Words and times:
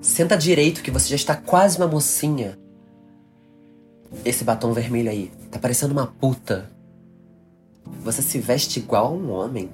Senta 0.00 0.36
direito 0.36 0.82
que 0.82 0.90
você 0.90 1.08
já 1.08 1.16
está 1.16 1.36
quase 1.36 1.76
uma 1.76 1.86
mocinha. 1.86 2.58
Esse 4.24 4.42
batom 4.42 4.72
vermelho 4.72 5.10
aí 5.10 5.30
tá 5.50 5.58
parecendo 5.58 5.92
uma 5.92 6.06
puta. 6.06 6.70
Você 8.02 8.22
se 8.22 8.38
veste 8.38 8.80
igual 8.80 9.06
a 9.06 9.10
um 9.10 9.30
homem. 9.30 9.70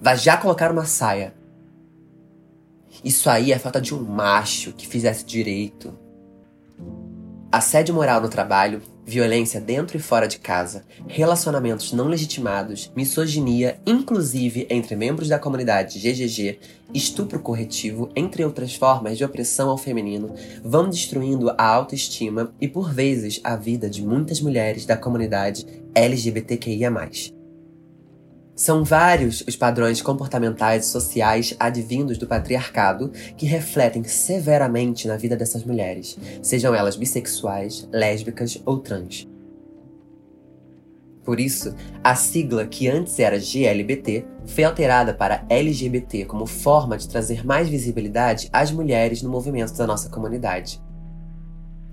Vai 0.00 0.16
já 0.16 0.36
colocar 0.36 0.72
uma 0.72 0.84
saia. 0.84 1.34
Isso 3.04 3.30
aí 3.30 3.52
é 3.52 3.58
falta 3.58 3.80
de 3.80 3.94
um 3.94 4.02
macho 4.02 4.72
que 4.72 4.86
fizesse 4.86 5.24
direito. 5.24 5.92
Assédio 7.52 7.94
moral 7.94 8.20
no 8.20 8.28
trabalho, 8.28 8.82
violência 9.10 9.60
dentro 9.60 9.96
e 9.96 10.00
fora 10.00 10.28
de 10.28 10.38
casa, 10.38 10.84
relacionamentos 11.08 11.92
não 11.92 12.06
legitimados, 12.06 12.92
misoginia, 12.94 13.80
inclusive 13.84 14.68
entre 14.70 14.94
membros 14.94 15.28
da 15.28 15.36
comunidade 15.36 15.98
GGG, 15.98 16.60
estupro 16.94 17.40
corretivo, 17.40 18.08
entre 18.14 18.44
outras 18.44 18.76
formas 18.76 19.18
de 19.18 19.24
opressão 19.24 19.68
ao 19.68 19.76
feminino, 19.76 20.32
vão 20.62 20.88
destruindo 20.88 21.50
a 21.50 21.66
autoestima 21.66 22.54
e, 22.60 22.68
por 22.68 22.94
vezes, 22.94 23.40
a 23.42 23.56
vida 23.56 23.90
de 23.90 24.00
muitas 24.00 24.40
mulheres 24.40 24.86
da 24.86 24.96
comunidade 24.96 25.66
LGBTQIA. 25.92 27.39
São 28.60 28.84
vários 28.84 29.40
os 29.48 29.56
padrões 29.56 30.02
comportamentais 30.02 30.84
e 30.84 30.88
sociais 30.88 31.56
advindos 31.58 32.18
do 32.18 32.26
patriarcado 32.26 33.08
que 33.34 33.46
refletem 33.46 34.04
severamente 34.04 35.08
na 35.08 35.16
vida 35.16 35.34
dessas 35.34 35.64
mulheres, 35.64 36.18
sejam 36.42 36.74
elas 36.74 36.94
bissexuais, 36.94 37.88
lésbicas 37.90 38.60
ou 38.66 38.76
trans. 38.76 39.26
Por 41.24 41.40
isso, 41.40 41.74
a 42.04 42.14
sigla 42.14 42.66
que 42.66 42.86
antes 42.86 43.18
era 43.18 43.38
GLBT 43.38 44.26
foi 44.44 44.64
alterada 44.64 45.14
para 45.14 45.42
LGBT 45.48 46.26
como 46.26 46.44
forma 46.44 46.98
de 46.98 47.08
trazer 47.08 47.46
mais 47.46 47.66
visibilidade 47.66 48.50
às 48.52 48.70
mulheres 48.70 49.22
no 49.22 49.30
movimento 49.30 49.74
da 49.74 49.86
nossa 49.86 50.10
comunidade. 50.10 50.78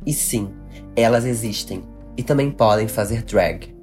E 0.05 0.11
sim, 0.11 0.49
elas 0.97 1.23
existem 1.23 1.81
e 2.17 2.23
também 2.23 2.51
podem 2.51 2.89
fazer 2.89 3.23
drag. 3.23 3.76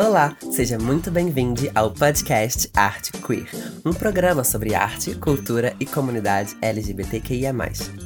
Olá, 0.00 0.34
seja 0.50 0.78
muito 0.78 1.10
bem-vindo 1.10 1.70
ao 1.74 1.90
podcast 1.90 2.70
Arte 2.74 3.12
Queer, 3.12 3.50
um 3.84 3.92
programa 3.92 4.42
sobre 4.42 4.74
arte, 4.74 5.14
cultura 5.14 5.76
e 5.78 5.84
comunidade 5.84 6.56
LGBTQIA+, 6.62 7.52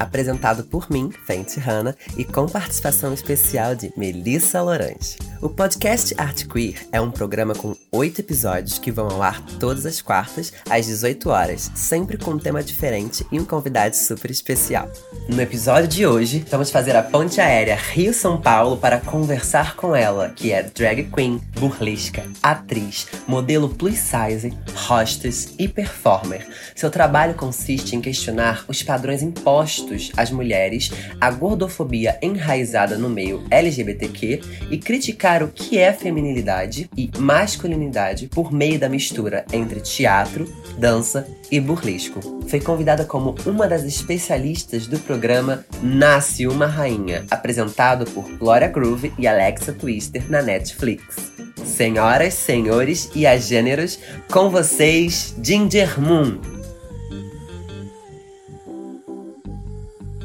apresentado 0.01 0.65
por 0.65 0.91
mim, 0.91 1.13
Fenty 1.25 1.61
Hanna, 1.61 1.97
e 2.17 2.25
com 2.25 2.49
participação 2.49 3.15
especial 3.15 3.77
de 3.77 3.93
Melissa 3.97 4.61
Lorange. 4.61 5.19
O 5.45 5.51
podcast 5.51 6.15
Arte 6.17 6.49
Queer 6.49 6.87
é 6.91 6.99
um 6.99 7.11
programa 7.11 7.55
com 7.55 7.77
oito 7.93 8.19
episódios 8.19 8.79
que 8.79 8.91
vão 8.91 9.11
ao 9.11 9.23
ar 9.23 9.45
todas 9.61 9.85
as 9.85 10.01
quartas, 10.01 10.55
às 10.71 10.87
18 10.87 11.29
horas, 11.29 11.71
sempre 11.75 12.17
com 12.17 12.31
um 12.31 12.39
tema 12.39 12.63
diferente 12.63 13.27
e 13.31 13.39
um 13.39 13.45
convidado 13.45 13.95
super 13.95 14.31
especial. 14.31 14.91
No 15.29 15.39
episódio 15.43 15.87
de 15.87 16.07
hoje, 16.07 16.47
vamos 16.51 16.71
fazer 16.71 16.97
a 16.97 17.03
ponte 17.03 17.43
aérea 17.43 17.77
Rio-São 17.77 18.41
Paulo 18.41 18.79
para 18.79 18.99
conversar 19.01 19.77
com 19.77 19.95
ela, 19.95 20.31
que 20.31 20.51
é 20.51 20.63
drag 20.63 21.11
queen, 21.15 21.39
burlesque, 21.61 22.23
atriz, 22.43 23.09
modelo 23.29 23.69
plus 23.69 23.99
size, 23.99 24.51
hostess 24.89 25.53
e 25.59 25.69
performer. 25.69 26.49
Seu 26.75 26.91
trabalho 26.91 27.35
consiste 27.35 27.95
em 27.95 28.01
questionar 28.01 28.65
os 28.67 28.83
padrões 28.83 29.21
impostos 29.21 30.11
às 30.17 30.31
mulheres, 30.31 30.91
a 31.21 31.31
gordofobia 31.31 32.19
enraizada 32.23 32.97
no 32.97 33.11
meio 33.11 33.45
LGBTQ 33.51 34.41
e 34.71 34.79
criticar 34.79 35.34
o 35.43 35.49
que 35.49 35.79
é 35.79 35.93
feminilidade 35.93 36.89
e 36.97 37.11
masculinidade 37.19 38.29
por 38.29 38.53
meio 38.53 38.79
da 38.79 38.89
mistura 38.89 39.45
entre 39.53 39.81
teatro, 39.81 40.47
dança 40.79 41.27
e 41.51 41.59
burlesco. 41.59 42.21
Foi 42.47 42.61
convidada 42.61 43.05
como 43.05 43.35
uma 43.47 43.67
das 43.67 43.85
especialistas 43.85 44.87
do 44.87 44.99
programa 44.99 45.65
Nasce 45.83 46.47
uma 46.47 46.67
Rainha, 46.67 47.25
apresentado 47.31 48.05
por 48.11 48.29
Gloria 48.37 48.69
Groove 48.69 49.13
e 49.19 49.27
Alexa 49.27 49.73
Twister 49.73 50.31
na 50.31 50.43
Netflix. 50.43 51.33
Senhoras, 51.65 52.35
senhores 52.35 53.11
e 53.15 53.27
agêneros, 53.27 53.99
com 54.31 54.51
vocês, 54.51 55.35
Ginger 55.43 55.99
Moon. 56.01 56.39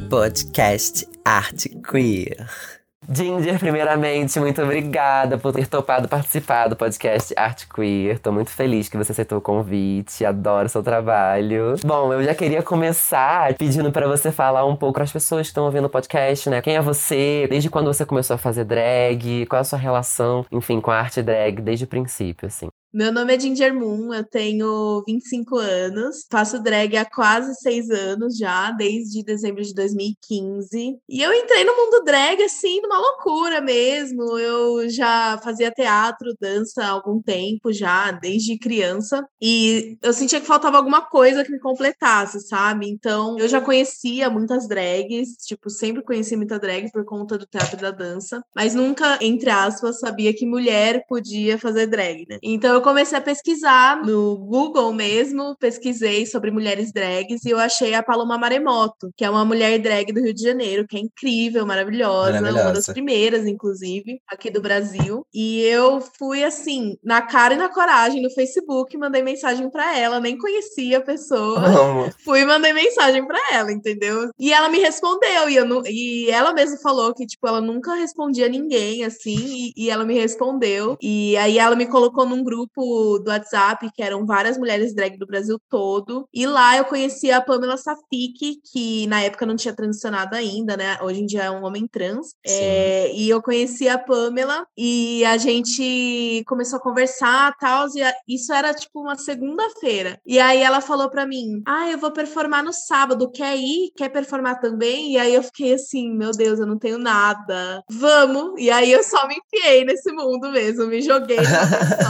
Podcast 0.09 1.07
Arte 1.23 1.69
Queer. 1.69 2.78
Ginger, 3.11 3.57
primeiramente, 3.57 4.39
muito 4.39 4.61
obrigada 4.61 5.35
por 5.35 5.51
ter 5.51 5.65
topado 5.65 6.07
participar 6.07 6.67
do 6.67 6.75
podcast 6.75 7.33
Arte 7.35 7.67
Queer. 7.67 8.19
Tô 8.19 8.31
muito 8.31 8.51
feliz 8.51 8.87
que 8.87 8.95
você 8.95 9.11
aceitou 9.11 9.39
o 9.39 9.41
convite, 9.41 10.23
adoro 10.23 10.69
seu 10.69 10.83
trabalho. 10.83 11.73
Bom, 11.83 12.13
eu 12.13 12.23
já 12.23 12.35
queria 12.35 12.61
começar 12.61 13.55
pedindo 13.55 13.91
para 13.91 14.07
você 14.07 14.31
falar 14.31 14.63
um 14.63 14.75
pouco 14.75 14.93
para 14.93 15.05
as 15.05 15.11
pessoas 15.11 15.41
que 15.41 15.47
estão 15.47 15.65
ouvindo 15.65 15.85
o 15.85 15.89
podcast, 15.89 16.51
né? 16.51 16.61
Quem 16.61 16.75
é 16.75 16.81
você? 16.81 17.47
Desde 17.49 17.67
quando 17.67 17.91
você 17.91 18.05
começou 18.05 18.35
a 18.35 18.37
fazer 18.37 18.63
drag? 18.63 19.47
Qual 19.47 19.57
é 19.57 19.61
a 19.61 19.63
sua 19.63 19.79
relação, 19.79 20.45
enfim, 20.51 20.79
com 20.79 20.91
a 20.91 20.99
arte 20.99 21.23
drag 21.23 21.61
desde 21.63 21.85
o 21.85 21.87
princípio, 21.87 22.45
assim? 22.45 22.69
Meu 22.91 23.11
nome 23.11 23.35
é 23.35 23.39
Ginger 23.39 23.71
Moon, 23.71 24.11
eu 24.11 24.23
tenho 24.23 25.03
25 25.05 25.57
anos, 25.59 26.25
faço 26.31 26.59
drag 26.59 26.97
há 26.97 27.05
quase 27.05 27.53
seis 27.53 27.87
anos 27.91 28.35
já, 28.35 28.71
desde 28.71 29.23
dezembro 29.23 29.61
de 29.61 29.75
2015. 29.75 30.97
E 31.07 31.21
eu 31.21 31.31
entrei 31.31 31.63
no 31.63 31.75
mundo 31.75 32.03
drag, 32.03 32.41
assim, 32.41 32.81
numa 32.81 32.97
loucura 32.97 33.61
mesmo. 33.61 34.39
Eu 34.39 34.89
já 34.89 35.37
fazia 35.43 35.69
teatro, 35.69 36.33
dança 36.41 36.83
há 36.83 36.89
algum 36.89 37.21
tempo 37.21 37.71
já, 37.71 38.09
desde 38.11 38.57
criança. 38.57 39.23
E 39.39 39.95
eu 40.01 40.11
sentia 40.11 40.41
que 40.41 40.47
faltava 40.47 40.77
alguma 40.77 41.01
coisa 41.01 41.43
que 41.43 41.51
me 41.51 41.59
completasse, 41.59 42.39
sabe? 42.47 42.89
Então, 42.89 43.37
eu 43.37 43.47
já 43.47 43.61
conhecia 43.61 44.31
muitas 44.31 44.67
drags, 44.67 45.35
tipo, 45.45 45.69
sempre 45.69 46.03
conheci 46.03 46.35
muita 46.35 46.57
drag 46.57 46.91
por 46.91 47.05
conta 47.05 47.37
do 47.37 47.45
teatro 47.45 47.77
e 47.77 47.81
da 47.81 47.91
dança, 47.91 48.41
mas 48.55 48.73
nunca, 48.73 49.19
entre 49.21 49.51
aspas, 49.51 49.99
sabia 49.99 50.33
que 50.33 50.43
mulher 50.43 51.03
podia 51.07 51.59
fazer 51.59 51.85
drag, 51.85 52.25
né? 52.27 52.39
Então, 52.41 52.78
eu 52.79 52.83
comecei 52.83 53.17
a 53.17 53.21
pesquisar 53.21 54.01
no 54.05 54.37
Google 54.37 54.93
mesmo, 54.93 55.55
pesquisei 55.57 56.25
sobre 56.25 56.49
mulheres 56.49 56.93
drags 56.93 57.43
e 57.43 57.49
eu 57.49 57.59
achei 57.59 57.93
a 57.93 58.01
Paloma 58.01 58.37
Maremoto, 58.37 59.11
que 59.17 59.25
é 59.25 59.29
uma 59.29 59.43
mulher 59.43 59.77
drag 59.79 60.13
do 60.13 60.21
Rio 60.21 60.33
de 60.33 60.41
Janeiro, 60.41 60.87
que 60.87 60.95
é 60.95 60.99
incrível, 61.01 61.65
maravilhosa, 61.65 62.39
Maravilhosa. 62.39 62.65
uma 62.65 62.73
das 62.73 62.87
primeiras, 62.87 63.45
inclusive, 63.45 64.21
aqui 64.27 64.49
do 64.49 64.61
Brasil. 64.61 65.25
E 65.33 65.61
eu 65.63 65.99
fui 66.17 66.43
assim, 66.43 66.95
na 67.03 67.21
cara 67.21 67.53
e 67.53 67.57
na 67.57 67.67
coragem 67.67 68.21
no 68.21 68.31
Facebook, 68.31 68.97
mandei 68.97 69.21
mensagem 69.21 69.69
pra 69.69 69.97
ela, 69.97 70.21
nem 70.21 70.37
conhecia 70.37 70.99
a 70.99 71.01
pessoa. 71.01 71.59
Amo. 71.67 72.09
Fui 72.23 72.41
e 72.41 72.45
mandei 72.45 72.71
mensagem 72.71 73.27
pra 73.27 73.39
ela, 73.51 73.73
entendeu? 73.73 74.29
E 74.39 74.53
ela 74.53 74.69
me 74.69 74.79
respondeu, 74.79 75.49
e, 75.49 75.55
eu 75.55 75.65
não, 75.65 75.81
e 75.85 76.29
ela 76.29 76.53
mesma 76.53 76.77
falou 76.77 77.13
que, 77.13 77.25
tipo, 77.25 77.45
ela 77.45 77.59
nunca 77.59 77.93
respondia 77.95 78.45
a 78.45 78.49
ninguém, 78.49 79.03
assim, 79.03 79.35
e, 79.35 79.73
e 79.75 79.89
ela 79.89 80.05
me 80.05 80.13
respondeu. 80.13 80.97
E 81.01 81.35
aí 81.35 81.57
ela 81.57 81.75
me 81.75 81.85
colocou 81.85 82.25
num 82.25 82.41
grupo 82.41 82.68
do 82.75 83.29
WhatsApp, 83.29 83.89
que 83.93 84.01
eram 84.01 84.25
várias 84.25 84.57
mulheres 84.57 84.93
drag 84.93 85.17
do 85.17 85.25
Brasil 85.27 85.59
todo. 85.69 86.27
E 86.33 86.45
lá 86.45 86.77
eu 86.77 86.85
conheci 86.85 87.31
a 87.31 87.41
Pamela 87.41 87.77
Safik, 87.77 88.61
que 88.71 89.07
na 89.07 89.21
época 89.21 89.45
não 89.45 89.55
tinha 89.55 89.73
transicionado 89.73 90.35
ainda, 90.35 90.75
né? 90.77 90.97
Hoje 91.01 91.21
em 91.21 91.25
dia 91.25 91.43
é 91.43 91.51
um 91.51 91.63
homem 91.65 91.87
trans. 91.87 92.27
É, 92.45 93.11
e 93.15 93.29
eu 93.29 93.41
conheci 93.41 93.87
a 93.87 93.97
Pamela 93.97 94.65
e 94.77 95.23
a 95.25 95.37
gente 95.37 96.43
começou 96.47 96.77
a 96.77 96.81
conversar 96.81 97.53
tal. 97.59 97.87
E 97.95 98.01
a- 98.03 98.13
isso 98.27 98.51
era 98.53 98.73
tipo 98.73 99.01
uma 99.01 99.15
segunda-feira. 99.17 100.19
E 100.25 100.39
aí 100.39 100.59
ela 100.61 100.81
falou 100.81 101.09
pra 101.09 101.25
mim: 101.25 101.61
Ah, 101.65 101.89
eu 101.89 101.97
vou 101.97 102.11
performar 102.11 102.63
no 102.63 102.73
sábado. 102.73 103.29
Quer 103.31 103.57
ir? 103.57 103.91
Quer 103.95 104.09
performar 104.09 104.59
também? 104.59 105.13
E 105.13 105.17
aí 105.17 105.33
eu 105.33 105.43
fiquei 105.43 105.73
assim: 105.73 106.11
Meu 106.13 106.31
Deus, 106.31 106.59
eu 106.59 106.65
não 106.65 106.77
tenho 106.77 106.97
nada. 106.97 107.83
Vamos! 107.89 108.53
E 108.59 108.69
aí 108.69 108.91
eu 108.91 109.03
só 109.03 109.27
me 109.27 109.35
enfiei 109.35 109.85
nesse 109.85 110.11
mundo 110.11 110.49
mesmo. 110.51 110.87
Me 110.87 111.01
joguei 111.01 111.37
só. 111.37 112.09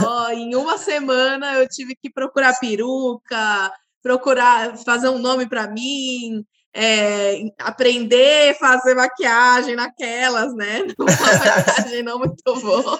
Em 0.50 0.56
uma 0.56 0.76
semana 0.76 1.54
eu 1.54 1.68
tive 1.68 1.94
que 1.94 2.10
procurar 2.10 2.58
peruca, 2.58 3.72
procurar 4.02 4.76
fazer 4.78 5.08
um 5.08 5.18
nome 5.18 5.48
pra 5.48 5.68
mim. 5.68 6.44
É, 6.74 7.42
aprender 7.58 8.50
a 8.50 8.54
fazer 8.54 8.94
maquiagem 8.94 9.74
naquelas, 9.74 10.54
né? 10.54 10.86
Uma 10.98 11.10
maquiagem 11.10 12.02
não 12.02 12.18
muito 12.18 12.60
boa. 12.60 12.98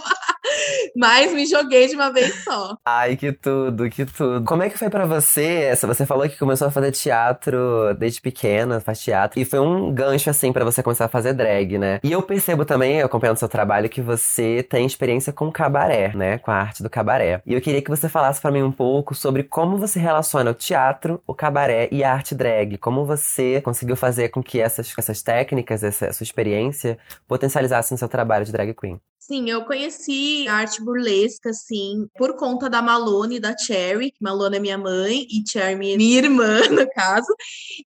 Mas 0.97 1.33
me 1.33 1.47
joguei 1.47 1.87
de 1.87 1.95
uma 1.95 2.13
vez 2.13 2.43
só. 2.43 2.77
Ai, 2.85 3.17
que 3.17 3.33
tudo, 3.33 3.89
que 3.89 4.05
tudo. 4.05 4.45
Como 4.45 4.63
é 4.63 4.71
que 4.71 4.79
foi 4.79 4.91
pra 4.91 5.07
você? 5.07 5.75
Você 5.77 6.05
falou 6.05 6.29
que 6.29 6.39
começou 6.39 6.69
a 6.69 6.71
fazer 6.71 6.91
teatro 6.91 7.95
desde 7.99 8.21
pequena, 8.21 8.81
faz 8.81 9.01
teatro. 9.01 9.39
E 9.39 9.45
foi 9.45 9.61
um 9.61 9.93
gancho, 9.93 10.31
assim, 10.31 10.53
pra 10.53 10.65
você 10.65 10.83
começar 10.83 11.05
a 11.05 11.09
fazer 11.09 11.33
drag, 11.33 11.79
né? 11.79 12.01
E 12.03 12.13
eu 12.13 12.23
percebo 12.23 12.65
também, 12.65 13.01
acompanhando 13.03 13.39
seu 13.39 13.49
trabalho, 13.49 13.89
que 13.89 14.01
você 14.01 14.67
tem 14.69 14.87
experiência 14.87 15.33
com 15.33 15.51
cabaré, 15.51 16.13
né? 16.15 16.39
Com 16.39 16.51
a 16.51 16.57
arte 16.57 16.83
do 16.83 16.91
cabaré. 16.91 17.43
E 17.47 17.55
eu 17.55 17.61
queria 17.61 17.83
que 17.83 17.91
você 17.91 18.09
falasse 18.09 18.41
pra 18.41 18.51
mim 18.51 18.63
um 18.63 18.73
pouco 18.73 19.15
sobre 19.15 19.45
como 19.45 19.79
você 19.79 19.99
relaciona 19.99 20.51
o 20.51 20.55
teatro, 20.55 21.23
o 21.27 21.35
cabaré 21.35 21.89
e 21.93 22.03
a 22.03 22.13
arte 22.13 22.35
drag. 22.35 22.77
Como 22.79 23.05
você 23.05 23.60
conseguiu 23.61 23.97
fazer 23.97 24.31
com 24.31 24.43
que 24.43 24.61
essas, 24.61 24.93
essas 24.97 25.23
técnicas, 25.23 25.83
essa 25.83 26.13
sua 26.13 26.25
experiência, 26.25 26.99
potencializassem 27.29 27.95
no 27.95 27.99
seu 27.99 28.09
trabalho 28.09 28.45
de 28.45 28.53
drag 28.53 28.75
queen. 28.75 29.01
Sim, 29.31 29.49
eu 29.49 29.65
conheci 29.65 30.49
arte 30.49 30.83
burlesca, 30.83 31.51
assim, 31.51 32.09
por 32.19 32.35
conta 32.35 32.69
da 32.69 32.83
Malone 32.83 33.37
e 33.37 33.41
da 33.41 33.57
Cherry. 33.57 34.13
Malone 34.21 34.57
é 34.57 34.59
minha 34.59 34.77
mãe 34.77 35.25
e 35.31 35.49
Cherry 35.49 35.77
minha 35.77 36.19
irmã, 36.19 36.59
no 36.69 36.91
caso. 36.91 37.33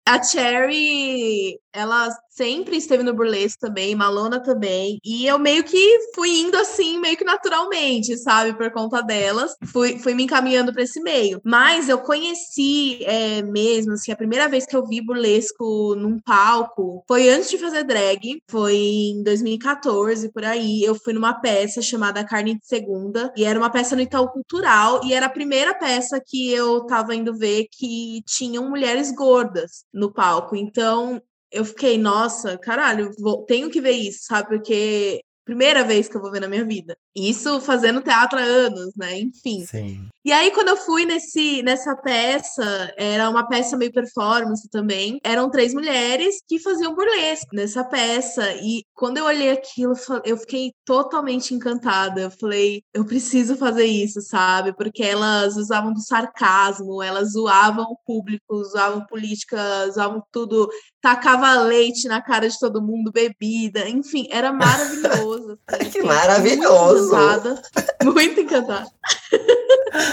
A 0.09 0.23
Cherry, 0.23 1.61
ela 1.71 2.09
sempre 2.31 2.77
esteve 2.77 3.03
no 3.03 3.15
burlesque 3.15 3.61
também, 3.61 3.95
Malona 3.95 4.43
também. 4.43 4.99
E 5.05 5.27
eu 5.27 5.39
meio 5.39 5.63
que 5.65 5.99
fui 6.15 6.31
indo 6.31 6.57
assim, 6.57 6.99
meio 6.99 7.17
que 7.17 7.25
naturalmente, 7.25 8.17
sabe? 8.17 8.57
Por 8.57 8.71
conta 8.73 9.03
delas. 9.03 9.55
Fui, 9.67 9.99
fui 9.99 10.15
me 10.15 10.25
encaminhando 10.25 10.73
para 10.73 10.83
esse 10.83 11.01
meio. 11.01 11.41
Mas 11.45 11.89
eu 11.89 11.99
conheci 11.99 13.05
é, 13.05 13.43
mesmo, 13.43 13.93
assim, 13.93 14.11
a 14.11 14.17
primeira 14.17 14.49
vez 14.49 14.65
que 14.65 14.75
eu 14.75 14.87
vi 14.87 15.05
burlesco 15.05 15.95
num 15.95 16.19
palco 16.19 17.05
foi 17.07 17.29
antes 17.29 17.51
de 17.51 17.59
fazer 17.59 17.85
drag. 17.85 18.43
Foi 18.51 18.75
em 18.75 19.23
2014, 19.23 20.33
por 20.33 20.45
aí. 20.45 20.83
Eu 20.83 20.95
fui 20.95 21.13
numa 21.13 21.34
peça 21.35 21.83
chamada 21.83 22.25
Carne 22.25 22.55
de 22.55 22.67
Segunda. 22.67 23.33
E 23.37 23.45
era 23.45 23.59
uma 23.59 23.71
peça 23.71 23.95
no 23.97 24.03
Itaú 24.03 24.29
Cultural. 24.29 25.01
E 25.05 25.13
era 25.13 25.27
a 25.27 25.31
primeira 25.31 25.75
peça 25.75 26.21
que 26.25 26.51
eu 26.51 26.87
tava 26.87 27.15
indo 27.15 27.37
ver 27.37 27.67
que 27.71 28.23
tinham 28.27 28.69
mulheres 28.69 29.13
gordas 29.13 29.85
no 29.93 30.13
palco. 30.13 30.57
Então, 30.57 31.21
eu 31.51 31.65
fiquei, 31.65 31.99
nossa, 31.99 32.59
caralho, 32.59 33.11
vou, 33.19 33.45
tenho 33.45 33.71
que 33.71 33.81
ver 33.81 33.93
isso, 33.93 34.25
sabe? 34.25 34.49
Porque 34.49 35.23
primeira 35.45 35.85
vez 35.85 36.09
que 36.09 36.17
eu 36.17 36.21
vou 36.21 36.31
ver 36.31 36.41
na 36.41 36.49
minha 36.49 36.65
vida. 36.65 36.97
Isso 37.15 37.61
fazendo 37.61 38.03
teatro 38.03 38.39
há 38.39 38.43
anos, 38.43 38.93
né? 38.97 39.21
Enfim. 39.21 39.65
Sim. 39.65 40.09
E 40.25 40.33
aí, 40.33 40.51
quando 40.51 40.69
eu 40.69 40.77
fui 40.77 41.05
nesse, 41.05 41.63
nessa 41.63 41.95
peça, 41.95 42.93
era 42.97 43.29
uma 43.29 43.47
peça 43.47 43.77
meio 43.77 43.93
performance 43.93 44.69
também. 44.71 45.21
Eram 45.23 45.51
três 45.51 45.75
mulheres 45.75 46.37
que 46.49 46.59
faziam 46.59 46.95
burlesco 46.95 47.55
nessa 47.55 47.85
peça. 47.85 48.55
E 48.55 48.85
quando 48.95 49.19
eu 49.19 49.27
olhei 49.27 49.51
aquilo, 49.51 49.93
eu 50.25 50.39
fiquei 50.39 50.73
totalmente 50.85 51.55
encantada. 51.55 52.23
Eu 52.23 52.31
falei, 52.31 52.83
eu 52.95 53.05
preciso 53.05 53.55
fazer 53.57 53.85
isso, 53.85 54.23
sabe? 54.23 54.75
Porque 54.75 55.03
elas 55.03 55.57
usavam 55.57 55.93
do 55.93 56.01
sarcasmo, 56.01 57.03
elas 57.03 57.33
zoavam 57.33 57.85
o 57.85 57.99
público, 58.07 58.65
zoavam 58.65 59.05
política, 59.07 59.59
zoavam 59.91 60.23
tudo, 60.33 60.69
tacava 61.03 61.61
leite 61.61 62.09
na 62.09 62.23
cara 62.23 62.49
de 62.49 62.59
todo 62.59 62.81
mundo, 62.81 63.13
bebida, 63.13 63.87
enfim, 63.91 64.27
era 64.31 64.51
maravilhoso. 64.55 65.59
Assim, 65.69 65.91
que 65.91 66.03
maravilhoso! 66.03 67.04
Muito 67.13 67.41
encantada. 67.41 67.63
Muito 68.05 68.41
encantada. 68.41 68.91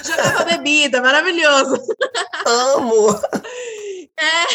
Jogava 0.03 0.43
bebida, 0.45 1.01
maravilhoso. 1.01 1.81
Amo! 2.45 3.19
É. 4.19 4.45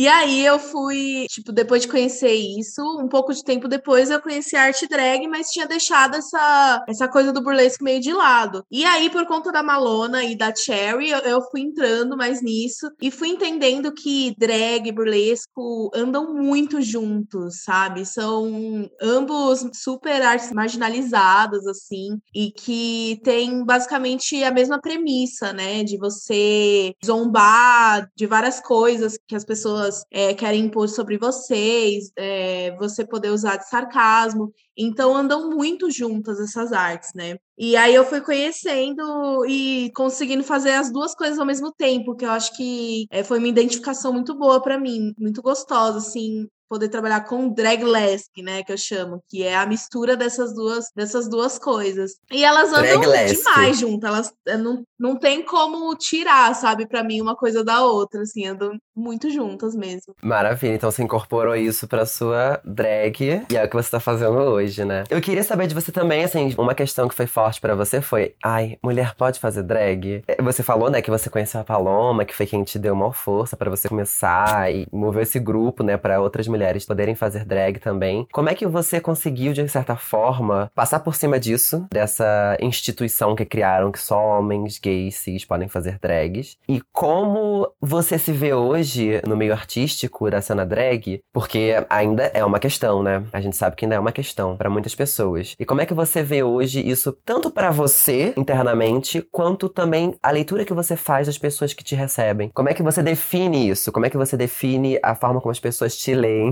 E 0.00 0.08
aí 0.08 0.46
eu 0.46 0.58
fui, 0.58 1.26
tipo, 1.28 1.52
depois 1.52 1.82
de 1.82 1.88
conhecer 1.88 2.32
isso, 2.32 2.80
um 2.98 3.06
pouco 3.06 3.34
de 3.34 3.44
tempo 3.44 3.68
depois 3.68 4.08
eu 4.08 4.18
conheci 4.18 4.56
a 4.56 4.62
arte 4.62 4.88
drag, 4.88 5.28
mas 5.28 5.50
tinha 5.50 5.66
deixado 5.66 6.14
essa, 6.14 6.82
essa 6.88 7.06
coisa 7.06 7.30
do 7.34 7.42
burlesque 7.42 7.84
meio 7.84 8.00
de 8.00 8.10
lado. 8.10 8.64
E 8.70 8.82
aí, 8.82 9.10
por 9.10 9.26
conta 9.26 9.52
da 9.52 9.62
Malona 9.62 10.24
e 10.24 10.34
da 10.34 10.54
Cherry, 10.54 11.10
eu, 11.10 11.18
eu 11.18 11.42
fui 11.50 11.60
entrando 11.60 12.16
mais 12.16 12.40
nisso 12.40 12.90
e 12.98 13.10
fui 13.10 13.28
entendendo 13.28 13.92
que 13.92 14.34
drag 14.38 14.88
e 14.88 14.92
burlesco 14.92 15.90
andam 15.94 16.32
muito 16.32 16.80
juntos, 16.80 17.62
sabe? 17.62 18.06
São 18.06 18.90
ambos 19.02 19.68
super 19.74 20.22
artes 20.22 20.50
marginalizadas, 20.50 21.66
assim, 21.66 22.18
e 22.34 22.50
que 22.50 23.20
tem 23.22 23.62
basicamente 23.66 24.42
a 24.44 24.50
mesma 24.50 24.80
premissa, 24.80 25.52
né? 25.52 25.84
De 25.84 25.98
você 25.98 26.94
zombar 27.04 28.08
de 28.16 28.26
várias 28.26 28.60
coisas 28.60 29.18
que 29.28 29.36
as 29.36 29.44
pessoas 29.44 29.89
pessoas 29.90 30.04
é, 30.10 30.32
querem 30.34 30.66
impor 30.66 30.88
sobre 30.88 31.18
vocês, 31.18 32.12
é, 32.16 32.74
você 32.76 33.04
poder 33.04 33.30
usar 33.30 33.56
de 33.56 33.68
sarcasmo. 33.68 34.52
Então 34.76 35.14
andam 35.14 35.50
muito 35.50 35.90
juntas 35.90 36.40
essas 36.40 36.72
artes, 36.72 37.10
né? 37.14 37.36
E 37.58 37.76
aí 37.76 37.94
eu 37.94 38.04
fui 38.04 38.20
conhecendo 38.20 39.44
e 39.46 39.90
conseguindo 39.94 40.42
fazer 40.42 40.70
as 40.70 40.90
duas 40.90 41.14
coisas 41.14 41.38
ao 41.38 41.46
mesmo 41.46 41.72
tempo, 41.72 42.16
que 42.16 42.24
eu 42.24 42.30
acho 42.30 42.56
que 42.56 43.06
é, 43.10 43.22
foi 43.22 43.38
uma 43.38 43.48
identificação 43.48 44.12
muito 44.12 44.34
boa 44.38 44.62
para 44.62 44.78
mim, 44.78 45.12
muito 45.18 45.42
gostosa, 45.42 45.98
assim, 45.98 46.46
poder 46.70 46.88
trabalhar 46.88 47.22
com 47.22 47.48
draglesk, 47.48 48.30
né, 48.38 48.62
que 48.62 48.72
eu 48.72 48.78
chamo, 48.78 49.20
que 49.28 49.42
é 49.42 49.56
a 49.56 49.66
mistura 49.66 50.16
dessas 50.16 50.54
duas 50.54 50.86
dessas 50.94 51.28
duas 51.28 51.58
coisas. 51.58 52.12
E 52.30 52.44
elas 52.44 52.72
andam 52.72 53.00
demais 53.00 53.80
juntas, 53.80 54.08
elas 54.08 54.32
eh, 54.46 54.56
não, 54.56 54.84
não 54.96 55.16
tem 55.18 55.44
como 55.44 55.92
tirar, 55.96 56.54
sabe, 56.54 56.86
para 56.86 57.02
mim 57.02 57.20
uma 57.20 57.34
coisa 57.34 57.64
da 57.64 57.82
outra, 57.82 58.22
assim, 58.22 58.46
andam 58.46 58.78
muito 58.94 59.30
juntas 59.30 59.74
mesmo. 59.74 60.14
Maravilha, 60.22 60.74
então 60.74 60.90
você 60.90 61.02
incorporou 61.02 61.56
isso 61.56 61.88
para 61.88 62.06
sua 62.06 62.60
drag 62.64 63.44
e 63.50 63.56
é 63.56 63.64
o 63.64 63.68
que 63.68 63.74
você 63.74 63.90
tá 63.90 63.98
fazendo 63.98 64.38
hoje, 64.38 64.84
né? 64.84 65.02
Eu 65.10 65.20
queria 65.20 65.42
saber 65.42 65.66
de 65.66 65.74
você 65.74 65.90
também, 65.90 66.22
assim, 66.22 66.54
uma 66.56 66.74
questão 66.74 67.08
que 67.08 67.14
foi 67.16 67.26
forte 67.26 67.60
para 67.60 67.74
você 67.74 68.00
foi, 68.00 68.36
ai, 68.44 68.78
mulher 68.80 69.16
pode 69.16 69.40
fazer 69.40 69.64
drag? 69.64 70.22
Eh, 70.28 70.40
você 70.40 70.62
falou, 70.62 70.88
né, 70.88 71.02
que 71.02 71.10
você 71.10 71.28
conheceu 71.28 71.60
a 71.60 71.64
Paloma, 71.64 72.24
que 72.24 72.36
foi 72.36 72.46
quem 72.46 72.62
te 72.62 72.78
deu 72.78 72.94
uma 72.94 73.12
força 73.12 73.56
para 73.56 73.68
você 73.68 73.88
começar 73.88 74.72
e 74.72 74.86
mover 74.92 75.24
esse 75.24 75.40
grupo, 75.40 75.82
né, 75.82 75.96
para 75.96 76.20
outras 76.20 76.46
mulheres 76.46 76.59
mulheres 76.60 76.84
poderem 76.84 77.14
fazer 77.14 77.46
drag 77.46 77.78
também. 77.78 78.26
Como 78.30 78.50
é 78.50 78.54
que 78.54 78.66
você 78.66 79.00
conseguiu, 79.00 79.54
de 79.54 79.66
certa 79.66 79.96
forma, 79.96 80.70
passar 80.74 81.00
por 81.00 81.14
cima 81.14 81.40
disso, 81.40 81.86
dessa 81.90 82.58
instituição 82.60 83.34
que 83.34 83.46
criaram 83.46 83.90
que 83.90 83.98
só 83.98 84.38
homens 84.38 84.78
gays 84.78 85.14
cis 85.16 85.44
podem 85.44 85.68
fazer 85.68 85.98
drags? 85.98 86.58
E 86.68 86.82
como 86.92 87.72
você 87.80 88.18
se 88.18 88.30
vê 88.30 88.52
hoje 88.52 89.22
no 89.26 89.36
meio 89.36 89.54
artístico 89.54 90.30
da 90.30 90.42
cena 90.42 90.66
drag? 90.66 91.22
Porque 91.32 91.74
ainda 91.88 92.24
é 92.34 92.44
uma 92.44 92.58
questão, 92.58 93.02
né? 93.02 93.24
A 93.32 93.40
gente 93.40 93.56
sabe 93.56 93.74
que 93.74 93.86
ainda 93.86 93.94
é 93.94 93.98
uma 93.98 94.12
questão 94.12 94.56
para 94.56 94.68
muitas 94.68 94.94
pessoas. 94.94 95.54
E 95.58 95.64
como 95.64 95.80
é 95.80 95.86
que 95.86 95.94
você 95.94 96.22
vê 96.22 96.42
hoje 96.42 96.86
isso 96.86 97.16
tanto 97.24 97.50
para 97.50 97.70
você 97.70 98.34
internamente, 98.36 99.26
quanto 99.32 99.68
também 99.68 100.14
a 100.22 100.30
leitura 100.30 100.66
que 100.66 100.74
você 100.74 100.94
faz 100.94 101.26
das 101.26 101.38
pessoas 101.38 101.72
que 101.72 101.82
te 101.82 101.94
recebem? 101.94 102.50
Como 102.52 102.68
é 102.68 102.74
que 102.74 102.82
você 102.82 103.02
define 103.02 103.70
isso? 103.70 103.90
Como 103.90 104.04
é 104.04 104.10
que 104.10 104.18
você 104.18 104.36
define 104.36 104.98
a 105.02 105.14
forma 105.14 105.40
como 105.40 105.50
as 105.50 105.60
pessoas 105.60 105.96
te 105.96 106.14
leem? 106.14 106.49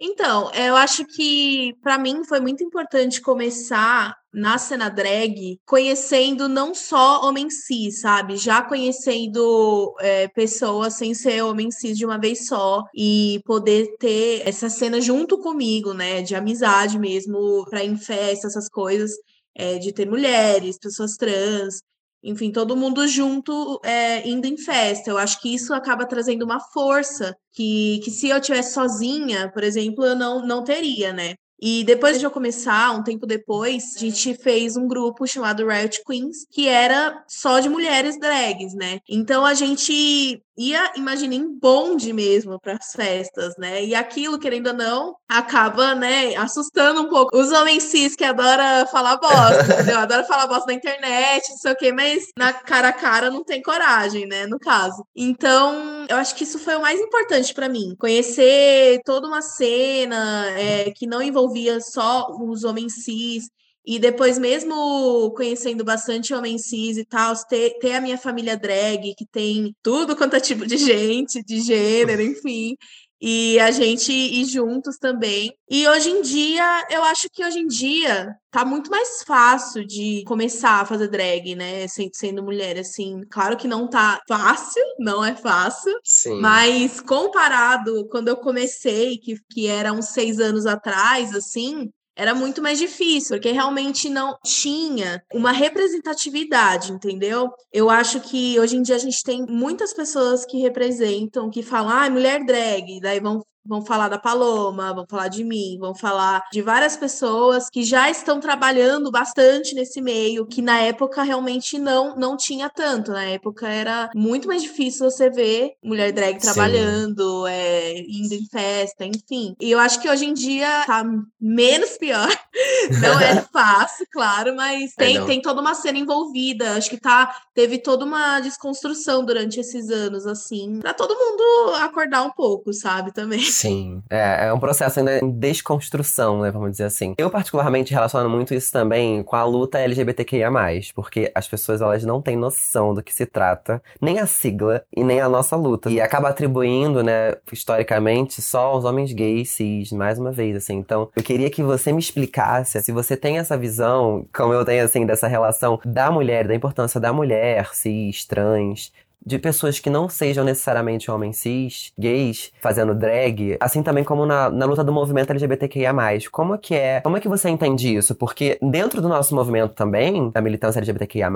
Então, 0.00 0.50
eu 0.52 0.76
acho 0.76 1.06
que 1.06 1.72
para 1.80 1.96
mim 1.96 2.24
foi 2.24 2.40
muito 2.40 2.62
importante 2.64 3.20
começar 3.20 4.14
na 4.32 4.58
cena 4.58 4.88
drag 4.88 5.58
conhecendo 5.64 6.48
não 6.48 6.74
só 6.74 7.24
homem 7.26 7.48
cis, 7.48 8.00
sabe? 8.00 8.36
Já 8.36 8.60
conhecendo 8.62 9.94
é, 10.00 10.26
pessoas 10.28 10.94
sem 10.94 11.14
ser 11.14 11.42
homem 11.42 11.70
cis 11.70 11.96
de 11.96 12.04
uma 12.04 12.18
vez 12.18 12.46
só 12.46 12.82
e 12.94 13.40
poder 13.46 13.96
ter 13.98 14.42
essa 14.46 14.68
cena 14.68 15.00
junto 15.00 15.38
comigo, 15.38 15.94
né? 15.94 16.22
De 16.22 16.34
amizade 16.34 16.98
mesmo, 16.98 17.64
para 17.70 17.84
em 17.84 17.96
festa, 17.96 18.48
essas 18.48 18.68
coisas. 18.68 19.12
É, 19.56 19.78
de 19.78 19.92
ter 19.92 20.06
mulheres, 20.06 20.76
pessoas 20.78 21.16
trans, 21.16 21.80
enfim, 22.24 22.50
todo 22.50 22.76
mundo 22.76 23.06
junto 23.06 23.80
é, 23.84 24.26
indo 24.28 24.46
em 24.46 24.56
festa. 24.56 25.10
Eu 25.10 25.18
acho 25.18 25.40
que 25.40 25.54
isso 25.54 25.74
acaba 25.74 26.06
trazendo 26.06 26.44
uma 26.44 26.58
força 26.58 27.36
que, 27.52 28.00
que 28.02 28.10
se 28.10 28.28
eu 28.28 28.40
tivesse 28.40 28.72
sozinha, 28.72 29.50
por 29.52 29.62
exemplo, 29.62 30.04
eu 30.04 30.16
não, 30.16 30.44
não 30.44 30.64
teria, 30.64 31.12
né? 31.12 31.34
E 31.60 31.84
depois 31.84 32.18
de 32.18 32.26
eu 32.26 32.30
começar, 32.30 32.90
um 32.92 33.02
tempo 33.02 33.26
depois, 33.26 33.96
a 33.96 34.00
gente 34.00 34.34
fez 34.34 34.76
um 34.76 34.86
grupo 34.86 35.26
chamado 35.26 35.66
Riot 35.66 36.02
Queens, 36.04 36.46
que 36.50 36.68
era 36.68 37.24
só 37.28 37.60
de 37.60 37.68
mulheres 37.68 38.18
drags, 38.18 38.74
né? 38.74 38.98
Então 39.08 39.46
a 39.46 39.54
gente 39.54 40.42
ia, 40.56 40.92
imagina, 40.96 41.34
em 41.34 41.58
bonde 41.58 42.12
mesmo 42.12 42.60
para 42.60 42.74
as 42.74 42.92
festas, 42.92 43.54
né? 43.58 43.84
E 43.84 43.94
aquilo, 43.94 44.38
querendo 44.38 44.68
ou 44.68 44.74
não, 44.74 45.16
acaba, 45.28 45.94
né, 45.94 46.34
assustando 46.36 47.02
um 47.02 47.08
pouco 47.08 47.36
os 47.36 47.50
homens 47.52 47.84
cis 47.84 48.14
que 48.14 48.24
adoram 48.24 48.86
falar 48.86 49.16
bosta, 49.16 49.64
entendeu? 49.74 49.98
Adoram 49.98 50.24
falar 50.24 50.46
bosta 50.46 50.66
na 50.66 50.74
internet, 50.74 51.50
não 51.50 51.56
sei 51.56 51.72
o 51.72 51.76
quê, 51.76 51.92
mas 51.92 52.24
na 52.38 52.52
cara 52.52 52.88
a 52.88 52.92
cara 52.92 53.30
não 53.30 53.44
tem 53.44 53.62
coragem, 53.62 54.26
né, 54.26 54.46
no 54.46 54.58
caso. 54.58 55.04
Então, 55.14 56.06
eu 56.08 56.16
acho 56.16 56.34
que 56.34 56.44
isso 56.44 56.58
foi 56.58 56.76
o 56.76 56.82
mais 56.82 57.00
importante 57.00 57.52
para 57.52 57.68
mim, 57.68 57.94
conhecer 57.98 59.00
toda 59.04 59.26
uma 59.26 59.42
cena 59.42 60.50
é, 60.58 60.90
que 60.92 61.06
não 61.06 61.22
envolvia 61.22 61.80
só 61.80 62.26
os 62.40 62.64
homens 62.64 63.04
cis, 63.04 63.44
e 63.86 63.98
depois, 63.98 64.38
mesmo 64.38 65.30
conhecendo 65.36 65.84
bastante 65.84 66.32
homem 66.32 66.56
cis 66.56 66.96
e 66.96 67.04
tal, 67.04 67.34
ter, 67.46 67.78
ter 67.78 67.92
a 67.92 68.00
minha 68.00 68.16
família 68.16 68.56
drag, 68.56 69.14
que 69.14 69.26
tem 69.26 69.76
tudo 69.82 70.16
quanto 70.16 70.36
é 70.36 70.40
tipo 70.40 70.66
de 70.66 70.78
gente, 70.78 71.42
de 71.44 71.60
gênero, 71.60 72.22
enfim. 72.22 72.76
E 73.20 73.58
a 73.60 73.70
gente 73.70 74.12
ir 74.12 74.44
juntos 74.44 74.98
também. 74.98 75.54
E 75.70 75.86
hoje 75.88 76.10
em 76.10 76.20
dia, 76.20 76.86
eu 76.90 77.02
acho 77.04 77.28
que 77.30 77.44
hoje 77.44 77.58
em 77.58 77.66
dia 77.66 78.34
tá 78.50 78.64
muito 78.64 78.90
mais 78.90 79.22
fácil 79.22 79.86
de 79.86 80.22
começar 80.26 80.80
a 80.80 80.84
fazer 80.84 81.08
drag, 81.08 81.54
né? 81.54 81.86
Sendo 82.12 82.42
mulher, 82.42 82.78
assim. 82.78 83.22
Claro 83.30 83.56
que 83.56 83.68
não 83.68 83.88
tá 83.88 84.20
fácil, 84.28 84.82
não 84.98 85.24
é 85.24 85.34
fácil. 85.34 85.92
Sim. 86.04 86.40
Mas 86.40 87.00
comparado 87.00 88.06
quando 88.10 88.28
eu 88.28 88.36
comecei, 88.36 89.16
que, 89.16 89.36
que 89.50 89.66
era 89.66 89.92
uns 89.92 90.08
seis 90.08 90.38
anos 90.38 90.66
atrás, 90.66 91.34
assim, 91.34 91.90
era 92.16 92.34
muito 92.34 92.62
mais 92.62 92.78
difícil, 92.78 93.36
porque 93.36 93.50
realmente 93.50 94.08
não 94.08 94.36
tinha 94.44 95.22
uma 95.32 95.52
representatividade, 95.52 96.92
entendeu? 96.92 97.50
Eu 97.72 97.90
acho 97.90 98.20
que 98.20 98.58
hoje 98.58 98.76
em 98.76 98.82
dia 98.82 98.96
a 98.96 98.98
gente 98.98 99.22
tem 99.22 99.44
muitas 99.48 99.92
pessoas 99.92 100.44
que 100.44 100.58
representam, 100.58 101.50
que 101.50 101.62
falam, 101.62 101.90
ah, 101.90 102.10
mulher 102.10 102.44
drag, 102.44 103.00
daí 103.00 103.20
vão 103.20 103.42
vão 103.66 103.84
falar 103.84 104.08
da 104.08 104.18
Paloma, 104.18 104.92
vão 104.92 105.06
falar 105.08 105.28
de 105.28 105.44
mim, 105.44 105.76
vão 105.78 105.94
falar 105.94 106.44
de 106.52 106.62
várias 106.62 106.96
pessoas 106.96 107.68
que 107.70 107.82
já 107.82 108.10
estão 108.10 108.40
trabalhando 108.40 109.10
bastante 109.10 109.74
nesse 109.74 110.00
meio, 110.00 110.46
que 110.46 110.60
na 110.60 110.80
época 110.80 111.22
realmente 111.22 111.78
não 111.78 112.14
não 112.16 112.36
tinha 112.36 112.68
tanto. 112.68 113.12
Na 113.12 113.24
época 113.24 113.68
era 113.68 114.10
muito 114.14 114.48
mais 114.48 114.62
difícil 114.62 115.10
você 115.10 115.30
ver 115.30 115.72
mulher 115.82 116.12
drag 116.12 116.38
trabalhando, 116.38 117.46
é, 117.46 117.98
indo 118.00 118.34
em 118.34 118.46
festa, 118.46 119.04
enfim. 119.04 119.54
E 119.60 119.70
eu 119.70 119.78
acho 119.78 120.00
que 120.00 120.08
hoje 120.08 120.26
em 120.26 120.34
dia 120.34 120.84
tá 120.86 121.04
menos 121.40 121.96
pior. 121.96 122.28
Não 123.00 123.18
é 123.18 123.42
fácil, 123.52 124.06
claro, 124.12 124.54
mas 124.54 124.92
é, 124.92 125.04
tem, 125.04 125.16
é 125.16 125.24
tem 125.24 125.42
toda 125.42 125.60
uma 125.60 125.74
cena 125.74 125.98
envolvida. 125.98 126.76
Acho 126.76 126.90
que 126.90 127.00
tá, 127.00 127.34
teve 127.54 127.78
toda 127.78 128.04
uma 128.04 128.40
desconstrução 128.40 129.24
durante 129.24 129.58
esses 129.58 129.90
anos, 129.90 130.26
assim, 130.26 130.80
pra 130.80 130.94
todo 130.94 131.14
mundo 131.14 131.74
acordar 131.76 132.22
um 132.22 132.30
pouco, 132.30 132.72
sabe, 132.72 133.12
também. 133.12 133.40
Sim. 133.54 134.02
É, 134.10 134.46
é 134.46 134.52
um 134.52 134.58
processo 134.58 134.98
ainda 134.98 135.18
em 135.20 135.30
desconstrução, 135.30 136.40
né, 136.40 136.50
vamos 136.50 136.72
dizer 136.72 136.84
assim. 136.84 137.14
Eu, 137.16 137.30
particularmente, 137.30 137.94
relaciono 137.94 138.28
muito 138.28 138.52
isso 138.52 138.72
também 138.72 139.22
com 139.22 139.36
a 139.36 139.44
luta 139.44 139.78
LGBTQIA+, 139.78 140.50
porque 140.92 141.30
as 141.34 141.46
pessoas, 141.46 141.80
elas 141.80 142.04
não 142.04 142.20
têm 142.20 142.36
noção 142.36 142.92
do 142.92 143.02
que 143.02 143.14
se 143.14 143.24
trata, 143.26 143.80
nem 144.00 144.18
a 144.18 144.26
sigla 144.26 144.84
e 144.94 145.04
nem 145.04 145.20
a 145.20 145.28
nossa 145.28 145.54
luta. 145.54 145.88
E 145.88 146.00
acaba 146.00 146.30
atribuindo, 146.30 147.02
né, 147.02 147.34
historicamente, 147.52 148.42
só 148.42 148.66
aos 148.66 148.84
homens 148.84 149.12
gays, 149.12 149.50
cis, 149.50 149.92
mais 149.92 150.18
uma 150.18 150.32
vez, 150.32 150.56
assim. 150.56 150.74
Então, 150.74 151.08
eu 151.14 151.22
queria 151.22 151.48
que 151.48 151.62
você 151.62 151.92
me 151.92 152.00
explicasse, 152.00 152.82
se 152.82 152.90
você 152.90 153.16
tem 153.16 153.38
essa 153.38 153.56
visão, 153.56 154.26
como 154.34 154.52
eu 154.52 154.64
tenho, 154.64 154.84
assim, 154.84 155.06
dessa 155.06 155.28
relação 155.28 155.80
da 155.84 156.10
mulher, 156.10 156.48
da 156.48 156.54
importância 156.56 156.98
da 157.00 157.12
mulher, 157.12 157.72
cis, 157.72 158.24
trans, 158.24 158.92
de 159.24 159.38
pessoas 159.38 159.78
que 159.78 159.90
não 159.90 160.08
sejam 160.08 160.44
necessariamente 160.44 161.10
homens 161.10 161.38
cis, 161.38 161.92
gays, 161.98 162.52
fazendo 162.60 162.94
drag, 162.94 163.56
assim 163.60 163.82
também 163.82 164.04
como 164.04 164.26
na, 164.26 164.50
na 164.50 164.66
luta 164.66 164.84
do 164.84 164.92
movimento 164.92 165.30
LGBTQIA+. 165.30 165.92
Como 166.30 166.58
que 166.58 166.74
é, 166.74 167.00
como 167.00 167.16
é 167.16 167.20
que 167.20 167.28
você 167.28 167.48
entende 167.48 167.94
isso? 167.94 168.14
Porque 168.14 168.58
dentro 168.60 169.00
do 169.00 169.08
nosso 169.08 169.34
movimento 169.34 169.74
também, 169.74 170.30
da 170.30 170.40
militância 170.40 170.78
LGBTQIA+, 170.78 171.30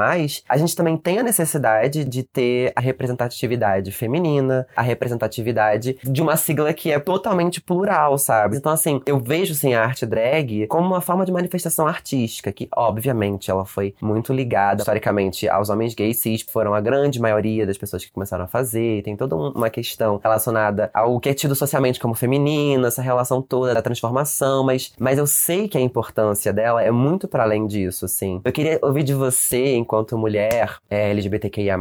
a 0.49 0.57
gente 0.57 0.77
também 0.77 0.97
tem 0.97 1.19
a 1.19 1.23
necessidade 1.23 2.05
de 2.05 2.23
ter 2.23 2.73
a 2.77 2.81
representatividade 2.81 3.91
feminina, 3.93 4.67
a 4.77 4.83
representatividade 4.83 5.99
de 6.03 6.23
uma 6.23 6.37
sigla 6.37 6.73
que 6.73 6.91
é 6.91 6.99
totalmente 6.99 7.61
plural, 7.61 8.19
sabe? 8.19 8.57
Então, 8.57 8.73
assim, 8.73 9.01
eu 9.07 9.19
vejo, 9.19 9.53
assim, 9.53 9.75
a 9.75 9.83
arte 9.83 10.05
drag 10.05 10.67
como 10.67 10.87
uma 10.87 11.01
forma 11.01 11.25
de 11.25 11.33
manifestação 11.33 11.87
artística, 11.87 12.53
que, 12.53 12.69
obviamente, 12.75 13.51
ela 13.51 13.65
foi 13.65 13.95
muito 14.01 14.33
ligada, 14.33 14.83
historicamente, 14.83 15.49
aos 15.49 15.69
homens 15.69 15.95
gays 15.95 16.19
cis, 16.19 16.43
foram 16.43 16.75
a 16.75 16.81
grande 16.81 17.21
maioria 17.21 17.67
das 17.67 17.78
pessoas 17.79 18.05
que 18.05 18.13
começaram 18.13 18.45
a 18.45 18.49
fazer, 18.49 19.03
tem 19.03 19.17
toda 19.17 19.37
uma 19.37 19.71
questão 19.71 20.21
relacionada 20.23 20.91
ao 20.93 21.19
que 21.21 21.29
é 21.29 21.35
tido 21.35 21.55
socialmente 21.55 22.01
como 22.01 22.15
feminino, 22.15 22.87
essa 22.87 23.03
relação 23.03 23.41
toda 23.41 23.75
da 23.75 23.83
transformação, 23.83 24.65
mas, 24.65 24.93
mas 24.99 25.19
eu 25.19 25.27
sei 25.27 25.69
que 25.69 25.79
a 25.79 25.81
importância 25.81 26.53
dela 26.53 26.83
é 26.83 26.91
muito 26.91 27.29
para 27.29 27.45
além 27.45 27.67
disso, 27.67 28.05
assim. 28.05 28.41
Eu 28.45 28.53
queria 28.53 28.79
ouvir 28.83 29.03
de 29.03 29.15
você, 29.15 29.77
enquanto 29.77 30.19
mulher 30.19 30.79
é, 30.91 31.11
LGBTQIA+, 31.11 31.79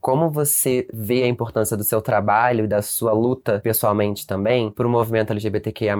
como 0.00 0.30
você 0.30 0.86
vê 0.92 1.22
a 1.22 1.28
importância 1.28 1.76
do 1.76 1.84
seu 1.84 2.02
trabalho 2.02 2.64
e 2.64 2.68
da 2.68 2.82
sua 2.82 3.12
luta 3.12 3.60
pessoalmente 3.60 4.26
também 4.26 4.70
para 4.70 4.86
o 4.86 4.90
movimento 4.90 5.30
LGBTQIA+. 5.30 5.96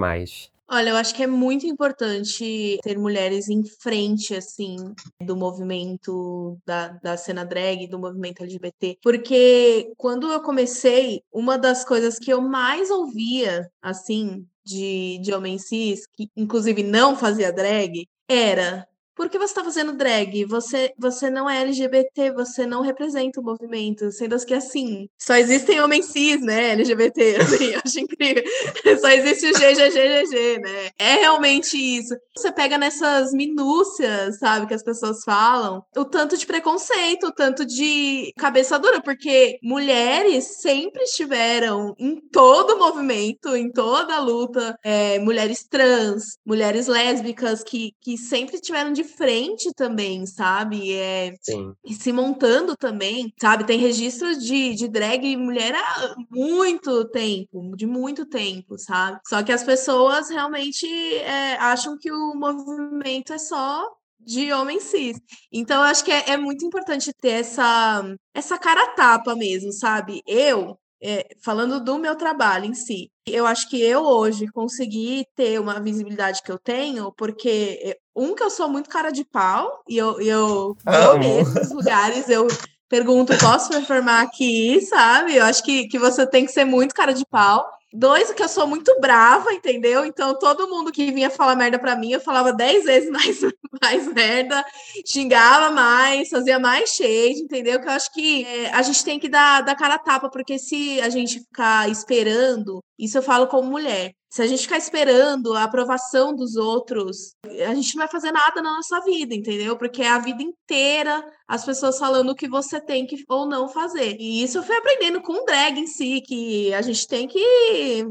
Olha, 0.71 0.91
eu 0.91 0.97
acho 0.97 1.15
que 1.15 1.23
é 1.23 1.27
muito 1.27 1.67
importante 1.67 2.79
ter 2.83 2.99
mulheres 2.99 3.49
em 3.49 3.65
frente, 3.65 4.35
assim, 4.35 4.77
do 5.23 5.35
movimento 5.35 6.59
da, 6.67 6.89
da 7.03 7.17
cena 7.17 7.43
drag, 7.43 7.87
do 7.87 7.99
movimento 7.99 8.43
LGBT, 8.43 8.99
porque 9.03 9.91
quando 9.97 10.31
eu 10.31 10.43
comecei, 10.43 11.23
uma 11.33 11.57
das 11.57 11.87
coisas 11.87 12.19
que 12.19 12.31
eu 12.31 12.43
mais 12.43 12.91
ouvia, 12.91 13.71
assim, 13.81 14.47
de, 14.63 15.19
de 15.23 15.59
cis, 15.59 16.07
que 16.13 16.29
inclusive 16.37 16.83
não 16.83 17.17
fazia 17.17 17.51
drag, 17.51 18.07
era 18.29 18.87
por 19.19 19.29
que 19.29 19.37
você 19.37 19.47
está 19.47 19.65
fazendo 19.65 19.95
drag? 19.95 20.45
Você, 20.45 20.95
você 20.97 21.29
não 21.29 21.51
é 21.51 21.63
LGBT, 21.63 22.31
você 22.31 22.65
não 22.65 22.83
representa 22.83 23.41
o 23.41 23.43
movimento. 23.43 24.13
Sendo 24.13 24.39
que, 24.47 24.55
assim, 24.55 25.09
só 25.19 25.35
existem 25.35 25.81
homens 25.81 26.07
cis, 26.07 26.41
né? 26.41 26.71
LGBT, 26.71 27.37
assim, 27.43 27.75
acho 27.85 27.99
incrível. 27.99 28.45
Só 29.01 29.09
existe 29.09 29.47
o 29.47 29.53
GGGGG, 29.53 30.61
né? 30.61 30.91
É 30.97 31.15
realmente 31.17 31.77
isso. 31.77 32.15
Você 32.37 32.53
pega 32.53 32.79
nessas 32.79 33.33
minúcias, 33.33 34.39
sabe, 34.39 34.69
que 34.69 34.75
as 34.75 34.85
pessoas 34.85 35.25
falam, 35.25 35.83
o 35.97 36.05
tanto 36.05 36.37
de 36.37 36.47
preconceito, 36.47 37.27
o 37.27 37.33
tanto 37.33 37.67
de 37.67 38.33
cabeça 38.39 38.79
dura, 38.79 39.03
porque 39.03 39.59
mulheres 39.63 40.61
sempre 40.61 41.03
estiveram 41.03 41.97
em 41.99 42.21
todo 42.31 42.75
o 42.75 42.79
movimento, 42.79 43.57
em 43.57 43.71
toda 43.73 44.15
a 44.15 44.21
luta, 44.21 44.79
é, 44.85 45.19
mulheres 45.19 45.67
trans, 45.69 46.39
mulheres 46.47 46.87
lésbicas, 46.87 47.65
que, 47.65 47.93
que 48.01 48.17
sempre 48.17 48.61
tiveram 48.61 48.93
de 48.93 49.08
frente 49.09 49.73
também, 49.75 50.25
sabe? 50.27 50.95
É, 50.95 51.35
Sim. 51.41 51.73
E 51.85 51.95
se 51.95 52.13
montando 52.13 52.77
também, 52.77 53.33
sabe? 53.41 53.65
Tem 53.65 53.79
registros 53.79 54.39
de, 54.39 54.75
de 54.75 54.89
drag 54.89 55.37
mulher 55.37 55.75
há 55.75 56.15
muito 56.31 57.05
tempo, 57.09 57.77
de 57.77 57.87
muito 57.87 58.27
tempo, 58.27 58.79
sabe? 58.79 59.19
Só 59.27 59.43
que 59.43 59.53
as 59.53 59.65
pessoas 59.65 60.31
realmente 60.31 60.87
é, 61.17 61.57
acham 61.57 61.97
que 61.99 62.13
o 62.13 62.35
movimento 62.35 63.33
é 63.33 63.39
só 63.39 63.85
de 64.21 64.53
homem 64.53 64.81
cis. 64.81 65.19
Então, 65.53 65.79
eu 65.79 65.85
acho 65.85 66.05
que 66.05 66.13
é, 66.13 66.31
é 66.31 66.37
muito 66.37 66.65
importante 66.65 67.13
ter 67.21 67.41
essa, 67.41 68.03
essa 68.35 68.59
cara 68.59 68.95
tapa 68.95 69.35
mesmo, 69.35 69.73
sabe? 69.73 70.23
Eu, 70.27 70.79
é, 71.03 71.29
falando 71.43 71.83
do 71.83 71.99
meu 71.99 72.17
trabalho 72.17 72.67
em 72.67 72.75
si, 72.75 73.11
eu 73.27 73.47
acho 73.47 73.69
que 73.69 73.81
eu 73.81 74.03
hoje 74.03 74.47
consegui 74.49 75.25
ter 75.35 75.61
uma 75.61 75.81
visibilidade 75.81 76.43
que 76.43 76.51
eu 76.51 76.59
tenho, 76.59 77.13
porque 77.13 77.97
um 78.19 78.35
que 78.35 78.43
eu 78.43 78.51
sou 78.51 78.69
muito 78.69 78.91
cara 78.91 79.11
de 79.11 79.25
pau 79.25 79.83
e 79.89 79.97
eu, 79.97 80.21
eu 80.21 80.77
vou 80.85 81.19
nesses 81.19 81.71
lugares, 81.73 82.29
eu 82.29 82.49
pergunto, 82.89 83.37
posso 83.39 83.73
me 83.73 83.85
formar 83.85 84.23
aqui, 84.23 84.81
sabe? 84.81 85.37
Eu 85.37 85.45
acho 85.45 85.63
que, 85.63 85.87
que 85.89 85.99
você 85.99 86.27
tem 86.27 86.45
que 86.45 86.53
ser 86.53 86.65
muito 86.65 86.95
cara 86.95 87.13
de 87.13 87.25
pau. 87.27 87.65
Dois, 87.93 88.31
que 88.33 88.43
eu 88.43 88.49
sou 88.49 88.67
muito 88.67 88.95
brava, 89.01 89.53
entendeu? 89.53 90.05
Então, 90.05 90.39
todo 90.39 90.69
mundo 90.69 90.93
que 90.93 91.11
vinha 91.11 91.31
falar 91.31 91.57
merda 91.57 91.79
pra 91.79 91.97
mim, 91.97 92.13
eu 92.13 92.21
falava 92.21 92.53
dez 92.53 92.85
vezes 92.85 93.09
mais, 93.11 93.41
mais 93.81 94.13
merda, 94.13 94.65
xingava 95.07 95.71
mais, 95.71 96.29
fazia 96.29 96.59
mais 96.59 96.91
shade, 96.91 97.41
entendeu? 97.41 97.81
Que 97.81 97.89
eu 97.89 97.93
acho 97.93 98.13
que 98.13 98.45
é, 98.45 98.71
a 98.73 98.83
gente 98.83 99.03
tem 99.03 99.19
que 99.19 99.29
dar, 99.29 99.63
dar 99.63 99.75
cara 99.75 99.95
a 99.95 99.99
tapa, 99.99 100.29
porque 100.29 100.59
se 100.59 101.01
a 101.01 101.09
gente 101.09 101.41
ficar 101.41 101.89
esperando, 101.89 102.83
isso 102.99 103.17
eu 103.17 103.23
falo 103.23 103.47
como 103.47 103.71
mulher, 103.71 104.13
se 104.31 104.43
a 104.43 104.47
gente 104.47 104.63
ficar 104.63 104.77
esperando 104.77 105.55
a 105.55 105.65
aprovação 105.65 106.35
dos 106.35 106.55
outros, 106.57 107.35
a 107.67 107.75
gente 107.75 107.95
não 107.95 108.03
vai 108.03 108.09
fazer 108.09 108.31
nada 108.31 108.61
na 108.61 108.75
nossa 108.75 109.01
vida, 109.01 109.35
entendeu? 109.35 109.77
Porque 109.77 110.03
é 110.03 110.09
a 110.09 110.19
vida 110.19 110.43
inteira 110.43 111.25
as 111.47 111.65
pessoas 111.65 111.99
falando 111.99 112.31
o 112.31 112.35
que 112.35 112.47
você 112.47 112.79
tem 112.79 113.07
que 113.07 113.25
ou 113.27 113.47
não 113.47 113.69
fazer. 113.69 114.17
E 114.21 114.43
isso 114.43 114.59
eu 114.59 114.63
fui 114.63 114.77
aprendendo 114.77 115.23
com 115.23 115.33
o 115.33 115.45
drag 115.47 115.81
em 115.81 115.87
si, 115.87 116.21
que 116.21 116.75
a 116.75 116.83
gente 116.83 117.09
tem 117.09 117.27
que 117.27 117.39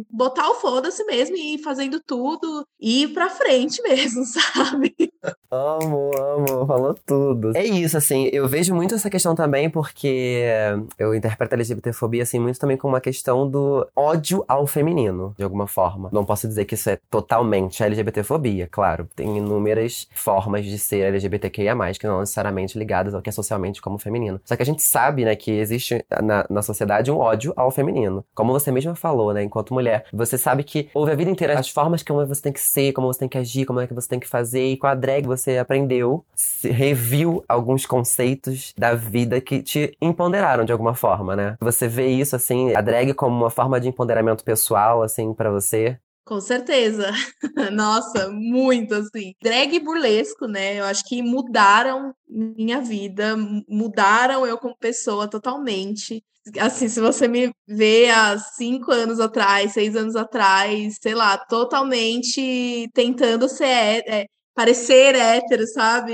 botar 0.09 0.49
o 0.49 0.55
foda-se 0.55 1.03
mesmo 1.05 1.35
e 1.35 1.55
ir 1.55 1.57
fazendo 1.59 1.99
tudo 1.99 2.65
e 2.79 3.03
ir 3.03 3.07
pra 3.09 3.29
frente 3.29 3.81
mesmo, 3.83 4.23
sabe? 4.25 4.95
Amo, 5.49 6.11
amo, 6.17 6.65
falou 6.65 6.95
tudo. 7.05 7.55
É 7.55 7.63
isso, 7.63 7.97
assim, 7.97 8.29
eu 8.33 8.47
vejo 8.47 8.75
muito 8.75 8.95
essa 8.95 9.09
questão 9.09 9.33
também 9.33 9.69
porque 9.69 10.43
eu 10.97 11.15
interpreto 11.15 11.55
a 11.55 11.57
LGBTfobia, 11.57 12.23
assim, 12.23 12.39
muito 12.39 12.59
também 12.59 12.77
como 12.77 12.93
uma 12.93 13.01
questão 13.01 13.49
do 13.49 13.87
ódio 13.95 14.43
ao 14.47 14.67
feminino, 14.67 15.33
de 15.37 15.43
alguma 15.43 15.67
forma. 15.67 16.09
Não 16.11 16.25
posso 16.25 16.47
dizer 16.47 16.65
que 16.65 16.75
isso 16.75 16.89
é 16.89 16.99
totalmente 17.09 17.81
LGBTfobia, 17.81 18.67
claro. 18.69 19.07
Tem 19.15 19.37
inúmeras 19.37 20.07
formas 20.13 20.65
de 20.65 20.77
ser 20.77 21.05
LGBTQIA+, 21.05 21.75
que 21.99 22.07
não 22.07 22.19
necessariamente 22.19 22.77
ligadas 22.77 23.13
ao 23.13 23.21
que 23.21 23.29
é 23.29 23.31
socialmente 23.31 23.81
como 23.81 23.97
feminino. 23.97 24.41
Só 24.43 24.55
que 24.55 24.63
a 24.63 24.65
gente 24.65 24.83
sabe, 24.83 25.25
né, 25.25 25.35
que 25.35 25.51
existe 25.51 26.03
na, 26.21 26.45
na 26.49 26.61
sociedade 26.61 27.11
um 27.11 27.17
ódio 27.17 27.53
ao 27.55 27.71
feminino. 27.71 28.23
Como 28.35 28.51
você 28.51 28.71
mesma 28.71 28.95
falou, 28.95 29.33
né, 29.33 29.43
enquanto 29.57 29.73
mulher. 29.73 30.05
Você 30.13 30.37
sabe 30.37 30.63
que 30.63 30.89
houve 30.93 31.11
a 31.11 31.15
vida 31.15 31.31
inteira 31.31 31.57
as 31.57 31.69
formas 31.69 32.03
como 32.03 32.25
você 32.25 32.41
tem 32.41 32.53
que 32.53 32.59
ser, 32.59 32.93
como 32.93 33.07
você 33.07 33.19
tem 33.19 33.29
que 33.29 33.37
agir, 33.37 33.65
como 33.65 33.79
é 33.79 33.87
que 33.87 33.93
você 33.93 34.07
tem 34.07 34.19
que 34.19 34.27
fazer. 34.27 34.71
E 34.71 34.77
com 34.77 34.87
a 34.87 34.95
drag 34.95 35.25
você 35.25 35.57
aprendeu, 35.57 36.23
reviu 36.63 37.43
alguns 37.47 37.85
conceitos 37.85 38.73
da 38.77 38.93
vida 38.93 39.41
que 39.41 39.61
te 39.61 39.95
empoderaram 40.01 40.63
de 40.63 40.71
alguma 40.71 40.93
forma, 40.93 41.35
né? 41.35 41.57
Você 41.59 41.87
vê 41.87 42.07
isso, 42.07 42.35
assim, 42.35 42.75
a 42.75 42.81
drag 42.81 43.13
como 43.13 43.35
uma 43.35 43.49
forma 43.49 43.79
de 43.79 43.87
empoderamento 43.87 44.43
pessoal, 44.43 45.01
assim, 45.01 45.33
para 45.33 45.49
você? 45.49 45.97
Com 46.27 46.41
certeza. 46.41 47.09
Nossa, 47.71 48.29
muito 48.29 48.93
assim. 48.93 49.33
Drag 49.41 49.79
burlesco, 49.79 50.45
né? 50.45 50.77
Eu 50.77 50.83
acho 50.85 51.05
que 51.05 51.21
mudaram 51.23 52.13
minha 52.27 52.81
vida, 52.81 53.37
mudaram 53.67 54.45
eu 54.45 54.57
como 54.57 54.77
pessoa 54.77 55.29
totalmente. 55.29 56.21
Assim, 56.59 56.89
se 56.89 56.99
você 56.99 57.27
me 57.29 57.51
vê 57.65 58.09
há 58.09 58.37
cinco 58.37 58.91
anos 58.91 59.19
atrás, 59.21 59.71
seis 59.73 59.95
anos 59.95 60.15
atrás, 60.17 60.97
sei 61.01 61.15
lá, 61.15 61.37
totalmente 61.37 62.89
tentando 62.93 63.47
ser 63.47 64.03
é, 64.07 64.25
parecer 64.53 65.15
hétero, 65.15 65.65
sabe? 65.67 66.13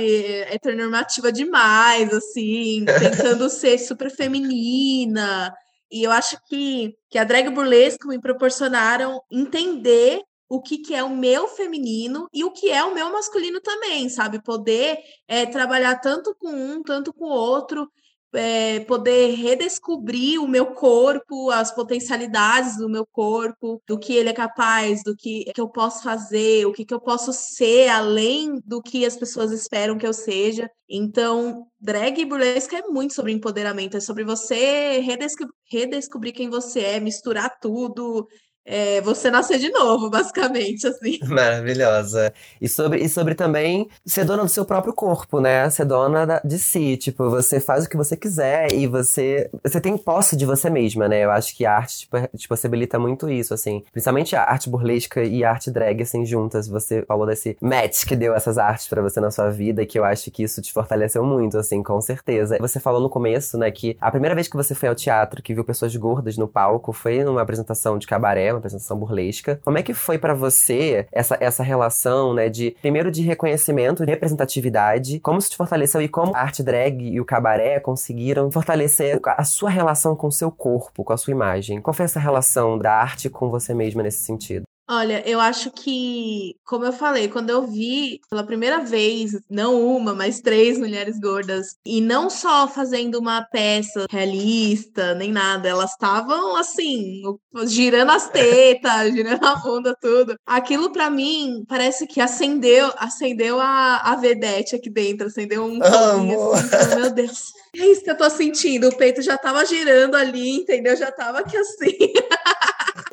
Heteronormativa 0.52 1.32
demais, 1.32 2.14
assim, 2.14 2.86
tentando 3.34 3.50
ser 3.50 3.80
super 3.80 4.12
feminina 4.16 5.52
E 5.94 6.04
eu 6.04 6.12
acho 6.12 6.40
que, 6.48 6.98
que 7.08 7.20
a 7.20 7.24
drag 7.24 7.52
burlesco 7.52 8.08
me 8.08 8.20
proporcionaram 8.20 9.22
entender 9.30 10.24
o 10.50 10.60
que, 10.60 10.80
que 10.80 10.96
é 10.96 11.04
o 11.04 11.16
meu 11.16 11.48
feminino 11.48 12.28
e 12.34 12.44
o 12.44 12.50
que 12.50 12.72
é 12.72 12.84
o 12.84 12.96
meu 12.96 13.12
masculino 13.12 13.62
também, 13.62 14.10
sabe? 14.10 14.42
Poder 14.42 14.98
é, 15.28 15.46
trabalhar 15.46 16.00
tanto 16.00 16.36
com 16.40 16.50
um, 16.50 16.82
tanto 16.82 17.14
com 17.14 17.26
o 17.26 17.30
outro, 17.30 17.88
é, 18.34 18.80
poder 18.82 19.36
redescobrir 19.36 20.42
o 20.42 20.48
meu 20.48 20.68
corpo, 20.68 21.50
as 21.52 21.74
potencialidades 21.74 22.78
do 22.78 22.90
meu 22.90 23.06
corpo, 23.06 23.82
do 23.88 23.98
que 23.98 24.14
ele 24.14 24.30
é 24.30 24.34
capaz, 24.34 25.04
do 25.04 25.16
que, 25.16 25.46
que 25.54 25.62
eu 25.62 25.70
posso 25.70 26.04
fazer, 26.04 26.66
o 26.66 26.74
que, 26.74 26.86
que 26.86 26.94
eu 26.94 27.00
posso 27.00 27.32
ser 27.32 27.90
além 27.90 28.60
do 28.66 28.82
que 28.82 29.06
as 29.06 29.16
pessoas 29.16 29.52
esperam 29.52 29.98
que 29.98 30.08
eu 30.08 30.14
seja. 30.14 30.70
Então, 30.90 31.66
drag 31.80 32.20
e 32.20 32.26
burlesque 32.26 32.76
é 32.76 32.88
muito 32.88 33.14
sobre 33.14 33.32
empoderamento, 33.32 33.98
é 33.98 34.00
sobre 34.00 34.24
você 34.24 35.00
redescobrir, 35.00 35.56
redescobrir 35.72 36.34
quem 36.34 36.50
você 36.50 36.82
é, 36.82 37.00
misturar 37.00 37.58
tudo, 37.60 38.28
é, 38.66 39.02
você 39.02 39.30
nascer 39.30 39.60
de 39.60 39.70
novo, 39.70 40.10
basicamente, 40.10 40.88
assim. 40.88 41.20
Maravilhosa. 41.28 42.34
E 42.62 42.70
sobre, 42.70 43.00
e 43.00 43.10
sobre 43.10 43.36
também 43.36 43.90
ser 44.06 44.24
dona 44.24 44.44
do 44.44 44.50
seu 44.50 44.64
próprio 44.64 44.94
corpo, 44.94 45.42
né? 45.42 45.70
Ser 45.70 45.86
dona 45.86 46.42
de 46.44 46.58
si. 46.58 46.96
Tipo, 46.98 47.30
você 47.30 47.60
faz 47.60 47.86
o 47.86 47.90
que 47.90 47.98
você 47.98 48.16
quiser 48.16 48.72
e 48.74 48.88
você. 48.88 49.50
Você 49.64 49.82
tem 49.82 49.98
posse 49.98 50.36
de 50.38 50.46
você 50.46 50.70
mesma, 50.70 51.08
né? 51.08 51.24
Eu 51.24 51.32
acho 51.32 51.56
que 51.56 51.66
a 51.66 51.76
arte 51.76 52.00
tipo, 52.00 52.18
te 52.38 52.48
possibilita 52.48 52.98
muito 52.98 53.30
isso, 53.30 53.54
assim. 53.54 53.84
Principalmente 53.92 54.36
a 54.36 54.44
arte 54.44 54.70
burlesca 54.70 55.24
e 55.24 55.44
a 55.44 55.52
arte 55.52 55.70
drag, 55.70 56.02
assim, 56.02 56.26
juntas. 56.26 56.68
Você 56.68 57.04
falou 57.04 57.28
desse 57.28 57.58
match 57.62 58.06
que 58.06 58.16
deu 58.16 58.34
essas 58.34 58.58
artes 58.58 58.88
para 58.88 59.02
você 59.02 59.20
na 59.20 59.32
sua 59.32 59.50
vida, 59.50 59.86
que 59.86 60.00
eu 60.00 60.06
acho 60.06 60.32
que 60.32 60.44
isso 60.44 60.62
te 60.62 60.72
fortaleceu 60.72 61.24
muito, 61.24 61.58
assim, 61.58 61.84
com 61.84 62.00
certeza. 62.00 62.58
Você 62.60 62.80
falou 62.80 63.02
no 63.02 63.10
começo, 63.10 63.58
né, 63.58 63.70
que 63.72 63.98
a 64.00 64.10
primeira 64.10 64.36
vez 64.36 64.48
que 64.48 64.56
você 64.56 64.74
foi 64.74 64.90
ao 64.90 64.96
teatro, 64.96 65.42
que 65.42 65.54
viu 65.54 65.64
pessoas 65.64 65.94
gordas 65.96 66.38
no 66.38 66.48
palco, 66.48 66.94
foi 66.94 67.24
numa 67.24 67.42
apresentação 67.42 67.98
de 67.98 68.08
cabaré 68.08 68.53
uma 68.54 68.60
apresentação 68.60 68.98
burlesca. 68.98 69.60
Como 69.64 69.78
é 69.78 69.84
que 69.84 69.94
foi 69.94 70.18
para 70.18 70.34
você 70.34 71.08
essa, 71.12 71.38
essa 71.40 71.64
relação, 71.64 72.34
né, 72.34 72.50
de 72.50 72.76
primeiro 72.82 73.12
de 73.12 73.22
reconhecimento, 73.22 74.06
de 74.06 74.12
representatividade, 74.12 75.20
como 75.20 75.40
isso 75.40 75.52
te 75.52 75.58
fortaleceu 75.58 76.02
e 76.02 76.08
como 76.08 76.36
a 76.36 76.40
arte 76.40 76.64
drag 76.64 77.02
e 77.02 77.20
o 77.20 77.26
cabaré 77.26 77.80
conseguiram 77.80 78.52
fortalecer 78.52 79.20
a 79.26 79.44
sua 79.44 79.70
relação 79.70 80.16
com 80.16 80.28
o 80.28 80.32
seu 80.32 80.52
corpo, 80.52 81.04
com 81.04 81.14
a 81.14 81.18
sua 81.18 81.32
imagem? 81.32 81.82
Qual 81.82 81.94
foi 81.94 82.06
essa 82.06 82.20
relação 82.20 82.78
da 82.78 82.94
arte 82.94 83.30
com 83.30 83.50
você 83.50 83.74
mesma 83.74 84.04
nesse 84.04 84.20
sentido? 84.20 84.64
Olha, 84.90 85.24
eu 85.26 85.40
acho 85.40 85.72
que, 85.72 86.58
como 86.66 86.84
eu 86.84 86.92
falei, 86.92 87.30
quando 87.30 87.50
eu 87.50 87.66
vi 87.66 88.20
pela 88.30 88.44
primeira 88.44 88.80
vez, 88.80 89.32
não 89.50 89.82
uma, 89.82 90.14
mas 90.14 90.42
três 90.42 90.78
mulheres 90.78 91.18
gordas, 91.20 91.78
e 91.86 92.02
não 92.02 92.30
só 92.30 92.68
fazendo 92.68 93.18
uma 93.18 93.42
peça 93.44 94.06
realista, 94.12 95.16
nem 95.16 95.32
nada, 95.32 95.70
elas 95.70 95.92
estavam 95.92 96.58
assim, 96.58 97.22
girando 97.66 98.12
as 98.12 98.30
tetas, 98.30 99.14
girando 99.16 99.46
a 99.46 99.56
bunda, 99.56 99.98
tudo. 100.02 100.36
Aquilo 100.46 100.92
para 100.92 101.10
mim 101.10 101.64
parece 101.66 102.06
que 102.06 102.20
acendeu, 102.20 102.92
acendeu 102.98 103.62
a, 103.62 104.12
a 104.12 104.16
vedete 104.18 104.76
aqui 104.76 104.90
dentro, 104.90 105.28
acendeu 105.28 105.64
um 105.64 105.80
foguinho 105.82 106.52
assim, 106.52 106.96
meu 106.96 107.10
Deus. 107.10 107.54
É 107.76 107.88
isso 107.88 108.04
que 108.04 108.12
eu 108.12 108.18
tô 108.18 108.30
sentindo, 108.30 108.90
o 108.90 108.96
peito 108.98 109.22
já 109.22 109.38
tava 109.38 109.66
girando 109.66 110.16
ali, 110.16 110.58
entendeu? 110.58 110.96
Já 110.96 111.12
tava 111.12 111.40
aqui 111.40 111.56
assim. 111.56 111.98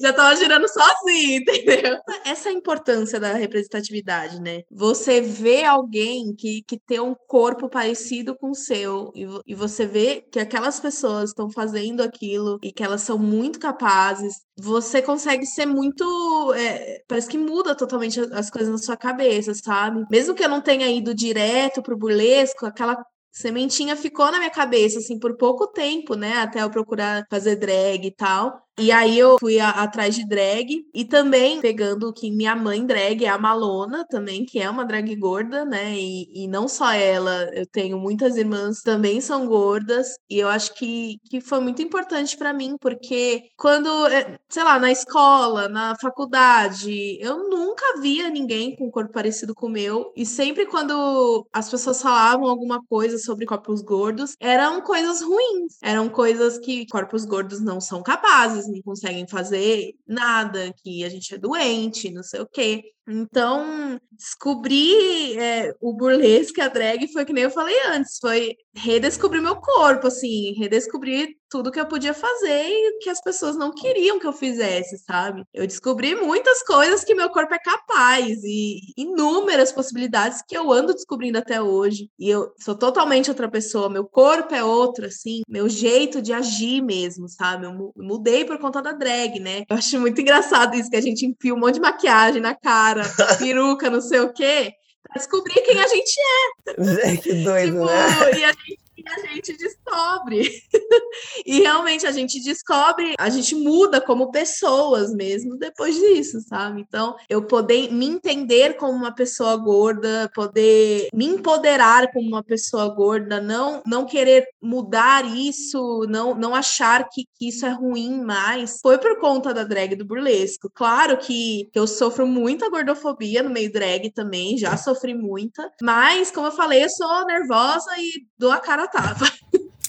já 0.00 0.12
tava 0.12 0.34
girando 0.36 0.66
sozinho, 0.68 1.40
entendeu? 1.40 1.98
Essa 2.24 2.48
é 2.48 2.52
a 2.52 2.54
importância 2.54 3.20
da 3.20 3.34
representatividade, 3.34 4.40
né? 4.40 4.62
Você 4.70 5.20
vê 5.20 5.64
alguém 5.64 6.34
que, 6.34 6.62
que 6.66 6.78
tem 6.78 7.00
um 7.00 7.14
corpo 7.26 7.68
parecido 7.68 8.36
com 8.36 8.50
o 8.50 8.54
seu 8.54 9.12
e, 9.14 9.26
e 9.46 9.54
você 9.54 9.86
vê 9.86 10.22
que 10.30 10.40
aquelas 10.40 10.80
pessoas 10.80 11.30
estão 11.30 11.50
fazendo 11.50 12.02
aquilo 12.02 12.58
e 12.62 12.72
que 12.72 12.82
elas 12.82 13.02
são 13.02 13.18
muito 13.18 13.58
capazes, 13.58 14.34
você 14.58 15.02
consegue 15.02 15.46
ser 15.46 15.66
muito. 15.66 16.52
É, 16.54 17.02
parece 17.08 17.28
que 17.28 17.38
muda 17.38 17.74
totalmente 17.74 18.20
as 18.32 18.50
coisas 18.50 18.70
na 18.70 18.78
sua 18.78 18.96
cabeça, 18.96 19.52
sabe? 19.54 20.04
Mesmo 20.10 20.34
que 20.34 20.44
eu 20.44 20.48
não 20.48 20.60
tenha 20.60 20.88
ido 20.88 21.14
direto 21.14 21.82
pro 21.82 21.96
burlesco, 21.96 22.66
aquela 22.66 22.96
sementinha 23.32 23.96
ficou 23.96 24.30
na 24.30 24.38
minha 24.38 24.50
cabeça, 24.50 24.98
assim, 24.98 25.18
por 25.18 25.36
pouco 25.36 25.66
tempo, 25.68 26.14
né? 26.14 26.38
Até 26.38 26.62
eu 26.62 26.70
procurar 26.70 27.24
fazer 27.30 27.56
drag 27.56 28.06
e 28.06 28.10
tal. 28.10 28.60
E 28.80 28.90
aí 28.90 29.18
eu 29.18 29.36
fui 29.38 29.60
a, 29.60 29.68
atrás 29.70 30.14
de 30.14 30.26
drag 30.26 30.86
e 30.94 31.04
também 31.04 31.60
pegando 31.60 32.10
que 32.14 32.30
minha 32.30 32.56
mãe 32.56 32.84
drag 32.86 33.22
é 33.26 33.28
a 33.28 33.36
Malona 33.36 34.06
também, 34.08 34.46
que 34.46 34.58
é 34.58 34.70
uma 34.70 34.86
drag 34.86 35.14
gorda, 35.16 35.66
né? 35.66 35.94
E, 35.94 36.44
e 36.44 36.48
não 36.48 36.66
só 36.66 36.90
ela, 36.90 37.50
eu 37.52 37.66
tenho 37.66 37.98
muitas 37.98 38.36
irmãs 38.38 38.80
também 38.80 39.20
são 39.20 39.46
gordas 39.46 40.16
e 40.30 40.38
eu 40.38 40.48
acho 40.48 40.74
que, 40.74 41.18
que 41.28 41.42
foi 41.42 41.60
muito 41.60 41.82
importante 41.82 42.38
para 42.38 42.54
mim, 42.54 42.76
porque 42.80 43.50
quando, 43.54 44.06
é, 44.06 44.38
sei 44.48 44.64
lá, 44.64 44.78
na 44.78 44.90
escola, 44.90 45.68
na 45.68 45.94
faculdade, 46.00 47.18
eu 47.20 47.50
nunca 47.50 48.00
via 48.00 48.30
ninguém 48.30 48.74
com 48.76 48.86
um 48.86 48.90
corpo 48.90 49.12
parecido 49.12 49.54
com 49.54 49.66
o 49.66 49.70
meu 49.70 50.10
e 50.16 50.24
sempre 50.24 50.64
quando 50.64 51.46
as 51.52 51.68
pessoas 51.68 52.00
falavam 52.00 52.46
alguma 52.48 52.80
coisa 52.88 53.18
sobre 53.18 53.44
corpos 53.44 53.82
gordos, 53.82 54.34
eram 54.40 54.80
coisas 54.80 55.20
ruins, 55.20 55.76
eram 55.82 56.08
coisas 56.08 56.56
que 56.58 56.86
corpos 56.86 57.26
gordos 57.26 57.60
não 57.60 57.78
são 57.78 58.02
capazes 58.02 58.69
não 58.70 58.82
conseguem 58.82 59.26
fazer 59.26 59.94
nada, 60.06 60.72
que 60.82 61.04
a 61.04 61.08
gente 61.08 61.34
é 61.34 61.38
doente, 61.38 62.10
não 62.10 62.22
sei 62.22 62.40
o 62.40 62.46
quê. 62.46 62.82
Então, 63.08 64.00
descobrir 64.12 65.38
é, 65.38 65.74
o 65.80 65.92
burlesque, 65.92 66.60
a 66.60 66.68
drag, 66.68 67.08
foi 67.12 67.24
que 67.24 67.32
nem 67.32 67.44
eu 67.44 67.50
falei 67.50 67.76
antes, 67.88 68.18
foi 68.18 68.56
redescobrir 68.74 69.42
meu 69.42 69.56
corpo, 69.56 70.06
assim, 70.06 70.52
redescobrir 70.52 71.36
tudo 71.50 71.72
que 71.72 71.80
eu 71.80 71.86
podia 71.86 72.14
fazer 72.14 72.64
e 72.68 72.98
que 73.00 73.10
as 73.10 73.20
pessoas 73.20 73.56
não 73.56 73.72
queriam 73.72 74.18
que 74.18 74.26
eu 74.26 74.32
fizesse, 74.32 74.96
sabe? 74.98 75.44
Eu 75.52 75.66
descobri 75.66 76.14
muitas 76.14 76.62
coisas 76.62 77.02
que 77.02 77.14
meu 77.14 77.28
corpo 77.28 77.52
é 77.52 77.58
capaz 77.58 78.38
e 78.44 78.80
inúmeras 78.96 79.72
possibilidades 79.72 80.42
que 80.46 80.56
eu 80.56 80.70
ando 80.70 80.94
descobrindo 80.94 81.38
até 81.38 81.60
hoje. 81.60 82.08
E 82.18 82.30
eu 82.30 82.52
sou 82.58 82.74
totalmente 82.74 83.28
outra 83.28 83.50
pessoa, 83.50 83.90
meu 83.90 84.04
corpo 84.04 84.54
é 84.54 84.62
outro, 84.62 85.06
assim, 85.06 85.42
meu 85.48 85.68
jeito 85.68 86.22
de 86.22 86.32
agir 86.32 86.80
mesmo, 86.80 87.28
sabe? 87.28 87.66
Eu 87.66 87.92
mudei 87.96 88.44
por 88.44 88.58
conta 88.58 88.80
da 88.80 88.92
drag, 88.92 89.40
né? 89.40 89.64
Eu 89.68 89.76
acho 89.76 89.98
muito 89.98 90.20
engraçado 90.20 90.76
isso 90.76 90.90
que 90.90 90.96
a 90.96 91.02
gente 91.02 91.26
enfia 91.26 91.54
um 91.54 91.58
monte 91.58 91.74
de 91.74 91.80
maquiagem 91.80 92.40
na 92.40 92.54
cara, 92.54 93.02
peruca, 93.38 93.90
não 93.90 94.00
sei 94.00 94.20
o 94.20 94.32
quê, 94.32 94.72
pra 95.02 95.14
descobrir 95.14 95.60
quem 95.62 95.80
a 95.80 95.88
gente 95.88 96.14
é. 96.20 97.16
que 97.18 97.34
doido, 97.42 97.72
tipo, 97.72 97.84
né? 97.84 98.38
E 98.38 98.44
a 98.44 98.52
gente 98.52 98.79
e 99.04 99.08
a 99.08 99.34
gente 99.34 99.56
descobre. 99.56 100.50
e 101.46 101.60
realmente 101.60 102.06
a 102.06 102.12
gente 102.12 102.40
descobre, 102.42 103.14
a 103.18 103.28
gente 103.28 103.54
muda 103.54 104.00
como 104.00 104.30
pessoas 104.30 105.12
mesmo 105.12 105.56
depois 105.56 105.94
disso, 105.94 106.40
sabe? 106.48 106.80
Então, 106.80 107.16
eu 107.28 107.42
poder 107.42 107.92
me 107.92 108.06
entender 108.06 108.76
como 108.76 108.92
uma 108.92 109.14
pessoa 109.14 109.56
gorda, 109.56 110.30
poder 110.34 111.08
me 111.12 111.26
empoderar 111.26 112.10
como 112.12 112.28
uma 112.28 112.42
pessoa 112.42 112.88
gorda, 112.88 113.40
não 113.40 113.82
não 113.86 114.04
querer 114.04 114.46
mudar 114.60 115.24
isso, 115.24 116.06
não 116.08 116.34
não 116.34 116.54
achar 116.54 117.08
que, 117.08 117.24
que 117.34 117.48
isso 117.48 117.66
é 117.66 117.70
ruim 117.70 118.22
mais, 118.22 118.78
foi 118.80 118.98
por 118.98 119.18
conta 119.18 119.54
da 119.54 119.64
drag 119.64 119.94
do 119.96 120.04
burlesco. 120.04 120.70
Claro 120.74 121.16
que, 121.16 121.68
eu 121.74 121.86
sofro 121.86 122.26
muita 122.26 122.68
gordofobia 122.68 123.42
no 123.42 123.50
meio 123.50 123.72
drag 123.72 124.10
também, 124.10 124.58
já 124.58 124.76
sofri 124.76 125.14
muita, 125.14 125.70
mas 125.82 126.30
como 126.30 126.46
eu 126.48 126.52
falei, 126.52 126.84
eu 126.84 126.90
sou 126.90 127.26
nervosa 127.26 127.90
e 127.98 128.26
dou 128.38 128.52
a 128.52 128.58
cara 128.58 128.86
tava. 128.92 129.26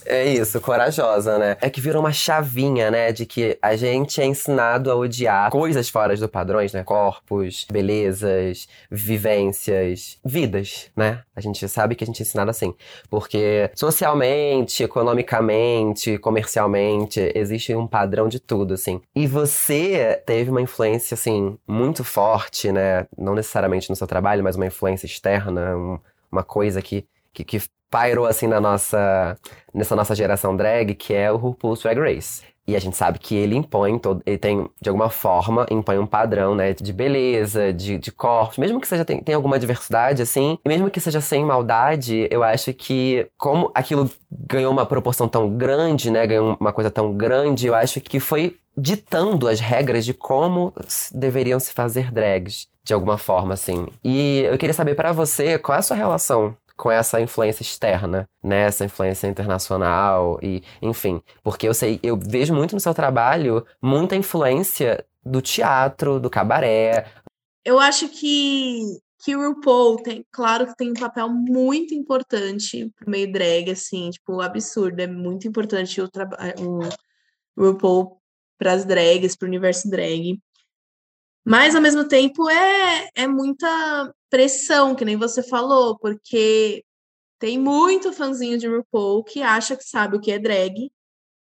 É 0.06 0.26
isso, 0.26 0.60
corajosa, 0.60 1.38
né? 1.38 1.58
É 1.62 1.70
que 1.70 1.80
virou 1.80 2.02
uma 2.02 2.12
chavinha, 2.12 2.90
né? 2.90 3.12
De 3.12 3.26
que 3.26 3.58
a 3.62 3.76
gente 3.76 4.20
é 4.20 4.26
ensinado 4.26 4.92
a 4.92 4.96
odiar 4.96 5.50
coisas 5.52 5.90
fora 5.90 6.16
do 6.18 6.28
padrões, 6.28 6.74
né? 6.74 6.84
Corpos, 6.84 7.66
belezas, 7.72 8.68
vivências, 8.90 10.18
vidas, 10.26 10.92
né? 10.98 11.22
A 11.36 11.40
gente 11.40 11.68
sabe 11.70 11.96
que 11.96 12.04
a 12.04 12.08
gente 12.08 12.22
é 12.22 12.24
ensinado 12.24 12.50
assim. 12.50 12.74
Porque 13.10 13.70
socialmente, 13.76 14.84
economicamente, 14.84 16.18
comercialmente, 16.18 17.32
existe 17.36 17.74
um 17.76 17.88
padrão 17.88 18.28
de 18.28 18.40
tudo, 18.40 18.74
assim. 18.74 19.02
E 19.16 19.28
você 19.28 20.22
teve 20.26 20.50
uma 20.50 20.62
influência, 20.62 21.16
assim, 21.16 21.58
muito 21.68 22.04
forte, 22.04 22.72
né? 22.72 23.08
Não 23.18 23.36
necessariamente 23.36 23.90
no 23.90 23.96
seu 23.96 24.08
trabalho, 24.08 24.44
mas 24.44 24.56
uma 24.56 24.66
influência 24.66 25.06
externa, 25.06 25.78
um, 25.78 26.00
uma 26.32 26.44
coisa 26.44 26.82
que, 26.82 27.06
que, 27.34 27.44
que 27.44 27.62
pairou 27.92 28.26
assim 28.26 28.48
na 28.48 28.60
nossa 28.60 29.38
nessa 29.74 29.96
nossa 29.96 30.16
geração 30.16 30.56
drag, 30.56 30.96
que 30.96 31.14
é 31.14 31.32
o 31.32 31.38
RuPaul's 31.38 31.84
Drag 31.84 32.00
Race. 32.00 32.42
E 32.68 32.76
a 32.76 32.80
gente 32.80 32.96
sabe 32.96 33.18
que 33.18 33.36
ele 33.36 33.56
impõe, 33.56 33.98
todo, 33.98 34.22
ele 34.26 34.38
tem, 34.38 34.70
de 34.80 34.88
alguma 34.88 35.10
forma, 35.10 35.66
impõe 35.70 35.98
um 35.98 36.06
padrão, 36.06 36.54
né, 36.56 36.74
de 36.74 36.94
beleza, 36.94 37.74
de, 37.74 37.98
de 37.98 38.12
corpos, 38.12 38.60
mesmo 38.60 38.80
que 38.80 38.88
seja, 38.88 39.04
tem, 39.04 39.20
tem 39.20 39.34
alguma 39.34 39.58
diversidade, 39.58 40.22
assim, 40.22 40.60
e 40.64 40.70
mesmo 40.70 40.90
que 40.90 41.00
seja 41.00 41.20
sem 41.20 41.44
maldade, 41.44 42.28
eu 42.30 42.44
acho 42.44 42.72
que, 42.74 43.28
como 43.36 43.72
aquilo 43.74 44.10
ganhou 44.32 44.72
uma 44.72 44.86
proporção 44.86 45.28
tão 45.28 45.50
grande, 45.50 46.12
né, 46.12 46.26
ganhou 46.28 46.56
uma 46.60 46.72
coisa 46.72 46.92
tão 46.92 47.12
grande, 47.14 47.66
eu 47.66 47.74
acho 47.74 48.00
que 48.00 48.20
foi 48.20 48.56
ditando 48.78 49.48
as 49.48 49.60
regras 49.60 50.06
de 50.06 50.14
como 50.14 50.72
deveriam 51.14 51.60
se 51.60 51.74
fazer 51.74 52.12
drags, 52.12 52.68
de 52.84 52.94
alguma 52.94 53.18
forma, 53.18 53.56
assim. 53.56 53.88
E 54.04 54.44
eu 54.50 54.58
queria 54.58 54.74
saber 54.74 54.96
para 54.96 55.12
você, 55.12 55.58
qual 55.58 55.76
é 55.76 55.80
a 55.80 55.82
sua 55.82 55.98
relação 55.98 56.56
com 56.82 56.90
essa 56.90 57.22
influência 57.22 57.62
externa, 57.62 58.28
né? 58.44 58.62
Essa 58.62 58.84
influência 58.84 59.28
internacional 59.28 60.40
e, 60.42 60.64
enfim, 60.82 61.22
porque 61.44 61.68
eu 61.68 61.76
sei, 61.76 62.00
eu 62.02 62.18
vejo 62.18 62.56
muito 62.56 62.74
no 62.74 62.80
seu 62.80 62.92
trabalho 62.92 63.64
muita 63.80 64.16
influência 64.16 65.06
do 65.24 65.44
teatro, 65.44 66.20
do 66.20 66.28
cabaré. 66.28 67.06
Eu 67.64 67.78
acho 67.78 68.10
que 68.10 69.00
que 69.24 69.36
o 69.36 69.50
RuPaul 69.50 69.98
tem, 69.98 70.26
claro 70.32 70.66
que 70.66 70.76
tem 70.76 70.90
um 70.90 70.96
papel 70.96 71.30
muito 71.30 71.94
importante 71.94 72.92
pro 72.96 73.08
meio 73.08 73.32
drag, 73.32 73.70
assim, 73.70 74.10
tipo, 74.10 74.42
absurdo, 74.42 75.00
é 75.00 75.06
muito 75.06 75.48
importante 75.48 76.02
o, 76.02 76.10
o 77.56 77.64
RuPaul 77.64 78.20
para 78.58 78.74
as 78.74 78.84
drags, 78.84 79.36
para 79.36 79.46
o 79.46 79.50
universo 79.50 79.88
drag. 79.88 80.42
Mas, 81.46 81.76
ao 81.76 81.82
mesmo 81.82 82.08
tempo, 82.08 82.50
é, 82.50 83.10
é 83.16 83.28
muita 83.28 84.14
pressão, 84.30 84.96
que 84.96 85.06
nem 85.06 85.18
você 85.18 85.42
falou, 85.44 85.98
porque 85.98 86.84
tem 87.40 87.58
muito 87.60 88.14
fãzinho 88.14 88.58
de 88.58 88.68
RuPaul 88.68 89.24
que 89.24 89.42
acha 89.42 89.76
que 89.76 89.84
sabe 89.84 90.18
o 90.18 90.22
que 90.22 90.32
é 90.32 90.40
drag 90.40 90.92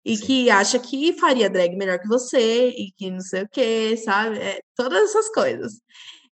e 0.05 0.17
Sim. 0.17 0.27
que 0.27 0.51
acha 0.51 0.79
que 0.79 1.13
faria 1.15 1.51
drag 1.51 1.77
melhor 1.77 1.99
que 1.99 2.09
você 2.09 2.71
e 2.71 2.93
que 2.97 3.11
não 3.11 3.21
sei 3.21 3.43
o 3.43 3.49
que, 3.49 3.97
sabe? 3.99 4.39
É, 4.39 4.61
todas 4.77 5.11
essas 5.11 5.29
coisas 5.33 5.75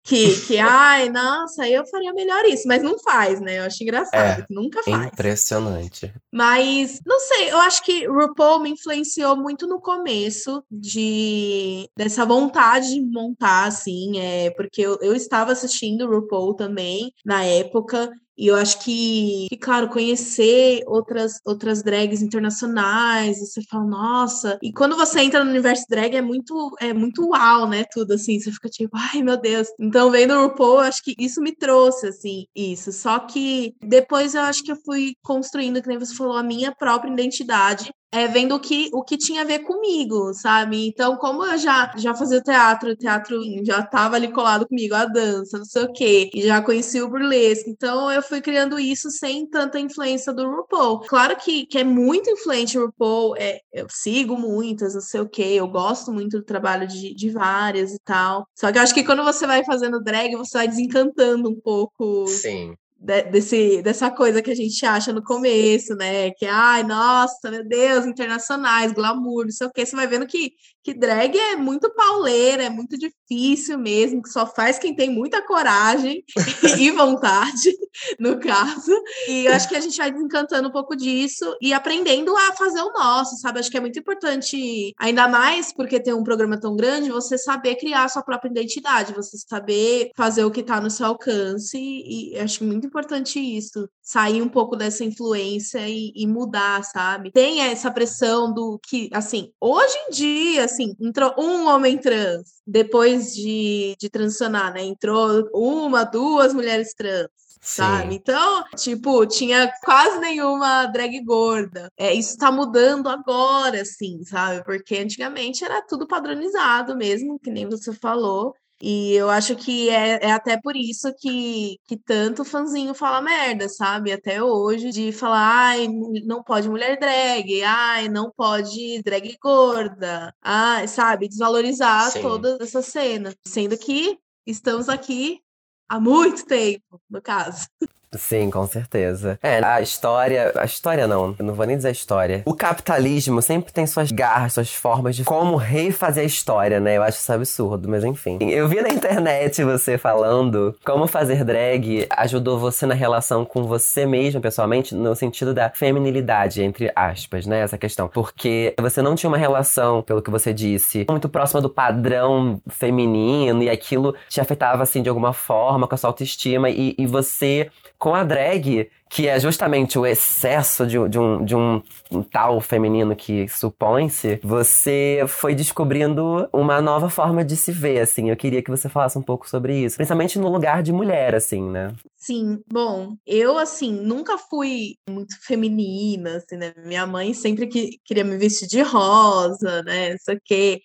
que, 0.09 0.41
que 0.47 0.59
ai, 0.59 1.11
nossa, 1.11 1.69
eu 1.69 1.87
faria 1.87 2.15
melhor 2.15 2.43
isso, 2.47 2.67
mas 2.67 2.83
não 2.83 2.99
faz, 2.99 3.41
né? 3.43 3.59
Eu 3.59 3.65
acho 3.65 3.83
engraçado, 3.83 4.41
é, 4.41 4.47
nunca 4.49 4.83
faz. 4.83 5.07
Impressionante. 5.07 6.11
Mas, 6.33 6.99
não 7.07 7.21
sei, 7.21 7.51
eu 7.51 7.59
acho 7.59 7.85
que 7.85 8.07
RuPaul 8.07 8.61
me 8.61 8.71
influenciou 8.71 9.37
muito 9.37 9.67
no 9.67 9.79
começo 9.79 10.65
de 10.71 11.91
dessa 11.95 12.25
vontade 12.25 12.95
de 12.95 13.03
montar, 13.03 13.67
assim, 13.67 14.19
é, 14.19 14.51
porque 14.53 14.81
eu, 14.81 14.99
eu 15.03 15.15
estava 15.15 15.53
assistindo 15.53 16.09
RuPaul 16.09 16.55
também 16.55 17.13
na 17.23 17.45
época, 17.45 18.11
e 18.39 18.47
eu 18.47 18.55
acho 18.55 18.79
que, 18.85 19.49
que, 19.51 19.57
claro, 19.57 19.89
conhecer 19.89 20.83
outras, 20.87 21.41
outras 21.45 21.83
drags 21.83 22.23
internacionais, 22.23 23.41
você 23.41 23.61
fala, 23.63 23.85
nossa. 23.85 24.59
E 24.63 24.73
quando 24.73 24.97
você 24.97 25.21
entra 25.23 25.43
no 25.43 25.51
universo 25.51 25.85
drag 25.91 26.15
é 26.15 26.23
muito, 26.23 26.77
é 26.81 26.93
muito 26.93 27.29
uau, 27.31 27.69
né? 27.69 27.85
Tudo 27.91 28.15
assim, 28.15 28.39
você 28.39 28.53
fica 28.53 28.69
tipo, 28.69 28.97
ai 28.97 29.23
meu 29.23 29.37
Deus. 29.37 29.67
Então, 29.81 30.11
vendo 30.11 30.35
o 30.35 30.43
RuPaul, 30.45 30.75
eu 30.75 30.81
acho 30.81 31.03
que 31.03 31.17
isso 31.19 31.41
me 31.41 31.55
trouxe, 31.55 32.07
assim, 32.07 32.47
isso. 32.55 32.93
Só 32.93 33.19
que 33.19 33.75
depois 33.83 34.37
eu 34.37 34.43
acho 34.43 34.63
que 34.63 34.71
eu 34.71 34.77
fui 34.85 35.15
construindo, 35.23 35.83
que 35.83 35.89
nem 35.89 35.99
você 35.99 36.15
falou, 36.15 36.37
a 36.37 36.43
minha 36.43 36.73
própria 36.73 37.11
identidade 37.11 37.91
é, 38.11 38.27
vendo 38.27 38.55
o 38.55 38.61
que, 38.61 38.89
o 38.93 39.03
que 39.03 39.19
tinha 39.19 39.43
a 39.43 39.45
ver 39.45 39.61
comigo, 39.61 40.33
sabe? 40.33 40.89
Então, 40.89 41.17
como 41.17 41.45
eu 41.45 41.59
já, 41.59 41.93
já 41.97 42.15
fazia 42.15 42.41
teatro, 42.41 42.91
o 42.91 42.97
teatro 42.97 43.39
já 43.65 43.81
estava 43.81 44.17
ali 44.17 44.33
colado 44.33 44.67
comigo, 44.67 44.95
a 44.95 45.05
dança, 45.05 45.59
não 45.59 45.65
sei 45.65 45.83
o 45.83 45.93
quê, 45.93 46.31
e 46.33 46.43
já 46.43 46.63
conheci 46.63 47.01
o 47.03 47.09
burlesque, 47.09 47.71
então 47.71 48.11
eu 48.11 48.23
fui 48.23 48.41
criando 48.41 48.79
isso 48.79 49.11
sem 49.11 49.47
tanta 49.47 49.79
influência 49.79 50.33
do 50.33 50.49
RuPaul. 50.49 51.01
Claro 51.01 51.37
que, 51.37 51.67
que 51.67 51.79
é 51.79 51.85
muito 51.85 52.31
influente 52.31 52.79
o 52.79 52.87
RuPaul, 52.87 53.37
é, 53.37 53.61
eu 53.73 53.87
sigo 53.91 54.39
muitas, 54.39 54.95
não 54.95 55.03
sei 55.03 55.21
o 55.21 55.29
quê, 55.29 55.55
eu 55.57 55.69
gosto 55.69 56.11
muito 56.11 56.39
do 56.39 56.45
trabalho 56.45 56.87
de, 56.87 57.15
de 57.15 57.31
várias 57.31 57.93
e 57.93 57.99
tal. 58.05 58.47
Só 58.55 58.73
que 58.73 58.79
eu 58.79 58.83
acho 58.83 58.95
que 58.95 59.05
quando 59.05 59.23
você 59.23 59.47
vai 59.47 59.63
fazendo 59.65 60.03
drag, 60.03 60.35
você 60.35 60.59
vai 60.59 60.69
desencantando 60.69 61.51
um 61.51 61.61
pouco. 61.61 62.27
Sim 62.27 62.75
desse, 62.99 63.81
dessa 63.83 64.11
coisa 64.11 64.43
que 64.43 64.51
a 64.51 64.55
gente 64.55 64.85
acha 64.85 65.13
no 65.13 65.23
começo, 65.23 65.95
né? 65.95 66.31
Que, 66.33 66.47
ai, 66.47 66.83
nossa, 66.83 67.51
meu 67.51 67.67
Deus, 67.67 68.05
internacionais, 68.07 68.93
glamour, 68.93 69.45
não 69.45 69.53
sei 69.53 69.67
o 69.67 69.73
quê. 69.73 69.87
Você 69.87 69.95
vai 69.95 70.07
vendo 70.07 70.27
que, 70.27 70.53
que 70.89 70.95
drag 70.95 71.37
é 71.37 71.55
muito 71.55 71.91
pauleira, 71.91 72.63
é 72.63 72.71
muito 72.71 72.97
difícil 72.97 73.79
mesmo, 73.79 74.23
que 74.23 74.31
só 74.31 74.47
faz 74.47 74.79
quem 74.79 74.97
tem 74.97 75.11
muita 75.11 75.43
coragem 75.43 76.25
e 76.81 76.91
vontade, 76.91 77.71
no 78.19 78.41
caso. 78.41 78.91
E 79.29 79.45
eu 79.45 79.53
acho 79.53 79.69
que 79.69 79.77
a 79.77 79.81
gente 79.81 79.99
vai 79.99 80.11
desencantando 80.11 80.69
um 80.69 80.73
pouco 80.73 80.97
disso 80.97 81.55
e 81.61 81.75
aprendendo 81.75 82.35
a 82.35 82.55
fazer 82.57 82.81
o 82.81 82.93
nosso, 82.95 83.37
sabe? 83.37 83.61
Acho 83.61 83.71
que 83.71 83.77
é 83.77 83.81
muito 83.81 83.99
importante, 83.99 84.95
ainda 84.99 85.29
mais 85.29 85.75
porque 85.75 86.01
tem 86.01 86.15
um 86.15 86.25
programa 86.25 86.59
tão 86.59 86.75
grande, 86.75 87.11
você 87.11 87.37
saber 87.37 87.77
criar 87.77 88.05
a 88.05 88.09
sua 88.09 88.23
própria 88.23 88.49
identidade, 88.49 89.13
você 89.13 89.37
saber 89.37 90.11
fazer 90.17 90.45
o 90.45 90.51
que 90.51 90.61
está 90.61 90.81
no 90.81 90.91
seu 90.91 91.05
alcance. 91.05 91.77
E 91.77 92.39
acho 92.39 92.65
muito 92.65 92.87
importante 92.87 93.39
isso, 93.39 93.87
sair 94.09 94.41
um 94.41 94.49
pouco 94.49 94.75
dessa 94.75 95.05
influência 95.05 95.87
e, 95.87 96.11
e, 96.17 96.27
mudar, 96.27 96.83
sabe? 96.83 97.31
Tem 97.31 97.61
essa 97.61 97.91
pressão 97.91 98.51
do 98.51 98.81
que, 98.83 99.11
assim, 99.13 99.53
hoje 99.61 99.95
em 99.99 100.11
dia, 100.11 100.65
assim, 100.65 100.97
entrou 100.99 101.35
um 101.39 101.67
homem 101.69 101.99
trans 101.99 102.63
depois 102.67 103.35
de, 103.35 103.95
de 104.01 104.09
transicionar, 104.09 104.73
né? 104.73 104.83
Entrou 104.83 105.47
uma, 105.53 106.05
duas 106.05 106.55
mulheres 106.55 106.95
trans 106.95 107.29
sabe? 107.61 108.15
Então, 108.15 108.65
tipo, 108.77 109.27
tinha 109.27 109.71
quase 109.85 110.19
nenhuma 110.21 110.87
drag 110.87 111.21
gorda. 111.23 111.91
É, 111.99 112.15
isso 112.15 112.39
tá 112.39 112.51
mudando 112.51 113.09
agora, 113.09 113.83
assim, 113.83 114.25
sabe? 114.25 114.65
Porque 114.65 114.97
antigamente 114.97 115.65
era 115.65 115.83
tudo 115.83 116.07
padronizado 116.07 116.97
mesmo, 116.97 117.39
que 117.39 117.51
nem 117.51 117.69
você 117.69 117.93
falou. 117.93 118.55
E 118.81 119.13
eu 119.15 119.29
acho 119.29 119.57
que 119.57 119.91
é, 119.91 120.27
é 120.27 120.31
até 120.31 120.61
por 120.61 120.77
isso 120.77 121.13
que, 121.19 121.79
que 121.85 121.97
tanto 121.97 122.45
fãzinho 122.45 122.95
fala 122.95 123.21
merda, 123.21 123.69
sabe? 123.69 124.13
Até 124.13 124.43
hoje, 124.43 124.91
de 124.91 125.11
falar, 125.11 125.71
ai, 125.71 125.89
não 126.25 126.43
pode 126.45 126.69
mulher 126.69 126.97
drag, 126.99 127.63
ai, 127.65 128.09
não 128.09 128.31
pode 128.31 129.03
drag 129.03 129.37
gorda, 129.43 130.33
ai, 130.41 130.87
sabe? 130.87 131.29
Desvalorizar 131.29 132.11
Sim. 132.13 132.23
toda 132.23 132.59
essa 132.61 132.81
cena. 132.81 133.35
Sendo 133.45 133.77
que 133.77 134.17
estamos 134.47 134.89
aqui 134.89 135.41
há 135.89 135.99
muito 135.99 136.47
tempo, 136.47 137.01
no 137.11 137.21
caso. 137.21 137.67
Sim, 138.17 138.51
com 138.51 138.67
certeza. 138.67 139.39
É, 139.43 139.63
a 139.63 139.81
história. 139.81 140.53
A 140.57 140.65
história 140.65 141.07
não, 141.07 141.35
eu 141.39 141.45
não 141.45 141.55
vou 141.55 141.67
nem 141.67 141.77
dizer 141.77 141.89
a 141.89 141.93
história. 141.93 142.43
O 142.47 142.55
capitalismo 142.55 143.43
sempre 143.43 143.73
tem 143.73 143.87
suas 143.87 144.11
garras, 144.11 144.55
suas 144.55 144.73
formas 144.73 145.15
de 145.15 145.25
como 145.25 145.57
refazer 145.57 146.23
a 146.25 146.27
história, 146.27 146.81
né? 146.81 146.97
Eu 146.97 147.03
acho 147.03 147.19
isso 147.19 147.33
absurdo, 147.33 147.89
mas 147.89 148.05
enfim. 148.05 148.39
Eu 148.41 148.69
vi 148.69 148.81
na 148.81 148.89
internet 148.89 149.63
você 149.63 149.99
falando 149.99 150.75
como 150.85 151.07
fazer 151.07 151.45
drag 151.45 152.07
ajudou 152.11 152.59
você 152.59 152.87
na 152.87 152.95
relação 152.95 153.45
com 153.45 153.65
você 153.65 154.07
mesmo, 154.07 154.41
pessoalmente, 154.41 154.95
no 154.95 155.15
sentido 155.15 155.53
da 155.53 155.71
feminilidade, 155.71 156.63
entre 156.63 156.91
aspas, 156.97 157.47
né? 157.47 157.61
Essa 157.61 157.77
questão. 157.77 158.09
Porque 158.09 158.75
você 158.81 159.03
não 159.03 159.15
tinha 159.15 159.29
uma 159.29 159.39
relação, 159.39 160.03
pelo 160.03 160.23
que 160.23 160.31
você 160.31 160.53
disse, 160.53 161.07
muito 161.09 161.29
próxima 161.29 161.61
do 161.61 161.69
padrão 161.69 162.61
feminino 162.69 163.63
e 163.63 163.69
aquilo 163.69 164.15
te 164.29 164.41
afetava, 164.41 164.83
assim, 164.83 165.03
de 165.03 165.09
alguma 165.09 165.33
forma 165.33 165.87
com 165.87 165.95
a 165.95 165.99
sua 165.99 166.09
autoestima 166.09 166.71
e, 166.71 166.95
e 166.97 167.07
você 167.07 167.71
com 167.99 168.15
a 168.15 168.23
drag, 168.23 168.89
que 169.11 169.27
é 169.27 169.41
justamente 169.41 169.99
o 169.99 170.07
excesso 170.07 170.87
de, 170.87 170.97
de, 171.09 171.19
um, 171.19 171.45
de 171.45 171.57
um, 171.57 171.83
tal 172.31 172.61
feminino 172.61 173.17
que 173.17 173.49
supõe-se, 173.49 174.39
você 174.43 175.25
foi 175.27 175.55
descobrindo 175.55 176.49
uma 176.53 176.81
nova 176.81 177.11
forma 177.11 177.45
de 177.45 177.57
se 177.57 177.73
ver, 177.73 178.01
assim. 178.01 178.31
Eu 178.31 178.37
queria 178.37 178.63
que 178.63 178.71
você 178.71 178.89
falasse 178.89 179.19
um 179.19 179.23
pouco 179.23 179.49
sobre 179.49 179.85
isso, 179.85 179.97
principalmente 179.97 180.39
no 180.39 180.49
lugar 180.49 180.83
de 180.83 180.93
mulher, 180.93 181.35
assim, 181.35 181.63
né? 181.69 181.93
Sim, 182.17 182.61
bom, 182.71 183.17
eu, 183.27 183.59
assim, 183.59 183.93
nunca 183.93 184.39
fui 184.39 184.95
muito 185.09 185.35
feminina, 185.43 186.37
assim, 186.37 186.57
né? 186.57 186.73
Minha 186.85 187.07
mãe 187.07 187.35
sempre 187.35 187.67
que, 187.67 187.99
queria 188.05 188.25
me 188.25 188.37
vestir 188.37 188.69
de 188.69 188.83
rosa, 188.83 189.83
né? 189.83 190.15
Isso 190.15 190.31
aqui. 190.31 190.81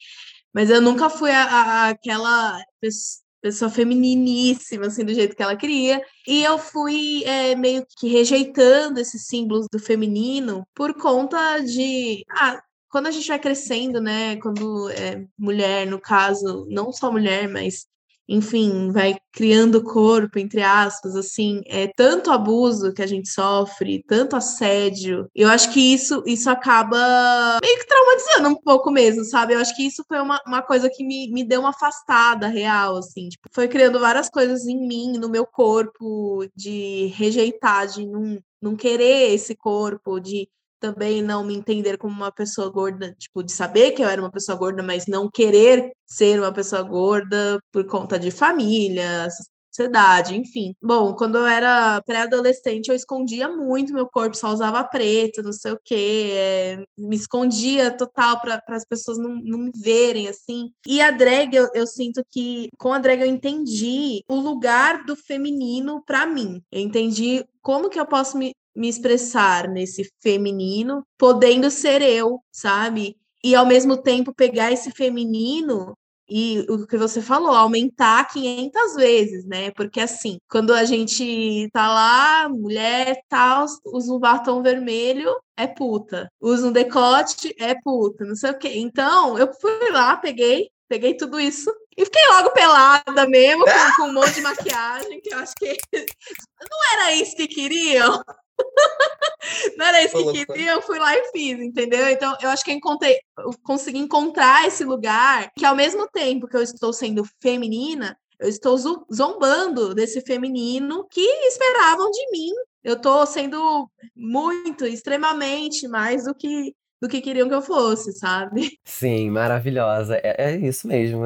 Mas 0.54 0.70
eu 0.70 0.82
nunca 0.82 1.10
fui 1.10 1.32
a, 1.32 1.44
a, 1.44 1.90
aquela 1.90 2.60
pessoa 2.80 3.23
pessoa 3.44 3.70
femininíssima, 3.70 4.88
assim, 4.88 5.04
do 5.04 5.14
jeito 5.14 5.36
que 5.36 5.44
ela 5.44 5.58
queria. 5.58 6.02
E 6.26 6.42
eu 6.42 6.58
fui 6.58 7.24
é, 7.26 7.54
meio 7.56 7.86
que 8.00 8.08
rejeitando 8.08 9.00
esses 9.00 9.28
símbolos 9.28 9.68
do 9.72 9.78
feminino 9.78 10.66
por 10.74 10.96
conta 10.96 11.60
de. 11.60 12.24
Ah, 12.32 12.64
quando 12.90 13.08
a 13.08 13.12
gente 13.12 13.28
vai 13.28 13.40
crescendo, 13.40 14.00
né? 14.00 14.38
Quando 14.38 14.90
é 14.92 15.26
mulher, 15.38 15.86
no 15.86 16.00
caso, 16.00 16.66
não 16.70 16.92
só 16.94 17.12
mulher, 17.12 17.50
mas 17.50 17.86
enfim, 18.28 18.92
vai 18.92 19.16
criando 19.32 19.84
corpo, 19.84 20.40
entre 20.40 20.62
aspas, 20.62 21.16
assim, 21.16 21.62
é 21.66 21.88
tanto 21.88 22.32
abuso 22.32 22.94
que 22.94 23.02
a 23.02 23.08
gente 23.08 23.30
sofre, 23.30 24.04
tanto 24.08 24.36
assédio. 24.36 25.28
Eu 25.36 25.50
acho 25.50 25.72
que 25.74 25.94
isso, 25.94 26.24
isso 26.26 26.50
acaba 26.50 27.60
meio 27.62 27.80
que 27.80 27.88
traumatizando 27.88 28.50
um 28.50 28.62
pouco 28.62 28.92
mesmo, 28.92 29.24
sabe? 29.26 29.54
Eu 29.54 29.60
acho 29.60 29.76
que 29.76 29.86
isso 29.86 30.04
foi 30.08 30.20
uma, 30.20 30.40
uma 30.48 30.62
coisa 30.62 30.90
que 30.90 31.04
me, 31.04 31.32
me 31.32 31.44
deu 31.44 31.62
uma 31.62 31.70
afastada 31.70 32.48
real, 32.48 32.98
assim, 32.98 33.30
tipo, 33.30 33.50
foi 33.52 33.68
criando 33.68 34.00
várias 34.00 34.30
coisas 34.30 34.66
em 34.66 34.88
mim, 34.88 35.14
no 35.18 35.30
meu 35.30 35.46
corpo, 35.46 36.46
de 36.56 37.08
rejeitar, 37.16 37.88
de 37.88 38.06
não, 38.06 38.40
não 38.62 38.76
querer 38.76 39.34
esse 39.34 39.56
corpo, 39.56 40.20
de 40.20 40.48
também 40.84 41.22
não 41.22 41.46
me 41.46 41.56
entender 41.56 41.98
como 41.98 42.14
uma 42.14 42.30
pessoa 42.30 42.70
gorda, 42.70 43.16
tipo, 43.18 43.42
de 43.42 43.54
saber 43.54 43.92
que 43.92 44.04
eu 44.04 44.10
era 44.10 44.22
uma 44.22 44.30
pessoa 44.30 44.58
gorda, 44.58 44.84
mas 44.84 45.08
não 45.08 45.30
querer 45.32 45.94
ser 46.06 46.42
uma 46.42 46.52
pessoa 46.52 46.82
gorda 46.82 47.58
por 47.72 47.86
conta 47.88 48.20
de 48.20 48.30
família, 48.30 49.30
sociedade, 49.74 50.36
enfim. 50.36 50.76
Bom, 50.82 51.16
quando 51.16 51.38
eu 51.38 51.48
era 51.48 52.02
pré-adolescente, 52.02 52.90
eu 52.90 52.96
escondia 52.96 53.48
muito 53.48 53.94
meu 53.94 54.06
corpo, 54.06 54.36
só 54.36 54.52
usava 54.52 54.84
preto, 54.84 55.42
não 55.42 55.54
sei 55.54 55.72
o 55.72 55.80
quê, 55.82 56.32
é, 56.34 56.84
me 56.98 57.16
escondia 57.16 57.90
total 57.90 58.42
para 58.42 58.62
as 58.68 58.86
pessoas 58.86 59.18
não, 59.18 59.36
não 59.36 59.60
me 59.60 59.72
verem, 59.74 60.28
assim. 60.28 60.70
E 60.86 61.00
a 61.00 61.12
drag, 61.12 61.56
eu, 61.56 61.70
eu 61.74 61.88
sinto 61.88 62.22
que 62.30 62.68
com 62.78 62.92
a 62.92 63.00
drag 63.00 63.22
eu 63.22 63.28
entendi 63.28 64.22
o 64.28 64.36
lugar 64.36 65.06
do 65.06 65.16
feminino 65.16 66.04
para 66.06 66.26
mim. 66.26 66.62
Eu 66.70 66.82
entendi 66.82 67.46
como 67.62 67.90
que 67.90 68.00
eu 68.00 68.06
posso 68.06 68.38
me, 68.38 68.52
me 68.76 68.88
expressar 68.90 69.68
nesse 69.68 70.12
feminino, 70.22 71.06
podendo 71.18 71.70
ser 71.70 72.02
eu, 72.02 72.40
sabe? 72.52 73.18
E 73.44 73.56
ao 73.56 73.66
mesmo 73.66 73.98
tempo 73.98 74.34
pegar 74.34 74.72
esse 74.72 74.92
feminino 74.92 75.96
e 76.30 76.66
o 76.70 76.88
que 76.88 76.98
você 76.98 77.22
falou, 77.22 77.52
aumentar 77.52 78.26
500 78.32 78.96
vezes, 78.96 79.46
né? 79.46 79.72
Porque 79.72 80.00
assim, 80.00 80.38
quando 80.50 80.74
a 80.74 80.86
gente 80.86 81.70
tá 81.72 81.94
lá, 81.94 82.50
mulher 82.50 83.22
tal, 83.30 83.66
usa 83.86 84.14
um 84.14 84.20
batom 84.20 84.62
vermelho, 84.64 85.36
é 85.58 85.68
puta. 85.68 86.32
Usa 86.42 86.68
um 86.68 86.72
decote, 86.72 87.54
é 87.60 87.76
puta, 87.76 88.26
não 88.26 88.36
sei 88.36 88.52
o 88.52 88.58
quê. 88.58 88.72
Então, 88.76 89.38
eu 89.38 89.54
fui 89.54 89.92
lá, 89.92 90.16
peguei, 90.18 90.70
peguei 90.88 91.16
tudo 91.16 91.40
isso 91.40 91.70
e 91.98 92.06
fiquei 92.06 92.28
logo 92.30 92.52
pelada 92.52 93.28
mesmo, 93.28 93.66
com, 93.66 93.72
com 93.98 94.10
um 94.10 94.14
monte 94.14 94.34
de 94.36 94.42
maquiagem, 94.42 95.22
que 95.22 95.34
eu 95.34 95.40
acho 95.40 95.54
que 95.56 95.78
não 95.94 96.94
era 96.94 97.14
isso 97.16 97.36
que 97.36 97.48
queriam. 97.48 98.24
Não 99.78 99.86
era 99.86 100.04
isso 100.04 100.32
que 100.32 100.46
queria, 100.46 100.74
eu 100.74 100.82
fui 100.82 100.98
lá 101.00 101.18
e 101.18 101.32
fiz, 101.32 101.60
entendeu? 101.60 102.08
Então, 102.08 102.38
eu 102.42 102.50
acho 102.50 102.64
que 102.64 102.72
eu 102.72 102.76
encontrei, 102.76 103.18
eu 103.40 103.52
consegui 103.64 103.98
encontrar 103.98 104.66
esse 104.68 104.86
lugar 104.86 105.52
que, 105.58 105.66
ao 105.66 105.76
mesmo 105.76 106.08
tempo 106.08 106.48
que 106.48 106.56
eu 106.56 106.62
estou 106.62 106.94
sendo 106.94 107.24
feminina, 107.42 108.18
eu 108.40 108.48
estou 108.48 108.78
zombando 109.14 109.94
desse 109.94 110.22
feminino 110.22 111.06
que 111.10 111.22
esperavam 111.22 112.10
de 112.12 112.32
mim. 112.32 112.52
Eu 112.84 112.96
estou 112.96 113.26
sendo 113.26 113.90
muito, 114.16 114.86
extremamente 114.86 115.88
mais 115.88 116.26
do 116.26 116.36
que 116.36 116.74
do 117.02 117.10
que 117.10 117.20
queriam 117.20 117.50
que 117.50 117.54
eu 117.54 117.62
fosse, 117.62 118.14
sabe? 118.14 118.80
Sim, 118.86 119.30
maravilhosa. 119.30 120.16
É, 120.24 120.54
é 120.54 120.56
isso 120.56 120.88
mesmo. 120.88 121.24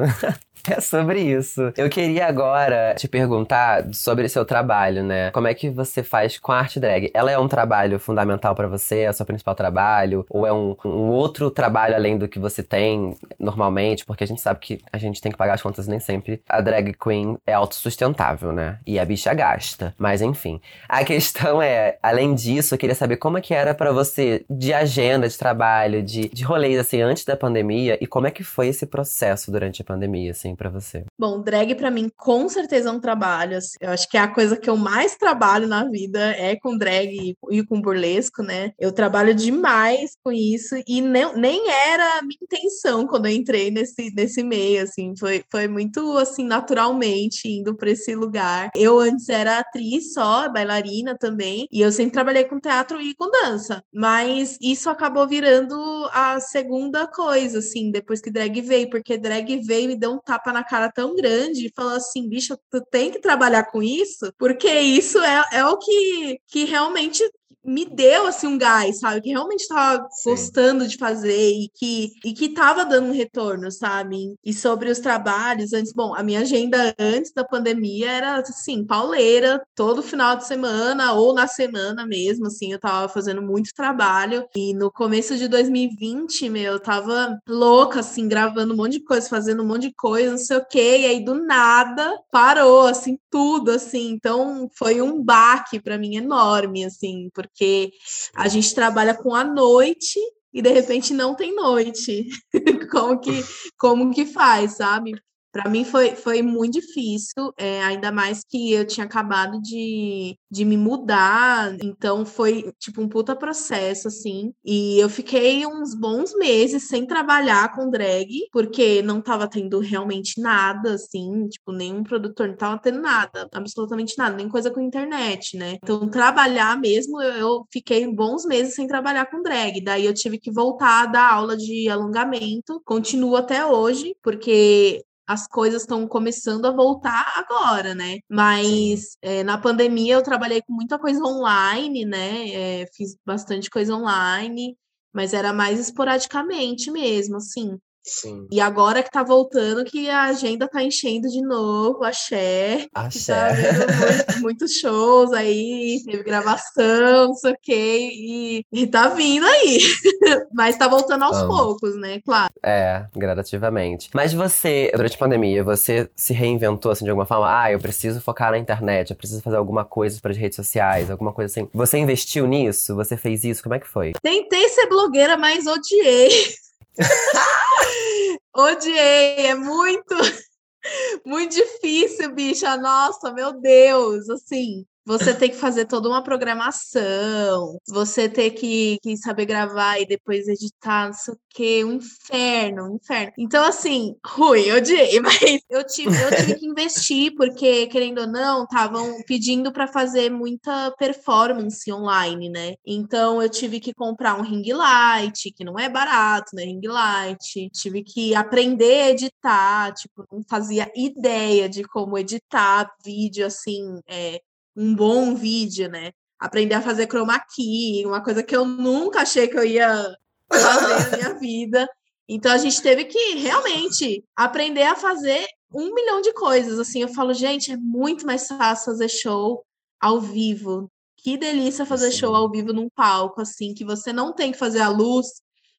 É 0.70 0.80
sobre 0.80 1.20
isso. 1.20 1.72
Eu 1.76 1.88
queria 1.88 2.26
agora 2.26 2.94
te 2.94 3.08
perguntar 3.08 3.86
sobre 3.92 4.28
seu 4.28 4.44
trabalho, 4.44 5.02
né? 5.02 5.30
Como 5.30 5.48
é 5.48 5.54
que 5.54 5.70
você 5.70 6.02
faz 6.02 6.38
com 6.38 6.52
a 6.52 6.58
arte 6.58 6.78
drag? 6.78 7.10
Ela 7.14 7.30
é 7.30 7.38
um 7.38 7.48
trabalho 7.48 7.98
fundamental 7.98 8.54
para 8.54 8.68
você? 8.68 9.00
É 9.00 9.10
o 9.10 9.12
seu 9.12 9.24
principal 9.24 9.54
trabalho? 9.54 10.26
Ou 10.28 10.46
é 10.46 10.52
um, 10.52 10.76
um, 10.84 11.08
outro 11.08 11.50
trabalho 11.50 11.94
além 11.94 12.18
do 12.18 12.28
que 12.28 12.38
você 12.38 12.62
tem 12.62 13.16
normalmente? 13.38 14.04
Porque 14.04 14.24
a 14.24 14.26
gente 14.26 14.40
sabe 14.40 14.60
que 14.60 14.80
a 14.92 14.98
gente 14.98 15.20
tem 15.20 15.32
que 15.32 15.38
pagar 15.38 15.54
as 15.54 15.62
contas 15.62 15.88
nem 15.88 16.00
sempre. 16.00 16.42
A 16.48 16.60
drag 16.60 16.92
queen 16.94 17.38
é 17.46 17.54
autossustentável, 17.54 18.52
né? 18.52 18.78
E 18.86 18.98
a 18.98 19.04
bicha 19.04 19.32
gasta. 19.32 19.94
Mas 19.98 20.20
enfim. 20.20 20.60
A 20.88 21.02
questão 21.04 21.62
é, 21.62 21.96
além 22.02 22.34
disso, 22.34 22.74
eu 22.74 22.78
queria 22.78 22.94
saber 22.94 23.16
como 23.16 23.38
é 23.38 23.40
que 23.40 23.54
era 23.54 23.74
para 23.74 23.90
você 23.90 24.44
de 24.50 24.72
agenda 24.72 25.28
de 25.28 25.38
trabalho, 25.38 26.02
de, 26.02 26.28
de 26.28 26.44
rolês, 26.44 26.78
assim, 26.78 27.00
antes 27.00 27.24
da 27.24 27.36
pandemia. 27.36 27.98
E 28.00 28.06
como 28.06 28.26
é 28.26 28.30
que 28.30 28.44
foi 28.44 28.68
esse 28.68 28.86
processo 28.86 29.50
durante 29.50 29.82
a 29.82 29.84
pandemia, 29.84 30.32
assim? 30.32 30.47
Assim 30.48 30.54
para 30.54 30.70
você? 30.70 31.04
Bom, 31.18 31.40
drag 31.40 31.74
para 31.74 31.90
mim 31.90 32.10
com 32.16 32.48
certeza 32.48 32.88
é 32.88 32.92
um 32.92 33.00
trabalho. 33.00 33.58
Assim. 33.58 33.76
Eu 33.80 33.90
acho 33.90 34.08
que 34.08 34.16
é 34.16 34.20
a 34.20 34.28
coisa 34.28 34.56
que 34.56 34.68
eu 34.68 34.76
mais 34.76 35.16
trabalho 35.16 35.66
na 35.66 35.84
vida 35.84 36.18
é 36.18 36.56
com 36.56 36.76
drag 36.76 37.34
e 37.50 37.64
com 37.64 37.80
burlesco, 37.80 38.42
né? 38.42 38.72
Eu 38.78 38.92
trabalho 38.92 39.34
demais 39.34 40.16
com 40.22 40.32
isso 40.32 40.76
e 40.86 41.00
nem, 41.00 41.36
nem 41.36 41.70
era 41.70 42.18
a 42.18 42.22
minha 42.22 42.38
intenção 42.42 43.06
quando 43.06 43.26
eu 43.26 43.32
entrei 43.32 43.70
nesse, 43.70 44.12
nesse 44.14 44.42
meio, 44.42 44.82
assim. 44.82 45.14
Foi, 45.18 45.44
foi 45.50 45.68
muito, 45.68 46.16
assim, 46.16 46.44
naturalmente 46.44 47.48
indo 47.48 47.76
para 47.76 47.90
esse 47.90 48.14
lugar. 48.14 48.70
Eu 48.74 48.98
antes 48.98 49.28
era 49.28 49.58
atriz 49.58 50.12
só, 50.12 50.48
bailarina 50.48 51.16
também, 51.16 51.66
e 51.70 51.80
eu 51.80 51.92
sempre 51.92 52.12
trabalhei 52.12 52.44
com 52.44 52.60
teatro 52.60 53.00
e 53.00 53.14
com 53.14 53.30
dança. 53.30 53.82
Mas 53.92 54.56
isso 54.60 54.88
acabou 54.88 55.26
virando 55.26 55.76
a 56.12 56.40
segunda 56.40 57.06
coisa, 57.06 57.58
assim, 57.58 57.90
depois 57.90 58.20
que 58.20 58.30
drag 58.30 58.60
veio, 58.60 58.90
porque 58.90 59.18
drag 59.18 59.58
veio 59.60 59.84
e 59.84 59.88
me 59.88 59.96
deu 59.96 60.12
um 60.12 60.18
tapa 60.18 60.37
tapa 60.38 60.52
na 60.52 60.64
cara 60.64 60.90
tão 60.90 61.14
grande 61.14 61.66
e 61.66 61.72
falou 61.74 61.94
assim, 61.94 62.28
bicho, 62.28 62.56
tu 62.70 62.80
tem 62.90 63.10
que 63.10 63.20
trabalhar 63.20 63.64
com 63.64 63.82
isso, 63.82 64.32
porque 64.38 64.68
isso 64.68 65.18
é, 65.18 65.44
é 65.52 65.66
o 65.66 65.76
que, 65.76 66.40
que 66.46 66.64
realmente 66.64 67.22
me 67.68 67.84
deu 67.84 68.26
assim 68.26 68.46
um 68.46 68.58
gás, 68.58 68.98
sabe? 69.00 69.20
Que 69.20 69.30
realmente 69.30 69.60
estava 69.60 70.08
gostando 70.24 70.88
de 70.88 70.96
fazer 70.96 71.50
e 71.50 71.68
que 71.68 72.12
e 72.24 72.32
que 72.32 72.48
tava 72.48 72.84
dando 72.84 73.08
um 73.08 73.12
retorno, 73.12 73.70
sabe? 73.70 74.34
E 74.44 74.52
sobre 74.54 74.90
os 74.90 74.98
trabalhos 74.98 75.72
antes, 75.72 75.92
bom, 75.92 76.14
a 76.14 76.22
minha 76.22 76.40
agenda 76.40 76.94
antes 76.98 77.32
da 77.32 77.44
pandemia 77.44 78.10
era 78.10 78.38
assim, 78.38 78.84
pauleira, 78.84 79.62
todo 79.74 80.02
final 80.02 80.36
de 80.36 80.46
semana 80.46 81.12
ou 81.12 81.34
na 81.34 81.46
semana 81.46 82.06
mesmo, 82.06 82.46
assim, 82.46 82.72
eu 82.72 82.78
tava 82.78 83.08
fazendo 83.08 83.42
muito 83.42 83.74
trabalho 83.74 84.46
e 84.56 84.72
no 84.72 84.90
começo 84.90 85.36
de 85.36 85.46
2020, 85.46 86.48
meu, 86.48 86.74
eu 86.74 86.80
tava 86.80 87.38
louca 87.46 88.00
assim, 88.00 88.28
gravando 88.28 88.72
um 88.72 88.76
monte 88.76 88.92
de 88.92 89.04
coisa, 89.04 89.28
fazendo 89.28 89.62
um 89.62 89.66
monte 89.66 89.88
de 89.88 89.94
coisa, 89.94 90.30
não 90.30 90.38
sei 90.38 90.56
o 90.56 90.64
quê, 90.64 90.98
e 91.00 91.06
aí 91.06 91.24
do 91.24 91.34
nada 91.34 92.18
parou 92.30 92.86
assim 92.86 93.18
tudo 93.30 93.70
assim. 93.72 94.10
Então 94.10 94.70
foi 94.74 95.02
um 95.02 95.22
baque 95.22 95.80
para 95.80 95.98
mim 95.98 96.16
enorme 96.16 96.84
assim, 96.84 97.28
porque 97.34 97.57
porque 97.58 97.90
a 98.36 98.46
gente 98.46 98.72
trabalha 98.72 99.14
com 99.14 99.34
a 99.34 99.42
noite 99.42 100.20
e 100.54 100.62
de 100.62 100.70
repente 100.70 101.12
não 101.12 101.34
tem 101.34 101.54
noite. 101.54 102.28
como 102.90 103.18
que 103.18 103.44
como 103.76 104.14
que 104.14 104.24
faz, 104.24 104.76
sabe? 104.76 105.12
Para 105.52 105.68
mim 105.70 105.84
foi, 105.84 106.14
foi 106.14 106.42
muito 106.42 106.74
difícil, 106.74 107.52
é, 107.56 107.82
ainda 107.82 108.12
mais 108.12 108.42
que 108.46 108.72
eu 108.72 108.86
tinha 108.86 109.06
acabado 109.06 109.60
de, 109.60 110.36
de 110.50 110.64
me 110.64 110.76
mudar, 110.76 111.74
então 111.82 112.24
foi 112.26 112.72
tipo 112.78 113.00
um 113.00 113.08
puta 113.08 113.34
processo, 113.34 114.08
assim. 114.08 114.52
E 114.64 114.98
eu 114.98 115.08
fiquei 115.08 115.66
uns 115.66 115.94
bons 115.94 116.34
meses 116.36 116.88
sem 116.88 117.06
trabalhar 117.06 117.74
com 117.74 117.90
drag, 117.90 118.28
porque 118.52 119.02
não 119.02 119.20
tava 119.20 119.48
tendo 119.48 119.78
realmente 119.80 120.40
nada, 120.40 120.94
assim, 120.94 121.48
tipo, 121.48 121.72
nenhum 121.72 122.02
produtor 122.02 122.48
não 122.48 122.56
tava 122.56 122.78
tendo 122.78 123.00
nada, 123.00 123.48
absolutamente 123.52 124.16
nada, 124.18 124.36
nem 124.36 124.48
coisa 124.48 124.70
com 124.70 124.80
internet, 124.80 125.56
né? 125.56 125.78
Então, 125.82 126.08
trabalhar 126.08 126.78
mesmo, 126.78 127.20
eu, 127.22 127.32
eu 127.32 127.66
fiquei 127.72 128.06
bons 128.06 128.44
meses 128.44 128.74
sem 128.74 128.86
trabalhar 128.86 129.26
com 129.30 129.42
drag. 129.42 129.80
Daí 129.82 130.04
eu 130.04 130.14
tive 130.14 130.38
que 130.38 130.50
voltar 130.50 131.02
a 131.02 131.06
dar 131.06 131.32
aula 131.32 131.56
de 131.56 131.88
alongamento, 131.88 132.80
continuo 132.84 133.36
até 133.36 133.64
hoje, 133.64 134.14
porque 134.22 135.04
as 135.28 135.46
coisas 135.46 135.82
estão 135.82 136.08
começando 136.08 136.64
a 136.64 136.70
voltar 136.70 137.30
agora, 137.36 137.94
né? 137.94 138.18
Mas 138.30 139.18
é, 139.20 139.44
na 139.44 139.58
pandemia 139.58 140.14
eu 140.14 140.22
trabalhei 140.22 140.62
com 140.62 140.72
muita 140.72 140.98
coisa 140.98 141.22
online, 141.22 142.06
né? 142.06 142.48
É, 142.82 142.86
fiz 142.96 143.14
bastante 143.26 143.68
coisa 143.68 143.94
online, 143.94 144.74
mas 145.12 145.34
era 145.34 145.52
mais 145.52 145.78
esporadicamente 145.78 146.90
mesmo, 146.90 147.36
assim. 147.36 147.78
Sim. 148.08 148.46
E 148.50 148.60
agora 148.60 149.02
que 149.02 149.10
tá 149.10 149.22
voltando, 149.22 149.84
que 149.84 150.08
a 150.08 150.24
agenda 150.24 150.66
tá 150.66 150.82
enchendo 150.82 151.28
de 151.28 151.42
novo, 151.42 152.02
axé. 152.04 152.86
Axé. 152.94 153.34
Tá 153.34 153.54
muitos, 153.54 154.40
muitos 154.42 154.72
shows 154.72 155.32
aí, 155.32 156.02
teve 156.04 156.22
gravação, 156.22 157.28
não 157.28 157.34
sei 157.34 157.52
o 157.52 157.58
quê, 157.60 158.10
e, 158.12 158.64
e 158.72 158.86
tá 158.86 159.08
vindo 159.08 159.46
aí. 159.46 159.78
Mas 160.52 160.76
tá 160.76 160.88
voltando 160.88 161.24
aos 161.24 161.36
Amo. 161.36 161.48
poucos, 161.48 161.96
né? 161.96 162.20
Claro. 162.24 162.52
É, 162.64 163.04
gradativamente. 163.14 164.08
Mas 164.14 164.32
você, 164.32 164.90
durante 164.94 165.14
a 165.14 165.18
pandemia, 165.18 165.62
você 165.62 166.10
se 166.16 166.32
reinventou 166.32 166.90
assim 166.90 167.04
de 167.04 167.10
alguma 167.10 167.26
forma? 167.26 167.46
Ah, 167.48 167.70
eu 167.70 167.78
preciso 167.78 168.20
focar 168.20 168.50
na 168.50 168.58
internet, 168.58 169.10
eu 169.10 169.16
preciso 169.16 169.42
fazer 169.42 169.56
alguma 169.56 169.84
coisa 169.84 170.18
para 170.20 170.30
as 170.30 170.36
redes 170.36 170.56
sociais, 170.56 171.10
alguma 171.10 171.32
coisa 171.32 171.52
assim. 171.52 171.68
Você 171.74 171.98
investiu 171.98 172.46
nisso? 172.46 172.94
Você 172.96 173.16
fez 173.16 173.44
isso? 173.44 173.62
Como 173.62 173.74
é 173.74 173.78
que 173.78 173.88
foi? 173.88 174.12
Tentei 174.22 174.68
ser 174.68 174.86
blogueira, 174.88 175.36
mas 175.36 175.66
odiei. 175.66 176.28
Odiei, 178.56 179.46
é 179.46 179.54
muito, 179.54 180.14
muito 181.24 181.54
difícil, 181.54 182.34
bicha. 182.34 182.76
Nossa, 182.76 183.32
meu 183.32 183.52
Deus, 183.60 184.28
assim 184.28 184.86
você 185.08 185.32
tem 185.32 185.48
que 185.48 185.56
fazer 185.56 185.86
toda 185.86 186.06
uma 186.06 186.22
programação, 186.22 187.80
você 187.88 188.28
ter 188.28 188.50
que, 188.50 188.98
que 189.02 189.16
saber 189.16 189.46
gravar 189.46 189.98
e 189.98 190.04
depois 190.04 190.46
editar, 190.46 191.06
não 191.06 191.14
sei 191.14 191.32
o 191.32 191.38
quê, 191.48 191.82
um 191.82 191.94
inferno, 191.94 192.92
um 192.92 192.96
inferno. 192.96 193.32
Então, 193.38 193.64
assim, 193.64 194.14
ruim, 194.22 194.64
eu 194.64 194.76
odiei, 194.76 195.18
mas 195.24 195.62
eu 195.70 195.82
tive, 195.86 196.14
eu 196.14 196.36
tive 196.36 196.54
que 196.56 196.66
investir, 196.66 197.34
porque, 197.36 197.86
querendo 197.86 198.20
ou 198.20 198.26
não, 198.26 198.64
estavam 198.64 199.22
pedindo 199.26 199.72
para 199.72 199.88
fazer 199.88 200.28
muita 200.28 200.90
performance 200.98 201.90
online, 201.90 202.50
né? 202.50 202.74
Então, 202.86 203.42
eu 203.42 203.48
tive 203.48 203.80
que 203.80 203.94
comprar 203.94 204.38
um 204.38 204.42
ring 204.42 204.70
light, 204.74 205.50
que 205.52 205.64
não 205.64 205.78
é 205.78 205.88
barato, 205.88 206.54
né? 206.54 206.64
Ring 206.64 206.86
light, 206.86 207.70
tive 207.72 208.02
que 208.02 208.34
aprender 208.34 209.04
a 209.04 209.10
editar, 209.12 209.94
tipo, 209.94 210.26
não 210.30 210.42
fazia 210.46 210.92
ideia 210.94 211.66
de 211.66 211.82
como 211.82 212.18
editar 212.18 212.92
vídeo, 213.02 213.46
assim, 213.46 214.00
é, 214.06 214.42
um 214.78 214.94
bom 214.94 215.34
vídeo, 215.34 215.88
né? 215.88 216.12
Aprender 216.38 216.74
a 216.74 216.80
fazer 216.80 217.08
chroma 217.08 217.40
key, 217.52 218.06
uma 218.06 218.22
coisa 218.22 218.44
que 218.44 218.54
eu 218.54 218.64
nunca 218.64 219.22
achei 219.22 219.48
que 219.48 219.58
eu 219.58 219.64
ia 219.64 220.16
fazer 220.48 221.10
na 221.10 221.16
minha 221.16 221.34
vida. 221.40 221.88
Então 222.28 222.52
a 222.52 222.58
gente 222.58 222.80
teve 222.80 223.06
que 223.06 223.34
realmente 223.34 224.24
aprender 224.36 224.84
a 224.84 224.94
fazer 224.94 225.44
um 225.74 225.92
milhão 225.92 226.20
de 226.20 226.32
coisas. 226.32 226.78
Assim, 226.78 227.02
eu 227.02 227.08
falo, 227.08 227.34
gente, 227.34 227.72
é 227.72 227.76
muito 227.76 228.24
mais 228.24 228.46
fácil 228.46 228.84
fazer 228.92 229.08
show 229.08 229.64
ao 230.00 230.20
vivo. 230.20 230.88
Que 231.16 231.36
delícia 231.36 231.84
fazer 231.84 232.12
Sim. 232.12 232.18
show 232.18 232.34
ao 232.36 232.48
vivo 232.48 232.72
num 232.72 232.88
palco, 232.88 233.40
assim, 233.40 233.74
que 233.74 233.84
você 233.84 234.12
não 234.12 234.32
tem 234.32 234.52
que 234.52 234.58
fazer 234.58 234.80
a 234.80 234.88
luz, 234.88 235.26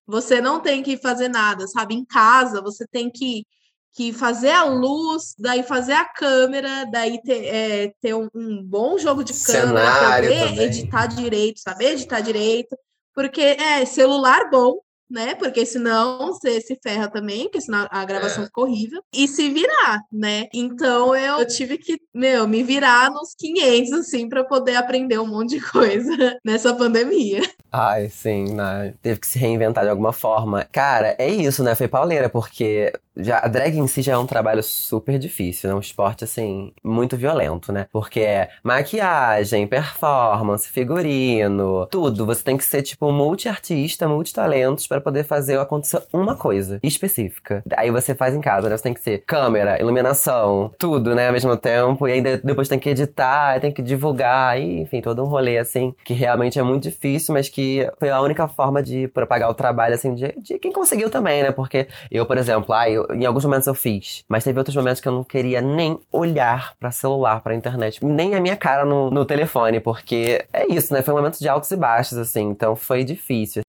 você 0.05 0.41
não 0.41 0.59
tem 0.59 0.83
que 0.83 0.97
fazer 0.97 1.29
nada, 1.29 1.65
sabe? 1.67 1.95
Em 1.95 2.03
casa, 2.03 2.61
você 2.61 2.85
tem 2.85 3.09
que, 3.09 3.45
que 3.93 4.13
fazer 4.13 4.51
a 4.51 4.63
luz, 4.63 5.35
daí 5.37 5.63
fazer 5.63 5.93
a 5.93 6.05
câmera, 6.05 6.85
daí 6.85 7.21
ter, 7.21 7.45
é, 7.45 7.93
ter 8.01 8.13
um, 8.13 8.29
um, 8.33 8.63
bom 8.63 8.97
jogo 8.97 9.23
de 9.23 9.33
câmera, 9.33 9.67
Cenário 9.67 10.29
saber 10.29 10.47
também. 10.47 10.65
editar 10.65 11.05
direito, 11.07 11.59
saber 11.59 11.91
editar 11.91 12.21
direito. 12.21 12.77
Porque 13.13 13.41
é 13.41 13.83
celular 13.85 14.49
bom, 14.49 14.79
né? 15.09 15.33
Porque 15.35 15.65
senão 15.65 16.27
você 16.27 16.61
se 16.61 16.77
ferra 16.81 17.09
também, 17.09 17.43
porque 17.43 17.61
senão 17.61 17.87
a 17.89 18.05
gravação 18.05 18.43
é. 18.43 18.45
ficou 18.45 18.65
horrível. 18.65 19.01
E 19.13 19.27
se 19.27 19.49
virar, 19.49 19.99
né? 20.11 20.47
Então 20.53 21.15
eu 21.15 21.45
tive 21.47 21.77
que, 21.77 21.99
meu, 22.13 22.47
me 22.47 22.61
virar 22.61 23.09
nos 23.09 23.33
500, 23.35 23.91
assim, 23.93 24.29
para 24.29 24.43
poder 24.43 24.75
aprender 24.75 25.17
um 25.17 25.27
monte 25.27 25.57
de 25.57 25.61
coisa 25.71 26.37
nessa 26.45 26.73
pandemia. 26.73 27.41
Ai, 27.71 28.09
sim, 28.09 28.53
né? 28.53 28.93
Teve 29.01 29.19
que 29.19 29.27
se 29.27 29.39
reinventar 29.39 29.83
de 29.83 29.89
alguma 29.89 30.13
forma. 30.13 30.63
Cara, 30.71 31.15
é 31.17 31.27
isso, 31.29 31.63
né? 31.63 31.73
Foi 31.73 31.87
pauleira, 31.87 32.29
porque 32.29 32.93
já, 33.19 33.39
a 33.39 33.47
drag 33.47 33.77
em 33.77 33.87
si 33.87 34.01
já 34.01 34.13
é 34.13 34.17
um 34.17 34.25
trabalho 34.25 34.63
super 34.63 35.17
difícil, 35.17 35.69
né? 35.69 35.75
Um 35.75 35.79
esporte, 35.79 36.23
assim, 36.23 36.71
muito 36.83 37.17
violento, 37.17 37.71
né? 37.71 37.87
Porque 37.91 38.21
é 38.21 38.49
maquiagem, 38.63 39.67
performance, 39.67 40.69
figurino, 40.69 41.87
tudo. 41.87 42.25
Você 42.25 42.43
tem 42.43 42.57
que 42.57 42.63
ser, 42.63 42.81
tipo, 42.81 43.11
multi-artista, 43.11 44.07
multi-talentos 44.07 44.87
para 44.87 45.01
poder 45.01 45.23
fazer 45.23 45.59
acontecer 45.59 46.01
uma 46.13 46.35
coisa 46.35 46.79
específica. 46.83 47.63
Aí 47.75 47.91
você 47.91 48.15
faz 48.15 48.33
em 48.33 48.41
casa, 48.41 48.69
né? 48.69 48.77
Você 48.77 48.83
tem 48.83 48.93
que 48.93 49.01
ser 49.01 49.23
câmera, 49.25 49.79
iluminação, 49.79 50.71
tudo, 50.77 51.15
né? 51.15 51.27
Ao 51.27 51.33
mesmo 51.33 51.55
tempo. 51.57 52.07
E 52.07 52.13
aí 52.13 52.21
depois 52.21 52.67
tem 52.67 52.79
que 52.79 52.89
editar, 52.89 53.59
tem 53.59 53.71
que 53.71 53.81
divulgar, 53.81 54.59
e, 54.59 54.81
enfim, 54.81 55.01
todo 55.01 55.23
um 55.23 55.27
rolê, 55.27 55.57
assim, 55.57 55.93
que 56.03 56.13
realmente 56.13 56.59
é 56.59 56.63
muito 56.63 56.83
difícil, 56.83 57.33
mas 57.33 57.49
que 57.49 57.89
foi 57.99 58.09
a 58.09 58.21
única 58.21 58.47
forma 58.47 58.81
de 58.81 59.07
propagar 59.09 59.49
o 59.49 59.53
trabalho, 59.53 59.95
assim, 59.95 60.13
de, 60.15 60.33
de 60.37 60.59
quem 60.59 60.71
conseguiu 60.71 61.09
também, 61.09 61.43
né? 61.43 61.51
Porque 61.51 61.87
eu, 62.11 62.25
por 62.25 62.37
exemplo, 62.37 62.73
ah, 62.73 62.89
eu, 62.89 63.07
em 63.13 63.25
alguns 63.25 63.45
momentos 63.45 63.67
eu 63.67 63.75
fiz, 63.75 64.23
mas 64.27 64.43
teve 64.43 64.57
outros 64.57 64.75
momentos 64.75 65.01
que 65.01 65.07
eu 65.07 65.11
não 65.11 65.23
queria 65.23 65.61
nem 65.61 65.99
olhar 66.11 66.75
para 66.79 66.91
celular, 66.91 67.41
para 67.41 67.55
internet, 67.55 68.03
nem 68.03 68.35
a 68.35 68.41
minha 68.41 68.55
cara 68.55 68.85
no, 68.85 69.09
no 69.09 69.25
telefone, 69.25 69.79
porque 69.79 70.45
é 70.53 70.71
isso, 70.71 70.93
né? 70.93 71.01
Foi 71.01 71.13
um 71.13 71.17
momento 71.17 71.39
de 71.39 71.47
altos 71.47 71.71
e 71.71 71.75
baixos, 71.75 72.17
assim, 72.17 72.41
então 72.49 72.75
foi 72.75 73.03
difícil. 73.03 73.63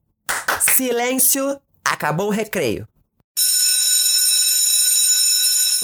Silêncio, 0.60 1.58
acabou 1.84 2.28
o 2.28 2.30
recreio. 2.30 2.86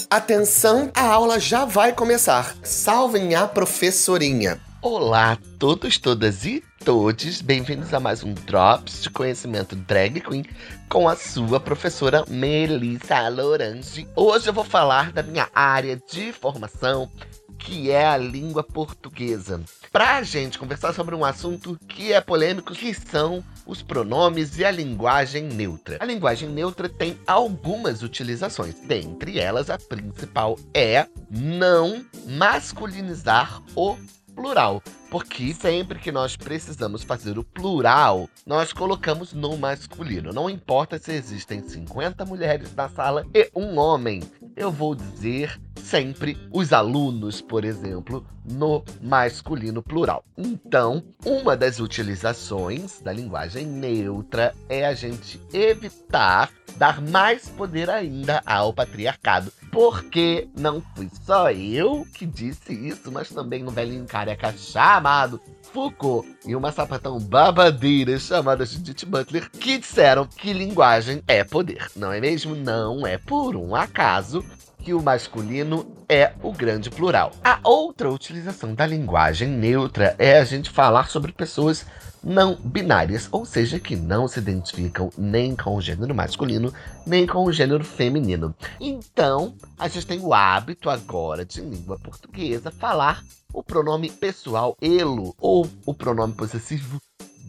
Atenção, 0.09 0.91
a 0.95 1.03
aula 1.03 1.41
já 1.41 1.65
vai 1.65 1.93
começar. 1.93 2.55
Salvem 2.63 3.35
a 3.35 3.47
professorinha. 3.47 4.61
Olá, 4.81 5.37
todos, 5.59 5.99
todas 5.99 6.45
e 6.45 6.63
todos. 6.87 7.43
Bem-vindos 7.43 7.93
a 7.93 7.99
mais 7.99 8.23
um 8.23 8.33
Drops 8.33 9.03
de 9.03 9.11
Conhecimento 9.11 9.75
Drag 9.75 10.21
Queen 10.21 10.45
com 10.89 11.09
a 11.09 11.17
sua 11.17 11.59
professora 11.59 12.25
Melissa 12.29 13.29
Lorange. 13.29 14.07
Hoje 14.15 14.49
eu 14.49 14.53
vou 14.53 14.63
falar 14.63 15.11
da 15.11 15.21
minha 15.21 15.49
área 15.53 16.01
de 16.09 16.33
formação, 16.33 17.11
que 17.59 17.91
é 17.91 18.07
a 18.07 18.17
língua 18.17 18.63
portuguesa. 18.63 19.61
Pra 19.91 20.23
gente 20.23 20.61
conversar 20.61 20.95
sobre 20.95 21.17
um 21.17 21.25
assunto 21.25 21.77
que 21.89 22.13
é 22.13 22.21
polêmico, 22.21 22.73
que 22.73 22.95
são 22.95 23.43
os 23.67 23.83
pronomes 23.83 24.57
e 24.57 24.65
a 24.65 24.71
linguagem 24.71 25.43
neutra. 25.43 25.97
A 25.99 26.05
linguagem 26.05 26.49
neutra 26.49 26.89
tem 26.89 27.19
algumas 27.27 28.05
utilizações. 28.05 28.77
Dentre 28.87 29.41
elas, 29.41 29.71
a 29.71 29.77
principal 29.77 30.57
é 30.73 31.05
não 31.29 32.07
masculinizar 32.29 33.61
o 33.75 33.97
plural. 34.37 34.81
Porque 35.11 35.55
sempre 35.55 35.99
que 35.99 36.11
nós 36.11 36.37
precisamos 36.37 37.03
fazer 37.03 37.39
o 37.39 37.45
plural, 37.45 38.29
nós 38.45 38.73
colocamos 38.73 39.33
no 39.33 39.57
masculino. 39.57 40.33
Não 40.33 40.51
importa 40.51 40.99
se 40.99 41.13
existem 41.13 41.67
50 41.67 42.25
mulheres 42.25 42.75
na 42.75 42.89
sala 42.89 43.25
e 43.35 43.51
um 43.55 43.79
homem. 43.79 44.23
Eu 44.57 44.71
vou 44.71 44.95
dizer 44.95 45.61
sempre 45.77 46.37
os 46.51 46.73
alunos, 46.73 47.41
por 47.41 47.65
exemplo, 47.65 48.27
no 48.45 48.85
masculino 49.01 49.83
plural. 49.83 50.25
Então, 50.37 51.03
uma 51.25 51.57
das 51.57 51.79
utilizações 51.79 53.01
da 53.01 53.13
linguagem 53.13 53.65
neutra 53.65 54.55
é 54.69 54.85
a 54.85 54.95
gente 54.95 55.41
evitar 55.53 56.51
dar 56.77 57.01
mais 57.01 57.49
poder 57.49 57.89
ainda 57.89 58.43
ao 58.45 58.73
patriarcado. 58.73 59.53
Porque 59.71 60.49
não 60.59 60.83
fui 60.95 61.11
só 61.25 61.51
eu 61.51 62.07
que 62.15 62.25
disse 62.25 62.73
isso, 62.73 63.13
mas 63.13 63.29
também 63.29 63.65
um 63.65 63.71
velhinho 63.71 64.07
careca 64.07 64.53
chamado 64.97 65.39
Foucault 65.75 66.27
e 66.47 66.57
uma 66.57 66.73
sapatão 66.73 67.19
babadeira 67.21 68.19
chamada 68.19 68.65
Judith 68.65 69.05
Butler 69.05 69.51
que 69.51 69.77
disseram 69.77 70.27
que 70.27 70.55
linguagem 70.55 71.23
é 71.29 71.45
poder, 71.45 71.91
não 71.95 72.11
é 72.11 72.19
mesmo? 72.19 72.57
Não 72.57 73.07
é 73.07 73.19
por 73.19 73.55
um 73.57 73.75
acaso 73.75 74.43
que 74.87 74.95
o 74.95 75.03
masculino 75.03 75.85
é 76.09 76.33
o 76.45 76.53
grande 76.53 76.91
plural. 76.91 77.33
A 77.43 77.59
outra 77.65 78.09
utilização 78.09 78.73
da 78.73 78.87
linguagem 78.87 79.49
neutra 79.49 80.15
é 80.17 80.39
a 80.39 80.45
gente 80.45 80.71
falar 80.71 81.11
sobre 81.11 81.33
pessoas 81.33 81.85
não 82.23 82.55
binárias, 82.55 83.29
ou 83.33 83.45
seja, 83.45 83.81
que 83.81 83.97
não 83.97 84.29
se 84.29 84.39
identificam 84.39 85.11
nem 85.19 85.57
com 85.57 85.75
o 85.75 85.81
gênero 85.81 86.15
masculino, 86.15 86.73
nem 87.05 87.27
com 87.27 87.45
o 87.45 87.53
gênero 87.53 87.83
feminino. 87.83 88.55
Então, 88.79 89.57
a 89.77 89.89
gente 89.89 90.07
tem 90.07 90.21
o 90.21 90.33
hábito 90.33 90.89
agora 90.89 91.45
de 91.45 91.61
língua 91.61 91.99
portuguesa 91.99 92.71
falar 92.71 93.25
o 93.53 93.65
pronome 93.65 94.09
pessoal 94.09 94.77
elo 94.81 95.35
ou 95.41 95.69
o 95.85 95.93
pronome 95.93 96.35
possessivo 96.35 97.03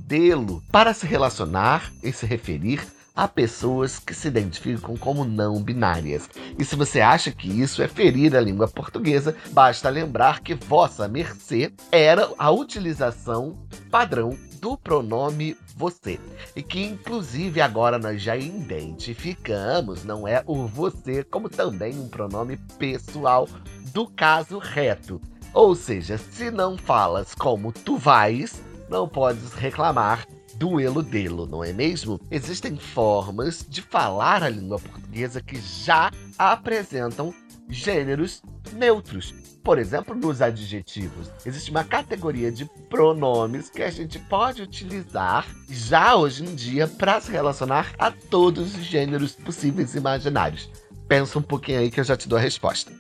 delo 0.08 0.64
para 0.72 0.92
se 0.92 1.06
relacionar 1.06 1.92
e 2.02 2.12
se 2.12 2.26
referir 2.26 2.97
a 3.18 3.28
pessoas 3.28 3.98
que 3.98 4.14
se 4.14 4.28
identificam 4.28 4.96
como 4.96 5.26
não 5.26 5.60
binárias. 5.60 6.30
E 6.58 6.64
se 6.64 6.76
você 6.76 7.02
acha 7.02 7.32
que 7.32 7.48
isso 7.50 7.82
é 7.82 7.88
ferir 7.88 8.36
a 8.36 8.40
língua 8.40 8.68
portuguesa, 8.68 9.36
basta 9.50 9.90
lembrar 9.90 10.42
que 10.42 10.54
vossa 10.54 11.08
mercê 11.08 11.74
era 11.92 12.30
a 12.38 12.52
utilização 12.52 13.58
padrão 13.90 14.38
do 14.62 14.78
pronome 14.78 15.58
você. 15.76 16.20
E 16.56 16.62
que 16.62 16.84
inclusive 16.84 17.60
agora 17.60 17.98
nós 17.98 18.22
já 18.22 18.38
identificamos, 18.38 20.04
não 20.04 20.28
é 20.28 20.44
o 20.46 20.68
você, 20.68 21.24
como 21.24 21.50
também 21.50 21.98
um 21.98 22.08
pronome 22.08 22.58
pessoal 22.78 23.50
do 23.94 24.08
caso 24.08 24.60
reto. 24.60 25.20
Ou 25.56 25.74
seja, 25.74 26.20
se 26.20 26.52
não 26.52 26.78
falas 26.78 27.34
como 27.34 27.72
tu 27.72 27.98
vais, 27.98 28.62
não 28.88 29.08
podes 29.08 29.54
reclamar 29.54 30.28
duelo 30.58 31.04
delo, 31.04 31.46
não 31.46 31.64
é 31.64 31.72
mesmo? 31.72 32.20
Existem 32.32 32.76
formas 32.78 33.66
de 33.68 33.82
falar 33.82 34.44
a 34.44 34.50
língua 34.50 34.80
portuguesa 34.80 35.42
que 35.42 35.60
já 35.60 36.12
apresentam 36.38 37.34
gêneros 37.70 38.42
neutros. 38.74 39.34
Por 39.64 39.78
exemplo, 39.78 40.16
nos 40.16 40.42
adjetivos, 40.42 41.30
existe 41.46 41.70
uma 41.70 41.84
categoria 41.84 42.52
de 42.52 42.66
pronomes 42.90 43.70
que 43.70 43.84
a 43.84 43.92
gente 43.92 44.18
pode 44.18 44.62
utilizar 44.62 45.46
já 45.70 46.16
hoje 46.16 46.44
em 46.46 46.56
dia 46.56 46.88
para 46.88 47.20
se 47.20 47.32
relacionar 47.32 47.94
a 48.00 48.10
todos 48.10 48.76
os 48.76 48.86
gêneros 48.86 49.34
possíveis 49.34 49.94
e 49.94 49.98
imaginários. 49.98 50.70
Pensa 51.08 51.40
um 51.40 51.42
pouquinho 51.42 51.80
aí 51.80 51.92
que 51.92 52.00
eu 52.00 52.04
já 52.04 52.16
te 52.16 52.30
dou 52.30 52.38
a 52.38 52.42
resposta. 52.42 52.92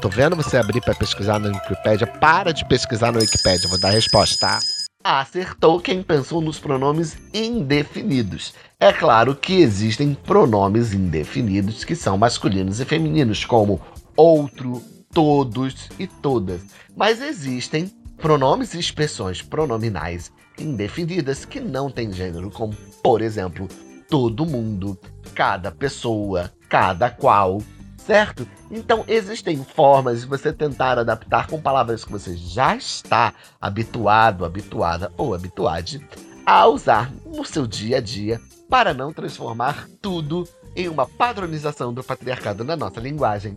Tô 0.00 0.08
vendo 0.08 0.36
você 0.36 0.56
abrir 0.56 0.80
para 0.80 0.94
pesquisar 0.94 1.38
na 1.38 1.48
Wikipedia? 1.48 2.06
Para 2.06 2.52
de 2.52 2.64
pesquisar 2.66 3.12
na 3.12 3.18
Wikipedia, 3.18 3.68
vou 3.68 3.80
dar 3.80 3.88
a 3.88 3.92
resposta, 3.92 4.46
tá? 4.46 4.77
Acertou 5.04 5.80
quem 5.80 6.02
pensou 6.02 6.40
nos 6.40 6.58
pronomes 6.58 7.16
indefinidos. 7.32 8.52
É 8.80 8.92
claro 8.92 9.34
que 9.34 9.60
existem 9.60 10.12
pronomes 10.12 10.92
indefinidos 10.92 11.84
que 11.84 11.94
são 11.94 12.18
masculinos 12.18 12.80
e 12.80 12.84
femininos, 12.84 13.44
como 13.44 13.80
outro, 14.16 14.82
todos 15.14 15.88
e 16.00 16.08
todas. 16.08 16.62
Mas 16.96 17.22
existem 17.22 17.86
pronomes 18.16 18.74
e 18.74 18.80
expressões 18.80 19.40
pronominais 19.40 20.32
indefinidas 20.58 21.44
que 21.44 21.60
não 21.60 21.88
têm 21.88 22.12
gênero, 22.12 22.50
como, 22.50 22.74
por 23.00 23.22
exemplo, 23.22 23.68
todo 24.10 24.44
mundo, 24.44 24.98
cada 25.32 25.70
pessoa, 25.70 26.52
cada 26.68 27.08
qual, 27.08 27.62
certo? 28.08 28.48
Então 28.70 29.04
existem 29.06 29.62
formas 29.62 30.22
de 30.22 30.26
você 30.26 30.50
tentar 30.50 30.98
adaptar 30.98 31.46
com 31.46 31.60
palavras 31.60 32.06
que 32.06 32.10
você 32.10 32.34
já 32.34 32.74
está 32.74 33.34
habituado, 33.60 34.46
habituada 34.46 35.12
ou 35.18 35.34
habituade 35.34 36.00
a 36.46 36.66
usar 36.66 37.12
no 37.26 37.44
seu 37.44 37.66
dia 37.66 37.98
a 37.98 38.00
dia 38.00 38.40
para 38.66 38.94
não 38.94 39.12
transformar 39.12 39.86
tudo 40.00 40.48
em 40.74 40.88
uma 40.88 41.06
padronização 41.06 41.92
do 41.92 42.02
patriarcado 42.02 42.64
na 42.64 42.74
nossa 42.74 42.98
linguagem. 42.98 43.54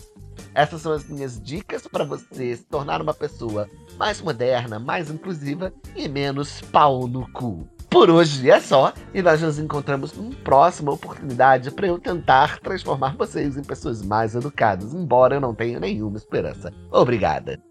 Essas 0.53 0.81
são 0.81 0.91
as 0.91 1.07
minhas 1.07 1.41
dicas 1.41 1.87
para 1.87 2.03
você 2.03 2.57
se 2.57 2.63
tornar 2.63 3.01
uma 3.01 3.13
pessoa 3.13 3.69
mais 3.97 4.19
moderna, 4.19 4.79
mais 4.79 5.09
inclusiva 5.09 5.71
e 5.95 6.09
menos 6.09 6.59
pau 6.59 7.07
no 7.07 7.25
cu. 7.31 7.65
Por 7.91 8.09
hoje 8.09 8.49
é 8.49 8.57
só, 8.61 8.93
e 9.13 9.21
nós 9.21 9.41
nos 9.41 9.59
encontramos 9.59 10.13
numa 10.13 10.33
próxima 10.45 10.93
oportunidade 10.93 11.69
para 11.71 11.87
eu 11.87 11.99
tentar 11.99 12.57
transformar 12.59 13.17
vocês 13.17 13.57
em 13.57 13.63
pessoas 13.63 14.01
mais 14.01 14.33
educadas, 14.33 14.93
embora 14.93 15.35
eu 15.35 15.41
não 15.41 15.53
tenha 15.53 15.77
nenhuma 15.77 16.15
esperança. 16.15 16.71
Obrigada. 16.89 17.61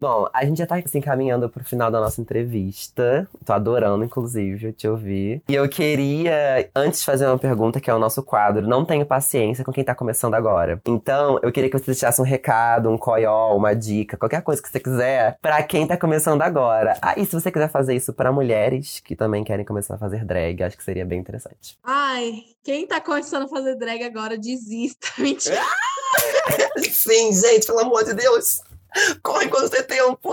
Bom, 0.00 0.26
a 0.32 0.46
gente 0.46 0.56
já 0.56 0.66
tá 0.66 0.76
assim 0.76 0.98
caminhando 0.98 1.46
pro 1.50 1.62
final 1.62 1.90
da 1.90 2.00
nossa 2.00 2.22
entrevista. 2.22 3.28
Tô 3.44 3.52
adorando, 3.52 4.02
inclusive, 4.02 4.72
te 4.72 4.88
ouvir. 4.88 5.42
E 5.46 5.54
eu 5.54 5.68
queria, 5.68 6.70
antes 6.74 7.00
de 7.00 7.04
fazer 7.04 7.26
uma 7.26 7.38
pergunta, 7.38 7.78
que 7.82 7.90
é 7.90 7.94
o 7.94 7.98
nosso 7.98 8.22
quadro, 8.22 8.66
não 8.66 8.82
tenho 8.82 9.04
paciência 9.04 9.62
com 9.62 9.70
quem 9.70 9.84
tá 9.84 9.94
começando 9.94 10.32
agora. 10.32 10.80
Então, 10.86 11.38
eu 11.42 11.52
queria 11.52 11.68
que 11.68 11.78
você 11.78 11.84
deixasse 11.84 12.18
um 12.18 12.24
recado, 12.24 12.88
um 12.88 12.96
coió, 12.96 13.54
uma 13.54 13.76
dica, 13.76 14.16
qualquer 14.16 14.40
coisa 14.40 14.62
que 14.62 14.70
você 14.70 14.80
quiser, 14.80 15.36
para 15.42 15.62
quem 15.64 15.86
tá 15.86 15.98
começando 15.98 16.40
agora. 16.40 16.96
Ah, 17.02 17.12
e 17.18 17.26
se 17.26 17.38
você 17.38 17.52
quiser 17.52 17.68
fazer 17.68 17.94
isso 17.94 18.14
para 18.14 18.32
mulheres 18.32 19.00
que 19.00 19.14
também 19.14 19.44
querem 19.44 19.66
começar 19.66 19.96
a 19.96 19.98
fazer 19.98 20.24
drag, 20.24 20.62
acho 20.62 20.78
que 20.78 20.84
seria 20.84 21.04
bem 21.04 21.20
interessante. 21.20 21.78
Ai, 21.84 22.44
quem 22.64 22.86
tá 22.86 23.02
começando 23.02 23.42
a 23.42 23.48
fazer 23.48 23.74
drag 23.74 24.02
agora, 24.02 24.38
desista. 24.38 25.08
Mentira. 25.20 25.60
Sim, 26.90 27.34
gente, 27.34 27.66
pelo 27.66 27.80
amor 27.80 28.02
de 28.02 28.14
Deus. 28.14 28.62
Corre 29.22 29.48
quando 29.48 29.68
você 29.68 29.82
tem 29.82 29.98
tempo. 29.98 30.32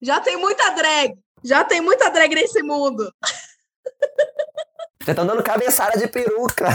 Já 0.00 0.20
tem 0.20 0.36
muita 0.36 0.70
drag. 0.70 1.14
Já 1.44 1.64
tem 1.64 1.80
muita 1.80 2.10
drag 2.10 2.34
nesse 2.34 2.62
mundo. 2.62 3.12
Já 5.04 5.12
estão 5.12 5.26
dando 5.26 5.42
cabeçada 5.42 5.98
de 5.98 6.08
peruca. 6.08 6.68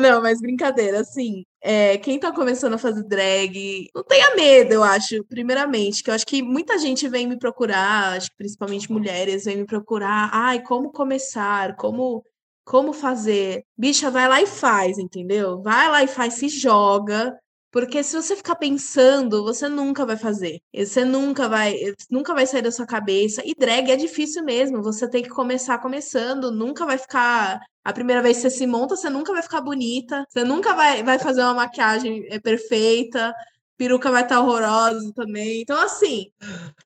Não, 0.00 0.20
mas 0.20 0.40
brincadeira, 0.40 1.00
assim, 1.00 1.44
é, 1.62 1.96
quem 1.98 2.18
tá 2.18 2.30
começando 2.30 2.74
a 2.74 2.78
fazer 2.78 3.02
drag, 3.04 3.88
não 3.94 4.04
tenha 4.04 4.34
medo, 4.36 4.74
eu 4.74 4.84
acho, 4.84 5.24
primeiramente, 5.24 6.02
que 6.02 6.10
eu 6.10 6.14
acho 6.14 6.26
que 6.26 6.42
muita 6.42 6.78
gente 6.78 7.08
vem 7.08 7.26
me 7.26 7.38
procurar, 7.38 8.16
acho 8.16 8.28
que 8.28 8.36
principalmente 8.36 8.92
mulheres 8.92 9.46
vêm 9.46 9.56
me 9.56 9.66
procurar, 9.66 10.28
ai, 10.32 10.62
como 10.62 10.92
começar, 10.92 11.74
como 11.76 12.22
como 12.64 12.92
fazer. 12.92 13.64
Bicha, 13.78 14.10
vai 14.10 14.28
lá 14.28 14.42
e 14.42 14.46
faz, 14.46 14.98
entendeu? 14.98 15.62
Vai 15.62 15.88
lá 15.88 16.04
e 16.04 16.06
faz, 16.06 16.34
se 16.34 16.50
joga, 16.50 17.34
porque 17.70 18.02
se 18.02 18.16
você 18.16 18.34
ficar 18.34 18.56
pensando, 18.56 19.42
você 19.44 19.68
nunca 19.68 20.06
vai 20.06 20.16
fazer. 20.16 20.60
Você 20.74 21.04
nunca 21.04 21.48
vai, 21.48 21.76
nunca 22.10 22.32
vai 22.34 22.46
sair 22.46 22.62
da 22.62 22.72
sua 22.72 22.86
cabeça. 22.86 23.42
E 23.44 23.54
drag 23.54 23.90
é 23.90 23.96
difícil 23.96 24.42
mesmo. 24.42 24.82
Você 24.82 25.08
tem 25.08 25.22
que 25.22 25.28
começar 25.28 25.78
começando. 25.78 26.50
Nunca 26.50 26.86
vai 26.86 26.96
ficar. 26.96 27.60
A 27.84 27.92
primeira 27.92 28.22
vez 28.22 28.36
que 28.38 28.42
você 28.42 28.50
se 28.50 28.66
monta, 28.66 28.96
você 28.96 29.10
nunca 29.10 29.32
vai 29.32 29.42
ficar 29.42 29.60
bonita. 29.60 30.24
Você 30.28 30.44
nunca 30.44 30.74
vai, 30.74 31.02
vai 31.02 31.18
fazer 31.18 31.42
uma 31.42 31.54
maquiagem 31.54 32.26
é, 32.30 32.38
perfeita. 32.38 33.34
Peruca 33.76 34.10
vai 34.10 34.22
estar 34.22 34.40
horrorosa 34.40 35.12
também. 35.14 35.60
Então, 35.60 35.80
assim, 35.80 36.32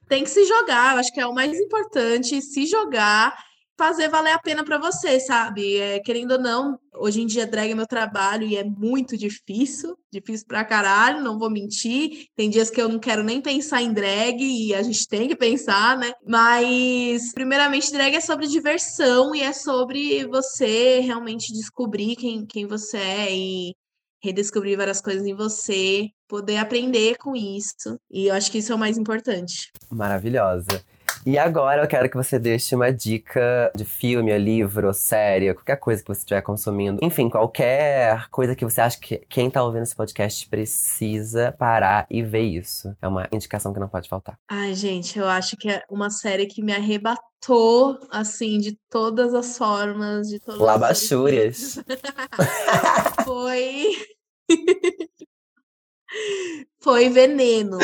tem 0.08 0.24
que 0.24 0.30
se 0.30 0.44
jogar. 0.44 0.94
Eu 0.94 1.00
acho 1.00 1.12
que 1.12 1.20
é 1.20 1.26
o 1.26 1.34
mais 1.34 1.58
importante, 1.58 2.42
se 2.42 2.66
jogar 2.66 3.34
fazer 3.76 4.08
valer 4.08 4.32
a 4.32 4.38
pena 4.38 4.64
para 4.64 4.78
você, 4.78 5.18
sabe? 5.20 5.76
É, 5.76 6.00
querendo 6.00 6.32
ou 6.32 6.40
não, 6.40 6.78
hoje 6.94 7.20
em 7.20 7.26
dia 7.26 7.46
drag 7.46 7.70
é 7.70 7.74
meu 7.74 7.86
trabalho 7.86 8.46
e 8.46 8.56
é 8.56 8.64
muito 8.64 9.16
difícil, 9.16 9.96
difícil 10.12 10.46
pra 10.46 10.64
caralho, 10.64 11.22
não 11.22 11.38
vou 11.38 11.50
mentir. 11.50 12.26
Tem 12.36 12.50
dias 12.50 12.70
que 12.70 12.80
eu 12.80 12.88
não 12.88 12.98
quero 12.98 13.22
nem 13.22 13.40
pensar 13.40 13.82
em 13.82 13.92
drag 13.92 14.40
e 14.40 14.74
a 14.74 14.82
gente 14.82 15.06
tem 15.08 15.28
que 15.28 15.36
pensar, 15.36 15.96
né? 15.96 16.12
Mas, 16.26 17.32
primeiramente, 17.32 17.92
drag 17.92 18.14
é 18.14 18.20
sobre 18.20 18.46
diversão 18.46 19.34
e 19.34 19.42
é 19.42 19.52
sobre 19.52 20.26
você 20.26 21.00
realmente 21.00 21.52
descobrir 21.52 22.16
quem, 22.16 22.46
quem 22.46 22.66
você 22.66 22.98
é 22.98 23.34
e 23.34 23.74
redescobrir 24.22 24.76
várias 24.76 25.00
coisas 25.00 25.26
em 25.26 25.34
você, 25.34 26.08
poder 26.28 26.58
aprender 26.58 27.16
com 27.16 27.34
isso. 27.34 27.98
E 28.10 28.28
eu 28.28 28.34
acho 28.34 28.50
que 28.52 28.58
isso 28.58 28.72
é 28.72 28.74
o 28.74 28.78
mais 28.78 28.96
importante. 28.96 29.72
Maravilhosa. 29.90 30.82
E 31.24 31.38
agora 31.38 31.82
eu 31.82 31.88
quero 31.88 32.10
que 32.10 32.16
você 32.16 32.36
deixe 32.36 32.74
uma 32.74 32.92
dica 32.92 33.70
de 33.76 33.84
filme, 33.84 34.36
livro, 34.38 34.92
série, 34.92 35.54
qualquer 35.54 35.76
coisa 35.76 36.02
que 36.02 36.08
você 36.08 36.20
estiver 36.20 36.42
consumindo. 36.42 36.98
Enfim, 37.00 37.30
qualquer 37.30 38.28
coisa 38.28 38.56
que 38.56 38.64
você 38.64 38.80
acha 38.80 38.98
que 38.98 39.18
quem 39.28 39.48
tá 39.48 39.62
ouvindo 39.62 39.84
esse 39.84 39.94
podcast 39.94 40.48
precisa 40.48 41.52
parar 41.52 42.06
e 42.10 42.22
ver 42.22 42.42
isso. 42.42 42.96
É 43.00 43.06
uma 43.06 43.28
indicação 43.30 43.72
que 43.72 43.78
não 43.78 43.88
pode 43.88 44.08
faltar. 44.08 44.36
Ai, 44.50 44.74
gente, 44.74 45.16
eu 45.16 45.28
acho 45.28 45.56
que 45.56 45.70
é 45.70 45.84
uma 45.88 46.10
série 46.10 46.46
que 46.46 46.60
me 46.60 46.72
arrebatou, 46.72 48.00
assim, 48.10 48.58
de 48.58 48.76
todas 48.90 49.32
as 49.32 49.56
formas, 49.56 50.28
de 50.28 50.40
todas 50.40 50.60
Labachúrias. 50.60 51.78
Foi. 53.24 53.92
Foi 56.82 57.08
veneno. 57.08 57.78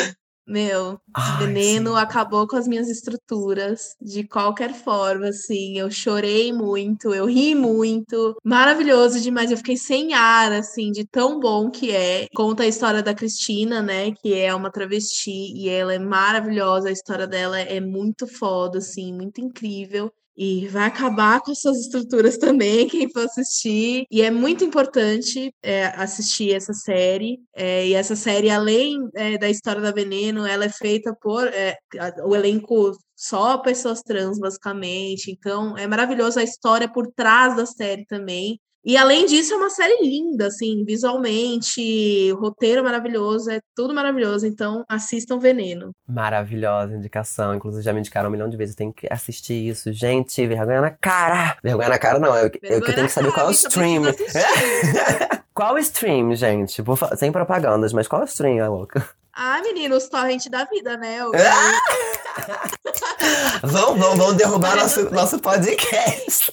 Meu, 0.49 0.99
Ai, 1.13 1.45
veneno 1.45 1.91
sim. 1.91 1.97
acabou 1.97 2.47
com 2.47 2.55
as 2.55 2.67
minhas 2.67 2.89
estruturas 2.89 3.95
de 4.01 4.23
qualquer 4.27 4.73
forma, 4.73 5.27
assim. 5.27 5.77
Eu 5.77 5.91
chorei 5.91 6.51
muito, 6.51 7.13
eu 7.13 7.27
ri 7.27 7.53
muito. 7.53 8.35
Maravilhoso 8.43 9.21
demais. 9.21 9.51
Eu 9.51 9.57
fiquei 9.57 9.77
sem 9.77 10.13
ar, 10.15 10.51
assim, 10.51 10.91
de 10.91 11.05
tão 11.05 11.39
bom 11.39 11.69
que 11.69 11.91
é. 11.91 12.27
Conta 12.33 12.63
a 12.63 12.67
história 12.67 13.03
da 13.03 13.13
Cristina, 13.13 13.81
né? 13.83 14.11
Que 14.11 14.33
é 14.33 14.53
uma 14.55 14.71
travesti 14.71 15.53
e 15.55 15.69
ela 15.69 15.93
é 15.93 15.99
maravilhosa. 15.99 16.89
A 16.89 16.91
história 16.91 17.27
dela 17.27 17.59
é 17.59 17.79
muito 17.79 18.25
foda, 18.25 18.79
assim, 18.79 19.13
muito 19.13 19.39
incrível 19.41 20.11
e 20.41 20.69
vai 20.69 20.85
acabar 20.85 21.41
com 21.41 21.51
essas 21.51 21.77
estruturas 21.81 22.37
também, 22.37 22.87
quem 22.87 23.11
for 23.11 23.25
assistir. 23.25 24.05
E 24.09 24.21
é 24.21 24.31
muito 24.31 24.63
importante 24.63 25.53
é, 25.61 25.87
assistir 25.87 26.53
essa 26.53 26.73
série. 26.73 27.41
É, 27.53 27.85
e 27.85 27.93
essa 27.93 28.15
série, 28.15 28.49
além 28.49 28.97
é, 29.15 29.37
da 29.37 29.49
história 29.49 29.81
da 29.81 29.91
Veneno, 29.91 30.45
ela 30.45 30.63
é 30.63 30.69
feita 30.69 31.13
por 31.13 31.45
é, 31.47 31.77
o 32.23 32.33
elenco 32.33 32.97
só 33.17 33.57
pessoas 33.57 34.01
trans, 34.01 34.39
basicamente. 34.39 35.29
Então, 35.29 35.77
é 35.77 35.85
maravilhosa 35.85 36.39
a 36.39 36.43
história 36.43 36.87
por 36.89 37.11
trás 37.11 37.57
da 37.57 37.65
série 37.65 38.05
também. 38.05 38.57
E 38.83 38.95
além 38.95 39.25
disso, 39.25 39.53
é 39.53 39.57
uma 39.57 39.69
série 39.69 40.01
linda, 40.01 40.47
assim, 40.47 40.85
visualmente, 40.85 42.31
o 42.31 42.39
roteiro 42.39 42.83
maravilhoso, 42.83 43.51
é 43.51 43.59
tudo 43.75 43.93
maravilhoso. 43.93 44.47
Então, 44.47 44.85
assistam 44.87 45.37
Veneno. 45.37 45.91
Maravilhosa 46.07 46.95
indicação. 46.95 47.53
Inclusive, 47.53 47.83
já 47.83 47.91
me 47.91 47.99
indicaram 47.99 48.29
um 48.29 48.31
milhão 48.31 48.49
de 48.49 48.55
vezes. 48.55 48.73
Eu 48.73 48.77
tenho 48.77 48.93
que 48.93 49.07
assistir 49.11 49.67
isso. 49.67 49.91
Gente, 49.91 50.47
vergonha 50.47 50.81
na 50.81 50.91
cara. 50.91 51.57
Vergonha 51.61 51.89
na 51.89 51.99
cara, 51.99 52.19
não. 52.19 52.33
Eu, 52.35 52.49
eu, 52.63 52.79
eu 52.79 52.81
tenho 52.81 53.07
que 53.07 53.11
saber 53.11 53.33
qual 53.33 53.47
é 53.47 53.49
o 53.49 53.51
stream. 53.51 54.03
qual 55.53 55.75
o 55.75 55.79
stream, 55.79 56.33
gente? 56.35 56.81
Sem 57.17 57.31
propagandas, 57.31 57.91
mas 57.91 58.07
qual 58.07 58.21
é 58.21 58.25
o 58.25 58.27
stream, 58.27 58.63
a 58.63 58.69
louca? 58.69 59.05
Ah, 59.33 59.61
menino, 59.61 59.95
os 59.95 60.09
torrent 60.09 60.47
da 60.49 60.65
vida, 60.65 60.97
né? 60.97 61.19
Eu... 61.19 61.31
vão, 63.63 63.97
vão, 63.97 64.15
vão 64.15 64.35
derrubar 64.35 64.75
nosso, 64.75 65.09
nosso 65.13 65.39
podcast. 65.39 66.51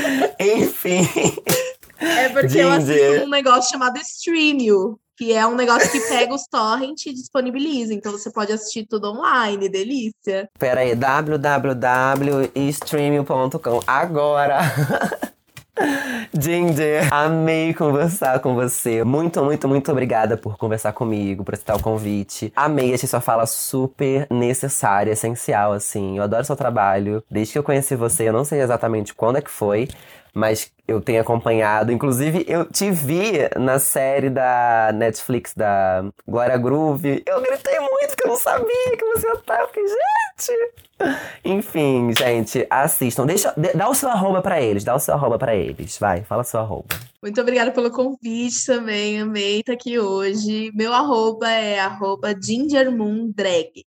Enfim. 0.40 1.06
É 1.98 2.28
porque 2.28 2.48
Ginger. 2.48 2.66
eu 2.66 2.72
assisto 2.72 3.24
um 3.24 3.30
negócio 3.30 3.70
chamado 3.70 3.98
Streamio, 3.98 5.00
que 5.16 5.32
é 5.32 5.46
um 5.46 5.54
negócio 5.54 5.88
que 5.90 6.00
pega 6.00 6.34
os 6.34 6.46
torrent 6.46 7.06
e 7.06 7.12
disponibiliza. 7.12 7.94
Então 7.94 8.10
você 8.12 8.30
pode 8.30 8.52
assistir 8.52 8.86
tudo 8.86 9.12
online, 9.12 9.68
delícia. 9.68 10.48
Pera 10.58 10.80
aí, 10.80 10.94
www.streamio.com 10.94 13.80
agora. 13.86 14.58
Ginger, 16.32 17.12
amei 17.12 17.74
conversar 17.74 18.40
com 18.40 18.54
você. 18.54 19.04
Muito, 19.04 19.44
muito, 19.44 19.68
muito 19.68 19.92
obrigada 19.92 20.36
por 20.36 20.56
conversar 20.56 20.92
comigo, 20.92 21.44
por 21.44 21.54
aceitar 21.54 21.76
o 21.76 21.82
convite. 21.82 22.52
Amei, 22.56 22.94
achei 22.94 23.08
sua 23.08 23.20
fala 23.20 23.46
super 23.46 24.26
necessária, 24.30 25.12
essencial, 25.12 25.72
assim. 25.72 26.16
Eu 26.16 26.22
adoro 26.22 26.44
seu 26.44 26.56
trabalho. 26.56 27.22
Desde 27.30 27.52
que 27.52 27.58
eu 27.58 27.62
conheci 27.62 27.94
você, 27.94 28.28
eu 28.28 28.32
não 28.32 28.44
sei 28.44 28.60
exatamente 28.60 29.14
quando 29.14 29.36
é 29.36 29.42
que 29.42 29.50
foi, 29.50 29.88
mas 30.36 30.70
eu 30.86 31.00
tenho 31.00 31.22
acompanhado. 31.22 31.90
Inclusive, 31.90 32.44
eu 32.46 32.66
te 32.66 32.90
vi 32.90 33.32
na 33.58 33.78
série 33.78 34.28
da 34.28 34.90
Netflix 34.94 35.54
da 35.54 36.04
Glória 36.28 36.58
Groove. 36.58 37.22
Eu 37.24 37.40
gritei 37.40 37.80
muito 37.80 38.14
que 38.14 38.26
eu 38.26 38.32
não 38.32 38.36
sabia 38.36 38.96
que 38.98 39.04
você 39.14 39.34
tava. 39.38 39.62
Eu 39.62 39.68
fiquei, 39.68 39.84
gente. 39.88 40.74
Enfim, 41.42 42.12
gente, 42.16 42.66
assistam. 42.68 43.24
Deixa, 43.24 43.54
dá 43.74 43.88
o 43.88 43.94
seu 43.94 44.10
arroba 44.10 44.42
pra 44.42 44.60
eles, 44.60 44.84
dá 44.84 44.94
o 44.94 44.98
seu 44.98 45.14
arroba 45.14 45.38
pra 45.38 45.56
eles. 45.56 45.96
Vai, 45.96 46.22
fala 46.22 46.44
seu 46.44 46.60
arroba. 46.60 46.94
Muito 47.22 47.40
obrigada 47.40 47.70
pelo 47.70 47.90
convite 47.90 48.66
também, 48.66 49.22
amei 49.22 49.60
estar 49.60 49.72
aqui 49.72 49.98
hoje. 49.98 50.70
Meu 50.74 50.92
arroba 50.92 51.50
é 51.50 51.80
arroba 51.80 52.34
gingermoondrag. 52.38 53.86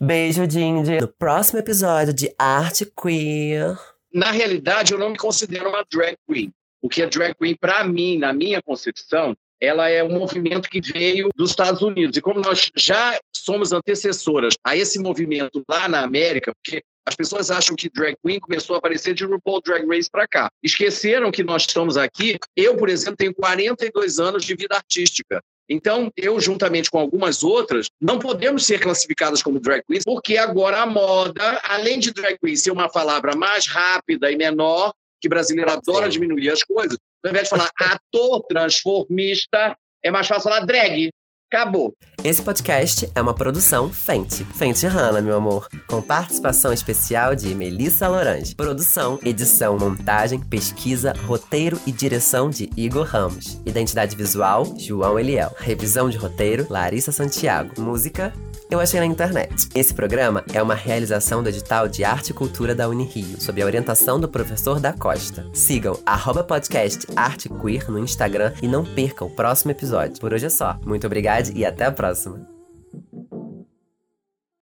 Beijo, 0.00 0.48
Ginger. 0.48 1.02
No 1.02 1.08
próximo 1.08 1.58
episódio 1.58 2.14
de 2.14 2.34
Arte 2.38 2.86
Queer 2.86 3.76
na 4.12 4.30
realidade, 4.30 4.92
eu 4.92 4.98
não 4.98 5.10
me 5.10 5.16
considero 5.16 5.68
uma 5.68 5.84
drag 5.90 6.16
queen. 6.28 6.52
O 6.80 6.88
que 6.88 7.02
é 7.02 7.06
drag 7.06 7.34
queen, 7.34 7.56
para 7.56 7.84
mim, 7.84 8.18
na 8.18 8.32
minha 8.32 8.60
concepção, 8.60 9.36
ela 9.60 9.88
é 9.88 10.02
um 10.02 10.18
movimento 10.18 10.68
que 10.68 10.80
veio 10.80 11.28
dos 11.36 11.50
Estados 11.50 11.82
Unidos. 11.82 12.16
E 12.16 12.20
como 12.20 12.40
nós 12.40 12.70
já 12.76 13.18
somos 13.34 13.72
antecessoras 13.72 14.54
a 14.64 14.76
esse 14.76 14.98
movimento 14.98 15.62
lá 15.68 15.88
na 15.88 16.02
América, 16.02 16.52
porque 16.52 16.82
as 17.06 17.14
pessoas 17.14 17.50
acham 17.50 17.74
que 17.74 17.88
drag 17.88 18.16
queen 18.24 18.40
começou 18.40 18.74
a 18.74 18.78
aparecer 18.78 19.14
de 19.14 19.24
RuPaul 19.24 19.60
Drag 19.64 19.86
Race 19.86 20.10
para 20.10 20.26
cá. 20.26 20.50
Esqueceram 20.62 21.30
que 21.32 21.42
nós 21.42 21.62
estamos 21.62 21.96
aqui. 21.96 22.38
Eu, 22.56 22.76
por 22.76 22.88
exemplo, 22.88 23.16
tenho 23.16 23.34
42 23.34 24.18
anos 24.18 24.44
de 24.44 24.54
vida 24.54 24.76
artística. 24.76 25.42
Então, 25.72 26.12
eu, 26.14 26.38
juntamente 26.38 26.90
com 26.90 26.98
algumas 26.98 27.42
outras, 27.42 27.88
não 27.98 28.18
podemos 28.18 28.66
ser 28.66 28.78
classificadas 28.78 29.42
como 29.42 29.58
drag 29.58 29.82
queens, 29.86 30.04
porque 30.04 30.36
agora 30.36 30.82
a 30.82 30.86
moda, 30.86 31.62
além 31.64 31.98
de 31.98 32.12
drag 32.12 32.38
queen 32.38 32.54
ser 32.54 32.70
uma 32.70 32.90
palavra 32.90 33.34
mais 33.34 33.66
rápida 33.66 34.30
e 34.30 34.36
menor, 34.36 34.92
que 35.18 35.30
brasileiro 35.30 35.70
adora 35.70 36.10
diminuir 36.10 36.50
as 36.50 36.62
coisas, 36.62 36.98
ao 37.24 37.30
invés 37.30 37.44
de 37.44 37.50
falar 37.50 37.70
ator 37.80 38.42
transformista, 38.46 39.74
é 40.04 40.10
mais 40.10 40.26
fácil 40.26 40.50
falar 40.50 40.66
drag. 40.66 41.10
Acabou. 41.50 41.94
Esse 42.24 42.40
podcast 42.40 43.10
é 43.16 43.20
uma 43.20 43.34
produção 43.34 43.92
Fente. 43.92 44.44
Fente 44.44 44.86
Hanna, 44.86 45.20
meu 45.20 45.36
amor. 45.36 45.68
Com 45.88 46.00
participação 46.00 46.72
especial 46.72 47.34
de 47.34 47.52
Melissa 47.52 48.06
Lorange. 48.06 48.54
Produção, 48.54 49.18
edição, 49.24 49.76
montagem, 49.76 50.38
pesquisa, 50.38 51.14
roteiro 51.26 51.80
e 51.84 51.90
direção 51.90 52.48
de 52.48 52.70
Igor 52.76 53.04
Ramos. 53.04 53.60
Identidade 53.66 54.14
visual, 54.14 54.72
João 54.78 55.18
Eliel. 55.18 55.52
Revisão 55.58 56.08
de 56.08 56.16
roteiro, 56.16 56.64
Larissa 56.70 57.10
Santiago. 57.10 57.80
Música, 57.80 58.32
eu 58.70 58.80
achei 58.80 59.00
na 59.00 59.04
internet. 59.04 59.68
Esse 59.74 59.92
programa 59.92 60.42
é 60.54 60.62
uma 60.62 60.74
realização 60.74 61.42
do 61.42 61.48
edital 61.50 61.88
de 61.88 62.04
Arte 62.04 62.30
e 62.30 62.34
Cultura 62.34 62.74
da 62.74 62.88
Unirio, 62.88 63.38
sob 63.38 63.60
a 63.60 63.66
orientação 63.66 64.18
do 64.18 64.26
professor 64.28 64.80
da 64.80 64.94
Costa. 64.94 65.44
Sigam 65.52 65.98
arroba 66.06 66.42
podcast 66.42 67.06
Arte 67.14 67.50
Queer 67.50 67.90
no 67.90 67.98
Instagram 67.98 68.52
e 68.62 68.68
não 68.68 68.82
percam 68.82 69.26
o 69.26 69.30
próximo 69.30 69.72
episódio. 69.72 70.18
Por 70.18 70.32
hoje 70.32 70.46
é 70.46 70.48
só. 70.48 70.78
Muito 70.86 71.06
obrigado 71.06 71.50
e 71.54 71.66
até 71.66 71.84
a 71.84 71.92
próxima. 72.12 72.46